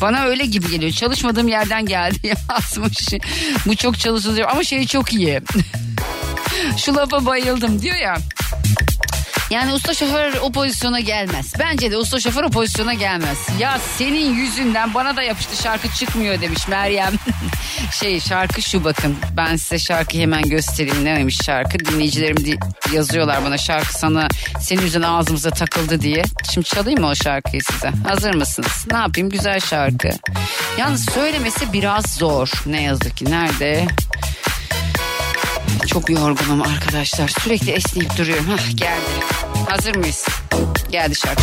Bana 0.00 0.24
öyle 0.24 0.46
gibi 0.46 0.70
geliyor. 0.70 0.92
Çalışmadığım 0.92 1.48
yerden 1.48 1.86
geldi 1.86 2.18
yazmış. 2.50 3.08
Bu 3.66 3.76
çok 3.76 3.98
çalışılıyor 3.98 4.48
ama 4.50 4.64
şey 4.64 4.86
çok 4.86 5.12
iyi. 5.12 5.40
Şu 6.76 6.94
lafa 6.96 7.26
bayıldım 7.26 7.82
diyor 7.82 7.96
ya. 7.96 8.16
Yani 9.50 9.72
usta 9.72 9.94
şoför 9.94 10.32
o 10.42 10.52
pozisyona 10.52 11.00
gelmez. 11.00 11.52
Bence 11.58 11.90
de 11.90 11.96
usta 11.96 12.20
şoför 12.20 12.44
o 12.44 12.50
pozisyona 12.50 12.94
gelmez. 12.94 13.38
Ya 13.58 13.78
senin 13.98 14.34
yüzünden 14.34 14.94
bana 14.94 15.16
da 15.16 15.22
yapıştı 15.22 15.62
şarkı 15.62 15.88
çıkmıyor 15.88 16.40
demiş 16.40 16.68
Meryem. 16.68 17.12
şey 17.92 18.20
şarkı 18.20 18.62
şu 18.62 18.84
bakın. 18.84 19.16
Ben 19.36 19.56
size 19.56 19.78
şarkıyı 19.78 20.22
hemen 20.22 20.42
göstereyim. 20.42 21.04
Neymiş 21.04 21.36
şarkı? 21.44 21.78
Dinleyicilerim 21.78 22.36
di- 22.44 22.58
yazıyorlar 22.94 23.44
bana 23.44 23.58
şarkı 23.58 23.92
sana 23.98 24.28
senin 24.60 24.82
yüzünden 24.82 25.08
ağzımıza 25.08 25.50
takıldı 25.50 26.00
diye. 26.00 26.22
Şimdi 26.54 26.66
çalayım 26.66 27.00
mı 27.00 27.06
o 27.08 27.14
şarkıyı 27.14 27.62
size? 27.62 27.90
Hazır 28.08 28.34
mısınız? 28.34 28.86
Ne 28.92 28.96
yapayım? 28.98 29.30
Güzel 29.30 29.60
şarkı. 29.60 30.10
Yalnız 30.78 31.10
söylemesi 31.14 31.72
biraz 31.72 32.04
zor. 32.06 32.50
Ne 32.66 32.82
yazık 32.82 33.16
ki. 33.16 33.24
Nerede? 33.30 33.86
Çok 35.86 36.10
yorgunum 36.10 36.62
arkadaşlar. 36.62 37.28
Sürekli 37.28 37.70
esneyip 37.70 38.16
duruyorum. 38.18 38.46
Hah 38.48 38.76
geldi. 38.76 39.24
Hazır 39.68 39.96
mıyız? 39.96 40.26
Geldi 40.90 41.14
şarkı. 41.14 41.42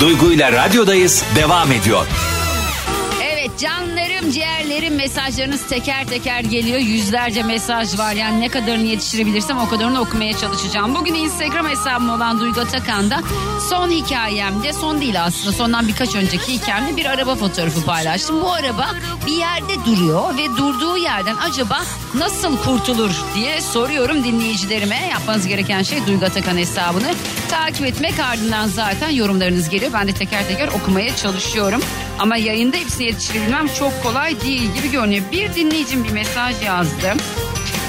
Duygu 0.00 0.32
ile 0.32 0.52
radyodayız 0.52 1.24
devam 1.36 1.72
ediyor. 1.72 2.06
Evet 3.32 3.50
canlarım 3.60 4.30
ciğerlerim 4.32 4.69
mesajlarınız 4.88 5.66
teker 5.66 6.06
teker 6.06 6.40
geliyor. 6.40 6.78
Yüzlerce 6.78 7.42
mesaj 7.42 7.98
var. 7.98 8.12
Yani 8.12 8.40
ne 8.40 8.48
kadarını 8.48 8.86
yetiştirebilirsem 8.86 9.58
o 9.58 9.68
kadarını 9.68 10.00
okumaya 10.00 10.32
çalışacağım. 10.32 10.94
Bugün 10.94 11.14
Instagram 11.14 11.68
hesabım 11.68 12.10
olan 12.10 12.40
Duygu 12.40 12.60
Atakan'da 12.60 13.20
son 13.68 13.90
hikayemde 13.90 14.72
son 14.72 15.00
değil 15.00 15.22
aslında 15.24 15.52
sondan 15.52 15.88
birkaç 15.88 16.14
önceki 16.14 16.52
hikayemde 16.52 16.96
bir 16.96 17.06
araba 17.06 17.34
fotoğrafı 17.34 17.84
paylaştım. 17.84 18.42
Bu 18.42 18.52
araba 18.52 18.90
bir 19.26 19.36
yerde 19.36 19.74
duruyor 19.86 20.38
ve 20.38 20.46
durduğu 20.56 20.96
yerden 20.96 21.36
acaba 21.36 21.82
nasıl 22.14 22.56
kurtulur 22.56 23.10
diye 23.34 23.60
soruyorum 23.60 24.24
dinleyicilerime. 24.24 25.08
Yapmanız 25.10 25.46
gereken 25.46 25.82
şey 25.82 26.06
Duygu 26.06 26.24
Atakan 26.24 26.56
hesabını 26.56 27.14
takip 27.48 27.86
etmek 27.86 28.18
ardından 28.18 28.68
zaten 28.68 29.10
yorumlarınız 29.10 29.68
geliyor. 29.68 29.92
Ben 29.94 30.08
de 30.08 30.12
teker 30.12 30.48
teker 30.48 30.68
okumaya 30.68 31.16
çalışıyorum. 31.16 31.80
Ama 32.18 32.36
yayında 32.36 32.76
hepsini 32.76 33.06
yetiştirebilmem 33.06 33.68
çok 33.68 34.02
kolay 34.02 34.40
değil 34.40 34.69
gibi 34.74 34.90
görünüyor. 34.90 35.24
Bir 35.32 35.54
dinleyicim 35.54 36.04
bir 36.04 36.10
mesaj 36.10 36.62
yazdı. 36.62 37.12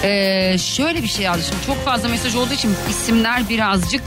Ee, 0.04 0.56
şöyle 0.60 1.04
bir 1.04 1.08
şey 1.08 1.26
yazdı. 1.26 1.44
Şimdi 1.50 1.66
çok 1.66 1.86
fazla 1.86 2.10
mesaj 2.10 2.36
olduğu 2.36 2.54
için 2.54 2.76
isimler 2.90 3.50
birazcık 3.50 4.02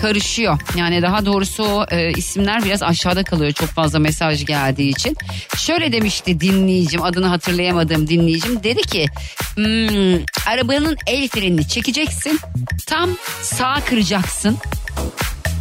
karışıyor. 0.00 0.60
Yani 0.76 1.02
daha 1.02 1.26
doğrusu 1.26 1.86
e, 1.90 2.10
isimler 2.12 2.64
biraz 2.64 2.82
aşağıda 2.82 3.24
kalıyor 3.24 3.52
çok 3.52 3.68
fazla 3.68 3.98
mesaj 3.98 4.44
geldiği 4.46 4.88
için. 4.90 5.16
Şöyle 5.56 5.92
demişti 5.92 6.40
dinleyicim 6.40 7.02
adını 7.02 7.26
hatırlayamadığım 7.26 8.08
dinleyicim 8.08 8.62
dedi 8.64 8.82
ki 8.82 9.06
"Hmm, 9.54 10.24
arabanın 10.46 10.96
el 11.06 11.28
frenini 11.28 11.68
çekeceksin 11.68 12.40
tam 12.86 13.10
sağa 13.42 13.80
kıracaksın 13.88 14.58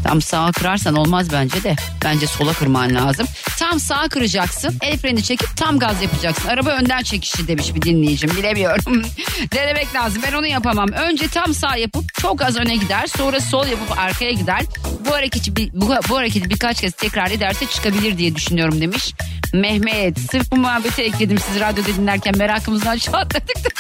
Tam 0.04 0.22
sağa 0.22 0.52
kırarsan 0.52 0.96
olmaz 0.96 1.28
bence 1.34 1.64
de. 1.64 1.76
Bence 2.04 2.28
sola 2.28 2.54
kırman 2.54 2.96
lazım. 2.96 3.28
Tam 3.60 3.80
sağa 3.80 4.08
kıracaksın. 4.10 4.78
El 4.82 4.98
freni 4.98 5.24
çekip 5.24 5.58
tam 5.58 5.80
gaz 5.80 6.02
yapacaksın. 6.02 6.50
Araba 6.50 6.70
önden 6.70 7.04
çekişi 7.04 7.48
demiş 7.48 7.76
bir 7.76 7.82
dinleyicim. 7.82 8.30
Bilemiyorum. 8.30 9.02
Denemek 9.54 9.96
lazım. 9.96 10.22
Ben 10.28 10.34
onu 10.34 10.48
yapamam. 10.48 10.90
Önce 10.92 11.28
tam 11.28 11.54
sağ 11.54 11.76
yapıp 11.76 12.14
çok 12.14 12.42
az 12.42 12.58
öne 12.58 12.76
gider. 12.76 13.08
Sonra 13.08 13.40
sol 13.40 13.68
yapıp 13.68 14.00
arkaya 14.00 14.32
gider. 14.32 14.62
Bu 15.06 15.12
hareketi, 15.12 15.74
bu, 15.74 15.96
bu 16.10 16.18
hareketi 16.18 16.50
birkaç 16.50 16.82
kez 16.82 16.94
tekrar 16.94 17.32
ederse 17.32 17.66
çıkabilir 17.66 18.18
diye 18.18 18.36
düşünüyorum 18.36 18.82
demiş. 18.82 19.14
Mehmet 19.54 20.20
sırf 20.32 20.52
bu 20.52 20.56
muhabbeti 20.56 21.02
ekledim 21.02 21.38
siz 21.40 21.60
radyoda 21.60 21.88
dinlerken 21.88 22.38
merakımızdan 22.38 22.98
çatladık. 22.98 23.80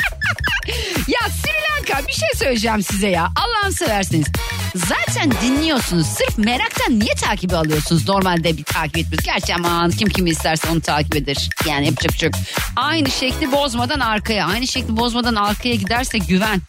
ya 1.08 1.30
Sri 1.30 1.52
Lanka 1.92 2.08
bir 2.08 2.14
şey 2.14 2.30
söyleyeceğim 2.36 2.84
size 2.84 3.08
ya. 3.08 3.30
Allah'ını 3.36 3.74
seversiniz. 3.74 4.28
Zaten 4.76 5.32
dinliyorsunuz. 5.42 6.08
Sırf 6.18 6.38
meraktan 6.38 7.00
niye 7.00 7.14
takibi 7.14 7.56
alıyorsunuz? 7.56 8.08
Normalde 8.08 8.58
bir 8.58 8.64
takip 8.64 8.98
etmiyoruz. 8.98 9.26
Gerçi 9.26 9.56
aman 9.56 9.92
kim 9.92 10.10
kimi 10.10 10.30
isterse 10.30 10.70
onu 10.70 10.82
takip 10.82 11.16
eder. 11.16 11.50
Yani 11.68 11.86
yapacak 11.86 12.24
yok. 12.24 12.34
Aynı 12.76 13.12
şekli 13.12 13.52
bozmadan 13.52 14.00
arkaya. 14.00 14.48
Aynı 14.48 14.68
şekli 14.68 14.98
bozmadan 14.98 15.36
arkaya 15.36 15.76
giderse 15.76 16.18
güven. 16.18 16.62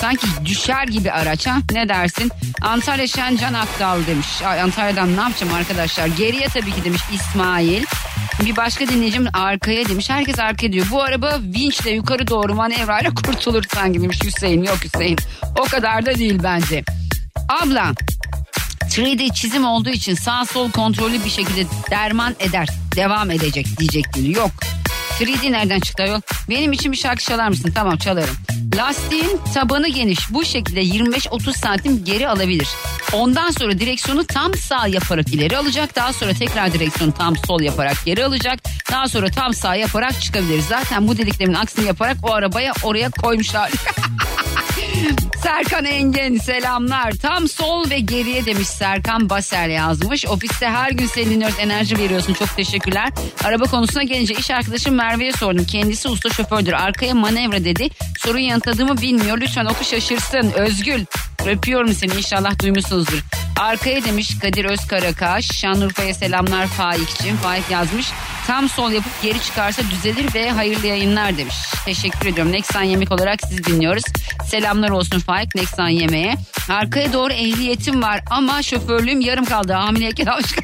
Sanki 0.00 0.26
düşer 0.44 0.84
gibi 0.86 1.12
araç 1.12 1.46
ha. 1.46 1.56
Ne 1.72 1.88
dersin? 1.88 2.30
Antalya 2.62 3.06
Şencan 3.06 3.54
Akdal 3.54 4.06
demiş. 4.06 4.42
Ay, 4.42 4.60
Antalya'dan 4.60 5.16
ne 5.16 5.20
yapacağım 5.20 5.54
arkadaşlar? 5.54 6.06
Geriye 6.06 6.48
tabii 6.48 6.72
ki 6.72 6.84
demiş 6.84 7.02
İsmail. 7.14 7.84
Bir 8.44 8.56
başka 8.56 8.86
dinleyicim 8.88 9.26
arkaya 9.32 9.88
demiş. 9.88 10.10
Herkes 10.10 10.38
arkaya 10.38 10.72
diyor. 10.72 10.86
Bu 10.90 11.02
araba 11.02 11.38
vinçle 11.42 11.90
yukarı 11.90 12.26
doğru 12.28 12.54
manevrayla 12.54 13.14
kurtulur 13.26 13.64
sanki 13.74 14.02
demiş 14.02 14.18
Hüseyin. 14.24 14.62
Yok 14.62 14.78
Hüseyin. 14.84 15.18
O 15.58 15.64
kadar 15.64 16.06
da 16.06 16.14
değil 16.14 16.40
bence. 16.42 16.84
Abla 17.62 17.92
3D 18.94 19.34
çizim 19.34 19.64
olduğu 19.64 19.90
için 19.90 20.14
sağ 20.14 20.44
sol 20.44 20.70
kontrollü 20.70 21.24
bir 21.24 21.30
şekilde 21.30 21.64
derman 21.90 22.34
eder. 22.40 22.68
Devam 22.96 23.30
edecek 23.30 23.66
diyecektin. 23.78 24.34
Yok. 24.34 24.50
3D 25.20 25.52
nereden 25.52 25.80
çıktı 25.80 26.02
ayol? 26.02 26.20
Benim 26.50 26.72
için 26.72 26.92
bir 26.92 26.96
şarkı 26.96 27.24
çalar 27.24 27.48
mısın? 27.48 27.72
Tamam 27.74 27.96
çalarım. 27.96 28.36
Lastiğin 28.76 29.40
tabanı 29.54 29.88
geniş. 29.88 30.18
Bu 30.30 30.44
şekilde 30.44 30.82
25-30 30.82 31.58
santim 31.58 32.04
geri 32.04 32.28
alabilir. 32.28 32.68
Ondan 33.12 33.50
sonra 33.50 33.78
direksiyonu 33.78 34.26
tam 34.26 34.54
sağ 34.54 34.86
yaparak 34.86 35.28
ileri 35.28 35.56
alacak. 35.56 35.96
Daha 35.96 36.12
sonra 36.12 36.32
tekrar 36.32 36.72
direksiyonu 36.72 37.12
tam 37.12 37.36
sol 37.36 37.60
yaparak 37.60 37.96
geri 38.04 38.24
alacak. 38.24 38.58
Daha 38.90 39.08
sonra 39.08 39.30
tam 39.30 39.54
sağ 39.54 39.74
yaparak 39.74 40.20
çıkabilir. 40.20 40.60
Zaten 40.68 41.08
bu 41.08 41.16
dediklerimin 41.16 41.54
aksini 41.54 41.86
yaparak 41.86 42.16
o 42.22 42.32
arabaya 42.32 42.72
oraya 42.82 43.10
koymuşlar. 43.10 43.70
Serkan 45.42 45.84
Engin 45.84 46.38
selamlar. 46.38 47.12
Tam 47.12 47.48
sol 47.48 47.90
ve 47.90 47.98
geriye 47.98 48.46
demiş 48.46 48.68
Serkan 48.68 49.30
Basel 49.30 49.70
yazmış. 49.70 50.26
Ofiste 50.26 50.68
her 50.68 50.90
gün 50.90 51.06
seni 51.06 51.30
dinliyoruz 51.30 51.60
enerji 51.60 51.98
veriyorsun 51.98 52.34
çok 52.34 52.56
teşekkürler. 52.56 53.08
Araba 53.44 53.64
konusuna 53.64 54.02
gelince 54.02 54.34
iş 54.34 54.50
arkadaşım 54.50 54.94
Merve'ye 54.94 55.32
sordum. 55.32 55.64
Kendisi 55.64 56.08
usta 56.08 56.30
şofördür. 56.30 56.72
Arkaya 56.72 57.14
manevra 57.14 57.64
dedi. 57.64 57.88
Soruyu 58.18 58.46
yanıtladığımı 58.46 59.00
bilmiyor. 59.00 59.38
Lütfen 59.38 59.64
oku 59.64 59.84
şaşırsın. 59.84 60.52
Özgül 60.56 61.04
öpüyorum 61.46 61.92
seni 61.92 62.14
inşallah 62.14 62.58
duymuşsunuzdur. 62.62 63.24
Arkaya 63.60 64.04
demiş 64.04 64.38
Kadir 64.42 64.64
Özkarakaş. 64.64 65.44
Şanlıurfa'ya 65.44 66.14
selamlar 66.14 66.66
Faik'cim. 66.66 67.36
Faik 67.36 67.70
yazmış. 67.70 68.06
Tam 68.46 68.68
sol 68.68 68.92
yapıp 68.92 69.22
geri 69.22 69.42
çıkarsa 69.42 69.82
düzelir 69.90 70.34
ve 70.34 70.50
hayırlı 70.50 70.86
yayınlar 70.86 71.36
demiş. 71.36 71.54
Teşekkür 71.84 72.26
ediyorum. 72.26 72.52
Nexan 72.52 72.82
Yemek 72.82 73.12
olarak 73.12 73.40
sizi 73.48 73.64
dinliyoruz. 73.64 74.04
Selamlar 74.50 74.90
olsun 74.90 75.18
Faik 75.18 75.54
Nexan 75.54 75.88
Yemeğe. 75.88 76.34
Arkaya 76.68 77.12
doğru 77.12 77.32
ehliyetim 77.32 78.02
var 78.02 78.20
ama 78.30 78.62
şoförlüğüm 78.62 79.20
yarım 79.20 79.44
kaldı. 79.44 79.72
Hamileyken 79.72 80.26
almış. 80.32 80.54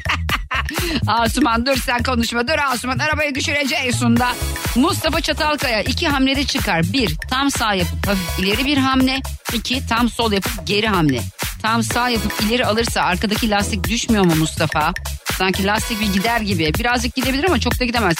Asuman 1.07 1.65
dur 1.65 1.75
sen 1.75 2.03
konuşma 2.03 2.47
dur 2.47 2.57
Asuman 2.73 2.99
arabayı 2.99 3.35
düşüreceğiz 3.35 4.01
da. 4.01 4.29
Mustafa 4.75 5.21
Çatalkaya 5.21 5.81
iki 5.81 6.07
hamlede 6.07 6.45
çıkar. 6.45 6.93
Bir 6.93 7.17
tam 7.29 7.51
sağ 7.51 7.73
yapıp 7.73 8.07
hafif 8.07 8.39
ileri 8.39 8.65
bir 8.65 8.77
hamle. 8.77 9.19
İki 9.53 9.87
tam 9.87 10.09
sol 10.09 10.31
yapıp 10.31 10.67
geri 10.67 10.87
hamle. 10.87 11.21
Tam 11.61 11.83
sağ 11.83 12.09
yapıp 12.09 12.41
ileri 12.41 12.65
alırsa 12.65 13.01
arkadaki 13.01 13.49
lastik 13.49 13.89
düşmüyor 13.89 14.25
mu 14.25 14.35
Mustafa? 14.35 14.93
Sanki 15.37 15.65
lastik 15.65 16.01
bir 16.01 16.13
gider 16.13 16.41
gibi. 16.41 16.73
Birazcık 16.79 17.15
gidebilir 17.15 17.43
ama 17.43 17.59
çok 17.59 17.79
da 17.79 17.85
gidemez. 17.85 18.17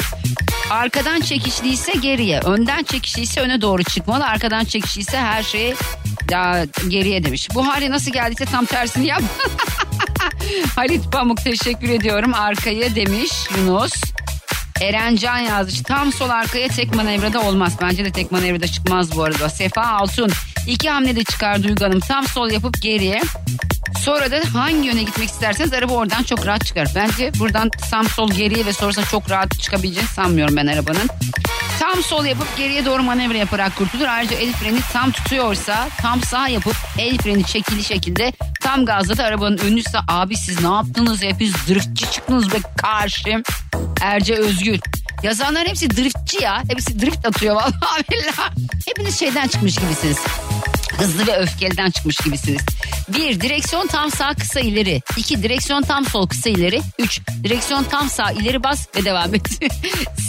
Arkadan 0.70 1.22
çekişliyse 1.22 1.92
geriye. 1.92 2.40
Önden 2.40 2.84
çekişliyse 2.84 3.42
öne 3.42 3.62
doğru 3.62 3.84
çıkmalı. 3.84 4.26
Arkadan 4.26 4.66
çekişliyse 4.66 5.18
her 5.18 5.44
şeyi 5.44 5.76
daha 6.30 6.66
geriye 6.88 7.24
demiş. 7.24 7.50
Bu 7.56 7.68
hali 7.68 7.92
nasıl 7.92 8.12
geldiyse 8.12 8.46
tam 8.46 8.66
tersini 8.66 9.08
yap. 9.08 9.22
Halit 10.76 11.12
Pamuk 11.12 11.44
teşekkür 11.44 11.90
ediyorum. 11.90 12.34
Arkaya 12.34 12.96
demiş 12.96 13.32
Yunus. 13.58 13.94
Eren 14.82 15.16
Can 15.16 15.38
yazmış. 15.38 15.82
Tam 15.82 16.14
sol 16.14 16.30
arkaya 16.30 16.68
tek 16.68 16.96
manevrada 16.96 17.42
olmaz. 17.42 17.74
Bence 17.82 18.06
de 18.06 18.12
tek 18.12 18.32
manevrada 18.32 18.68
çıkmaz 18.68 19.16
bu 19.16 19.24
arada. 19.24 19.50
Sefa 19.50 19.82
Altun. 19.82 20.32
İki 20.68 20.90
hamlede 20.90 21.24
çıkar 21.24 21.64
Duygu 21.64 21.86
Hanım. 21.86 22.00
Tam 22.00 22.28
sol 22.28 22.50
yapıp 22.50 22.82
geriye. 22.82 23.22
Sonra 24.00 24.32
da 24.32 24.42
hangi 24.54 24.88
yöne 24.88 25.04
gitmek 25.04 25.30
isterseniz 25.30 25.74
araba 25.74 25.94
oradan 25.94 26.24
çok 26.24 26.48
rahat 26.48 26.66
çıkar. 26.66 26.88
Bence 26.96 27.32
buradan 27.40 27.70
tam 27.92 28.10
sol 28.10 28.32
geriye 28.32 28.66
ve 28.66 28.74
sonrasında 28.74 29.06
çok 29.06 29.32
rahat 29.32 29.60
çıkabileceğini 29.60 30.10
sanmıyorum 30.10 30.56
ben 30.56 30.68
arabanın. 30.68 31.10
Tam 31.80 32.04
sol 32.04 32.26
yapıp 32.26 32.58
geriye 32.58 32.86
doğru 32.86 33.04
manevra 33.04 33.38
yaparak 33.38 33.76
kurtulur. 33.76 34.06
Ayrıca 34.06 34.36
el 34.36 34.54
freni 34.54 34.80
tam 34.94 35.12
tutuyorsa 35.12 35.90
tam 36.02 36.22
sağ 36.22 36.48
yapıp 36.48 36.76
el 36.98 37.18
freni 37.18 37.46
çekili 37.46 37.84
şekilde 37.84 38.34
tam 38.62 38.86
gazla 38.86 39.18
da 39.18 39.24
arabanın 39.24 39.58
önünüzse 39.58 39.98
abi 40.08 40.36
siz 40.36 40.64
ne 40.64 40.74
yaptınız 40.74 41.24
hepiniz 41.24 41.54
driftçi 41.68 42.12
çıktınız 42.12 42.54
be 42.54 42.58
karşım. 42.78 43.44
Erce 44.02 44.36
Özgür. 44.36 44.80
Yazanlar 45.24 45.68
hepsi 45.68 45.90
driftçi 45.90 46.44
ya. 46.44 46.64
Hepsi 46.70 47.00
drift 47.00 47.26
atıyor 47.26 47.56
vallahi 47.56 48.04
billahi. 48.12 48.52
Hepiniz 48.88 49.20
şeyden 49.20 49.48
çıkmış 49.48 49.76
gibisiniz. 49.76 50.18
Hızlı 50.98 51.28
ve 51.28 51.38
öfkeliden 51.38 51.92
çıkmış 51.92 52.18
gibisiniz. 52.18 52.62
1. 53.08 53.42
Direksiyon 53.42 53.88
tam 53.88 54.12
sağ 54.12 54.34
kısa 54.34 54.60
ileri. 54.60 55.02
2. 55.18 55.44
Direksiyon 55.44 55.82
tam 55.82 56.06
sol 56.06 56.28
kısa 56.28 56.50
ileri. 56.50 56.82
3. 57.00 57.22
Direksiyon 57.44 57.84
tam 57.84 58.10
sağ 58.10 58.32
ileri 58.32 58.64
bas 58.64 58.88
ve 58.96 59.06
devam 59.06 59.36
et. 59.36 59.50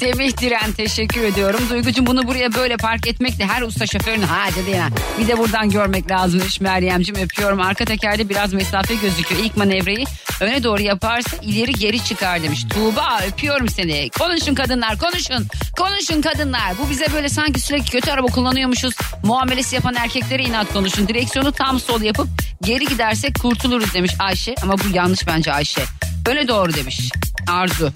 Semih 0.01 0.39
Diren 0.41 0.73
teşekkür 0.73 1.23
ediyorum. 1.23 1.61
Duygucum 1.71 2.07
bunu 2.07 2.27
buraya 2.27 2.55
böyle 2.55 2.77
park 2.77 3.07
etmek 3.07 3.39
de 3.39 3.47
her 3.47 3.63
usta 3.63 3.87
şoförün 3.87 4.23
hadi 4.23 4.71
ya. 4.71 4.89
Bir 5.19 5.29
de 5.29 5.39
buradan 5.39 5.71
görmek 5.71 6.11
lazımmış 6.11 6.61
Meryem'cim 6.61 7.17
öpüyorum. 7.17 7.61
Arka 7.61 7.85
tekerde 7.85 8.29
biraz 8.29 8.53
mesafe 8.53 8.95
gözüküyor. 8.95 9.45
İlk 9.45 9.57
manevrayı 9.57 10.05
öne 10.41 10.63
doğru 10.63 10.83
yaparsa 10.83 11.37
ileri 11.43 11.73
geri 11.73 12.05
çıkar 12.05 12.43
demiş. 12.43 12.65
Tuğba 12.75 13.21
öpüyorum 13.29 13.69
seni. 13.69 14.11
Konuşun 14.11 14.55
kadınlar 14.55 14.99
konuşun. 14.99 15.47
Konuşun 15.77 16.23
kadınlar. 16.23 16.79
Bu 16.79 16.91
bize 16.91 17.07
böyle 17.13 17.29
sanki 17.29 17.61
sürekli 17.61 17.91
kötü 17.91 18.11
araba 18.11 18.27
kullanıyormuşuz. 18.27 18.95
Muamelesi 19.25 19.75
yapan 19.75 19.95
erkeklere 19.95 20.43
inat 20.53 20.73
konuşun. 20.73 21.09
Direksiyonu 21.09 21.53
tam 21.53 21.81
sol 21.81 22.03
yapıp 22.03 22.29
geri 22.63 22.87
gidersek 22.87 23.41
kurtuluruz 23.43 23.95
demiş 23.95 24.13
Ayşe. 24.19 24.55
Ama 24.63 24.75
bu 24.79 24.97
yanlış 24.97 25.27
bence 25.27 25.53
Ayşe. 25.53 25.83
Öne 26.29 26.49
doğru 26.49 26.75
demiş. 26.75 27.11
Arzu. 27.49 27.93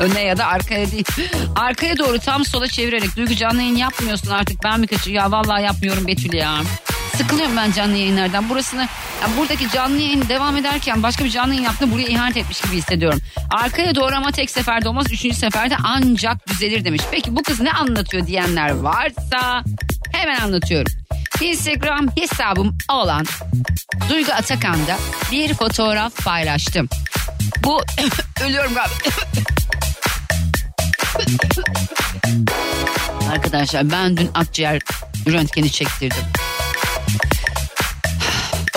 Öne 0.00 0.20
ya 0.20 0.38
da 0.38 0.46
arkaya 0.46 0.90
değil. 0.90 1.04
Arkaya 1.56 1.98
doğru 1.98 2.18
tam 2.18 2.44
sola 2.44 2.68
çevirerek 2.68 3.16
Duygu 3.16 3.34
canlı 3.34 3.60
yayın 3.60 3.76
yapmıyorsun 3.76 4.30
artık 4.30 4.64
ben 4.64 4.80
mi 4.80 4.86
kaçıyorum? 4.86 5.22
Ya 5.22 5.30
vallahi 5.32 5.62
yapmıyorum 5.62 6.06
Betül 6.06 6.32
ya. 6.32 6.62
Sıkılıyorum 7.16 7.56
ben 7.56 7.72
canlı 7.72 7.96
yayınlardan. 7.96 8.48
Burasını 8.48 8.88
ya 9.22 9.28
buradaki 9.38 9.70
canlı 9.70 10.00
yayın 10.00 10.28
devam 10.28 10.56
ederken 10.56 11.02
başka 11.02 11.24
bir 11.24 11.30
canlı 11.30 11.54
yayın 11.54 11.64
yaptığında 11.64 11.92
buraya 11.92 12.08
ihanet 12.08 12.36
etmiş 12.36 12.60
gibi 12.60 12.76
hissediyorum. 12.76 13.20
Arkaya 13.50 13.94
doğru 13.94 14.14
ama 14.16 14.32
tek 14.32 14.50
seferde 14.50 14.88
olmaz. 14.88 15.06
Üçüncü 15.12 15.36
seferde 15.36 15.76
ancak 15.84 16.48
düzelir 16.48 16.84
demiş. 16.84 17.02
Peki 17.10 17.36
bu 17.36 17.42
kız 17.42 17.60
ne 17.60 17.72
anlatıyor 17.72 18.26
diyenler 18.26 18.70
varsa 18.70 19.64
hemen 20.12 20.40
anlatıyorum. 20.40 21.05
Instagram 21.40 22.06
hesabım 22.16 22.78
olan 22.90 23.26
Duygu 24.10 24.32
Atakan'da 24.32 24.96
bir 25.32 25.54
fotoğraf 25.54 26.24
paylaştım. 26.24 26.88
Bu 27.64 27.80
ölüyorum 28.44 28.74
galiba. 28.74 28.94
Arkadaşlar 33.32 33.90
ben 33.90 34.16
dün 34.16 34.30
akciğer 34.34 34.80
röntgeni 35.28 35.70
çektirdim. 35.70 36.24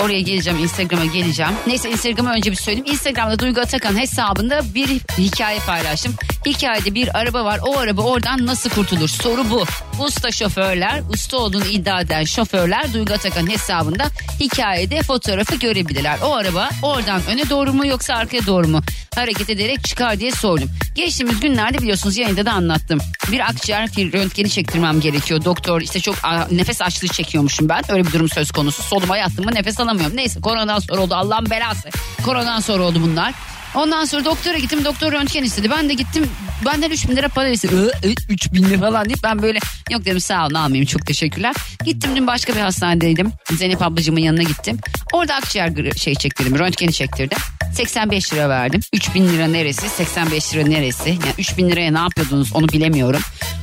Oraya 0.00 0.20
geleceğim 0.20 0.58
Instagram'a 0.58 1.04
geleceğim. 1.04 1.52
Neyse 1.66 1.90
Instagram'a 1.90 2.32
önce 2.32 2.50
bir 2.50 2.56
söyleyeyim. 2.56 2.86
Instagram'da 2.92 3.38
Duygu 3.38 3.60
Atakan 3.60 3.98
hesabında 3.98 4.74
bir 4.74 4.88
hikaye 5.18 5.58
paylaştım. 5.58 6.14
Hikayede 6.46 6.94
bir 6.94 7.18
araba 7.18 7.44
var. 7.44 7.60
O 7.62 7.78
araba 7.78 8.02
oradan 8.02 8.46
nasıl 8.46 8.70
kurtulur? 8.70 9.08
Soru 9.08 9.50
bu. 9.50 9.64
Usta 10.04 10.30
şoförler, 10.30 11.02
usta 11.14 11.36
olduğunu 11.36 11.66
iddia 11.66 12.00
eden 12.00 12.24
şoförler 12.24 12.92
Duygu 12.92 13.12
Atakan 13.12 13.50
hesabında 13.50 14.04
hikayede 14.40 15.02
fotoğrafı 15.02 15.56
görebilirler. 15.56 16.18
O 16.24 16.34
araba 16.34 16.70
oradan 16.82 17.20
öne 17.30 17.50
doğru 17.50 17.72
mu 17.72 17.86
yoksa 17.86 18.14
arkaya 18.14 18.46
doğru 18.46 18.68
mu 18.68 18.80
hareket 19.14 19.50
ederek 19.50 19.84
çıkar 19.84 20.20
diye 20.20 20.30
sordum. 20.32 20.70
Geçtiğimiz 20.94 21.40
günlerde 21.40 21.78
biliyorsunuz 21.78 22.16
yayında 22.16 22.46
da 22.46 22.52
anlattım. 22.52 23.00
Bir 23.32 23.40
akciğer 23.40 23.88
röntgeni 23.88 24.50
çektirmem 24.50 25.00
gerekiyor. 25.00 25.44
Doktor 25.44 25.80
işte 25.80 26.00
çok 26.00 26.16
nefes 26.50 26.82
açlığı 26.82 27.08
çekiyormuşum 27.08 27.68
ben. 27.68 27.92
Öyle 27.92 28.06
bir 28.06 28.12
durum 28.12 28.28
söz 28.28 28.50
konusu. 28.50 28.82
Soluma 28.82 29.16
yattım 29.16 29.44
mı 29.44 29.54
nefes 29.54 29.80
alamıyorum. 29.80 30.16
Neyse 30.16 30.40
koronadan 30.40 30.78
sonra 30.78 31.00
oldu 31.00 31.14
Allah'ın 31.14 31.50
belası. 31.50 31.88
Koronadan 32.24 32.60
sonra 32.60 32.82
oldu 32.82 33.02
bunlar. 33.02 33.34
Ondan 33.74 34.04
sonra 34.04 34.24
doktora 34.24 34.58
gittim. 34.58 34.84
Doktor 34.84 35.12
röntgen 35.12 35.44
istedi. 35.44 35.70
Ben 35.70 35.88
de 35.88 35.94
gittim. 35.94 36.30
Benden 36.66 36.90
3 36.90 37.08
bin 37.08 37.16
lira 37.16 37.28
para 37.28 37.48
istedi. 37.48 37.74
Ee, 38.02 38.08
e, 38.08 38.14
3 38.28 38.52
bin 38.52 38.64
lira 38.64 38.78
falan 38.78 39.04
deyip 39.04 39.22
ben 39.22 39.42
böyle 39.42 39.58
yok 39.90 40.04
dedim 40.04 40.20
sağ 40.20 40.46
olun 40.46 40.54
almayayım 40.54 40.86
çok 40.86 41.06
teşekkürler. 41.06 41.54
Gittim 41.84 42.10
dün 42.16 42.26
başka 42.26 42.54
bir 42.54 42.60
hastanedeydim. 42.60 43.32
Zeynep 43.52 43.82
ablacığımın 43.82 44.20
yanına 44.20 44.42
gittim. 44.42 44.78
Orada 45.12 45.34
akciğer 45.34 45.92
şey 45.96 46.14
çektirdim. 46.14 46.58
Röntgeni 46.58 46.92
çektirdim. 46.92 47.38
85 47.74 48.32
lira 48.32 48.48
verdim. 48.48 48.80
3 48.92 49.14
bin 49.14 49.28
lira 49.28 49.46
neresi 49.46 49.88
85 49.88 50.54
lira 50.54 50.68
neresi. 50.68 51.08
Yani 51.08 51.34
3 51.38 51.56
bin 51.58 51.68
liraya 51.70 51.92
ne 51.92 51.98
yapıyordunuz 51.98 52.52
onu 52.52 52.68
bilemiyorum. 52.68 53.20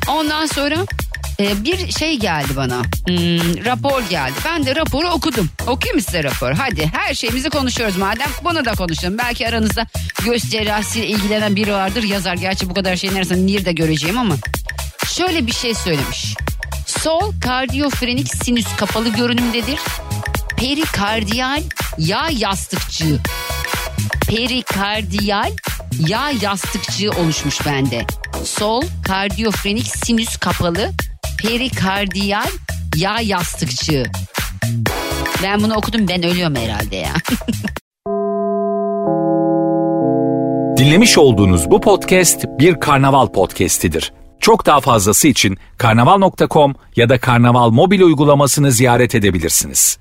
Ondan 0.08 0.46
sonra 0.46 0.86
e, 1.40 1.64
bir 1.64 1.92
şey 1.92 2.20
geldi 2.20 2.56
bana. 2.56 2.82
Hmm, 2.82 3.66
rapor 3.66 4.04
geldi. 4.10 4.34
Ben 4.46 4.66
de 4.66 4.76
raporu 4.76 5.08
okudum. 5.08 5.50
Okuyayım 5.68 6.02
size 6.02 6.24
rapor? 6.24 6.52
Hadi 6.52 6.88
her 6.94 7.14
şeyimizi 7.14 7.50
konuşuyoruz 7.50 7.98
madem. 7.98 8.30
Bunu 8.44 8.66
da 8.66 8.72
konuşalım. 8.72 9.18
Belki 9.18 9.48
aranızda 9.48 9.88
göğüs 10.26 10.50
cerrahisiyle 10.50 11.08
ilgilenen 11.08 11.56
biri 11.56 11.74
vardır 11.74 12.04
yazar. 12.04 12.34
Gerçi 12.34 12.70
bu 12.70 12.74
kadar 12.74 12.96
şeyin 12.96 13.16
arasında 13.16 13.40
Nir 13.40 13.66
de 13.66 13.72
göreceğim 13.72 14.18
ama. 14.18 14.36
Şöyle 15.08 15.48
bir 15.48 15.54
şey 15.54 15.74
söylemiş. 15.74 16.36
Sol 16.86 17.32
kardiyofrenik 17.42 18.36
sinüs 18.36 18.76
kapalı 18.76 19.10
görünümdedir. 19.10 19.80
Perikardiyal 20.58 21.64
yağ 21.98 22.28
yastıkçığı. 22.32 23.20
Perikardiyal 24.28 25.52
yağ 26.08 26.32
yastıkçığı 26.42 27.12
oluşmuş 27.12 27.66
bende. 27.66 28.06
Sol 28.46 28.84
kardiyofrenik 29.04 29.88
sinüs 29.88 30.38
kapalı 30.38 30.92
perikardiyal 31.38 32.48
yağ 32.98 33.20
yastıkçığı. 33.22 34.04
Ben 35.44 35.64
bunu 35.64 35.76
okudum 35.76 36.08
ben 36.08 36.24
ölüyorum 36.24 36.56
herhalde 36.56 36.96
ya. 36.96 37.14
Dinlemiş 40.78 41.18
olduğunuz 41.18 41.72
bu 41.72 41.82
podcast 41.82 42.46
bir 42.60 42.80
karnaval 42.80 43.28
podcastidir. 43.28 44.14
Çok 44.40 44.66
daha 44.66 44.80
fazlası 44.80 45.28
için 45.28 45.58
karnaval.com 45.78 46.76
ya 46.96 47.10
da 47.10 47.20
karnaval 47.20 47.70
mobil 47.70 48.02
uygulamasını 48.02 48.72
ziyaret 48.72 49.16
edebilirsiniz. 49.16 49.98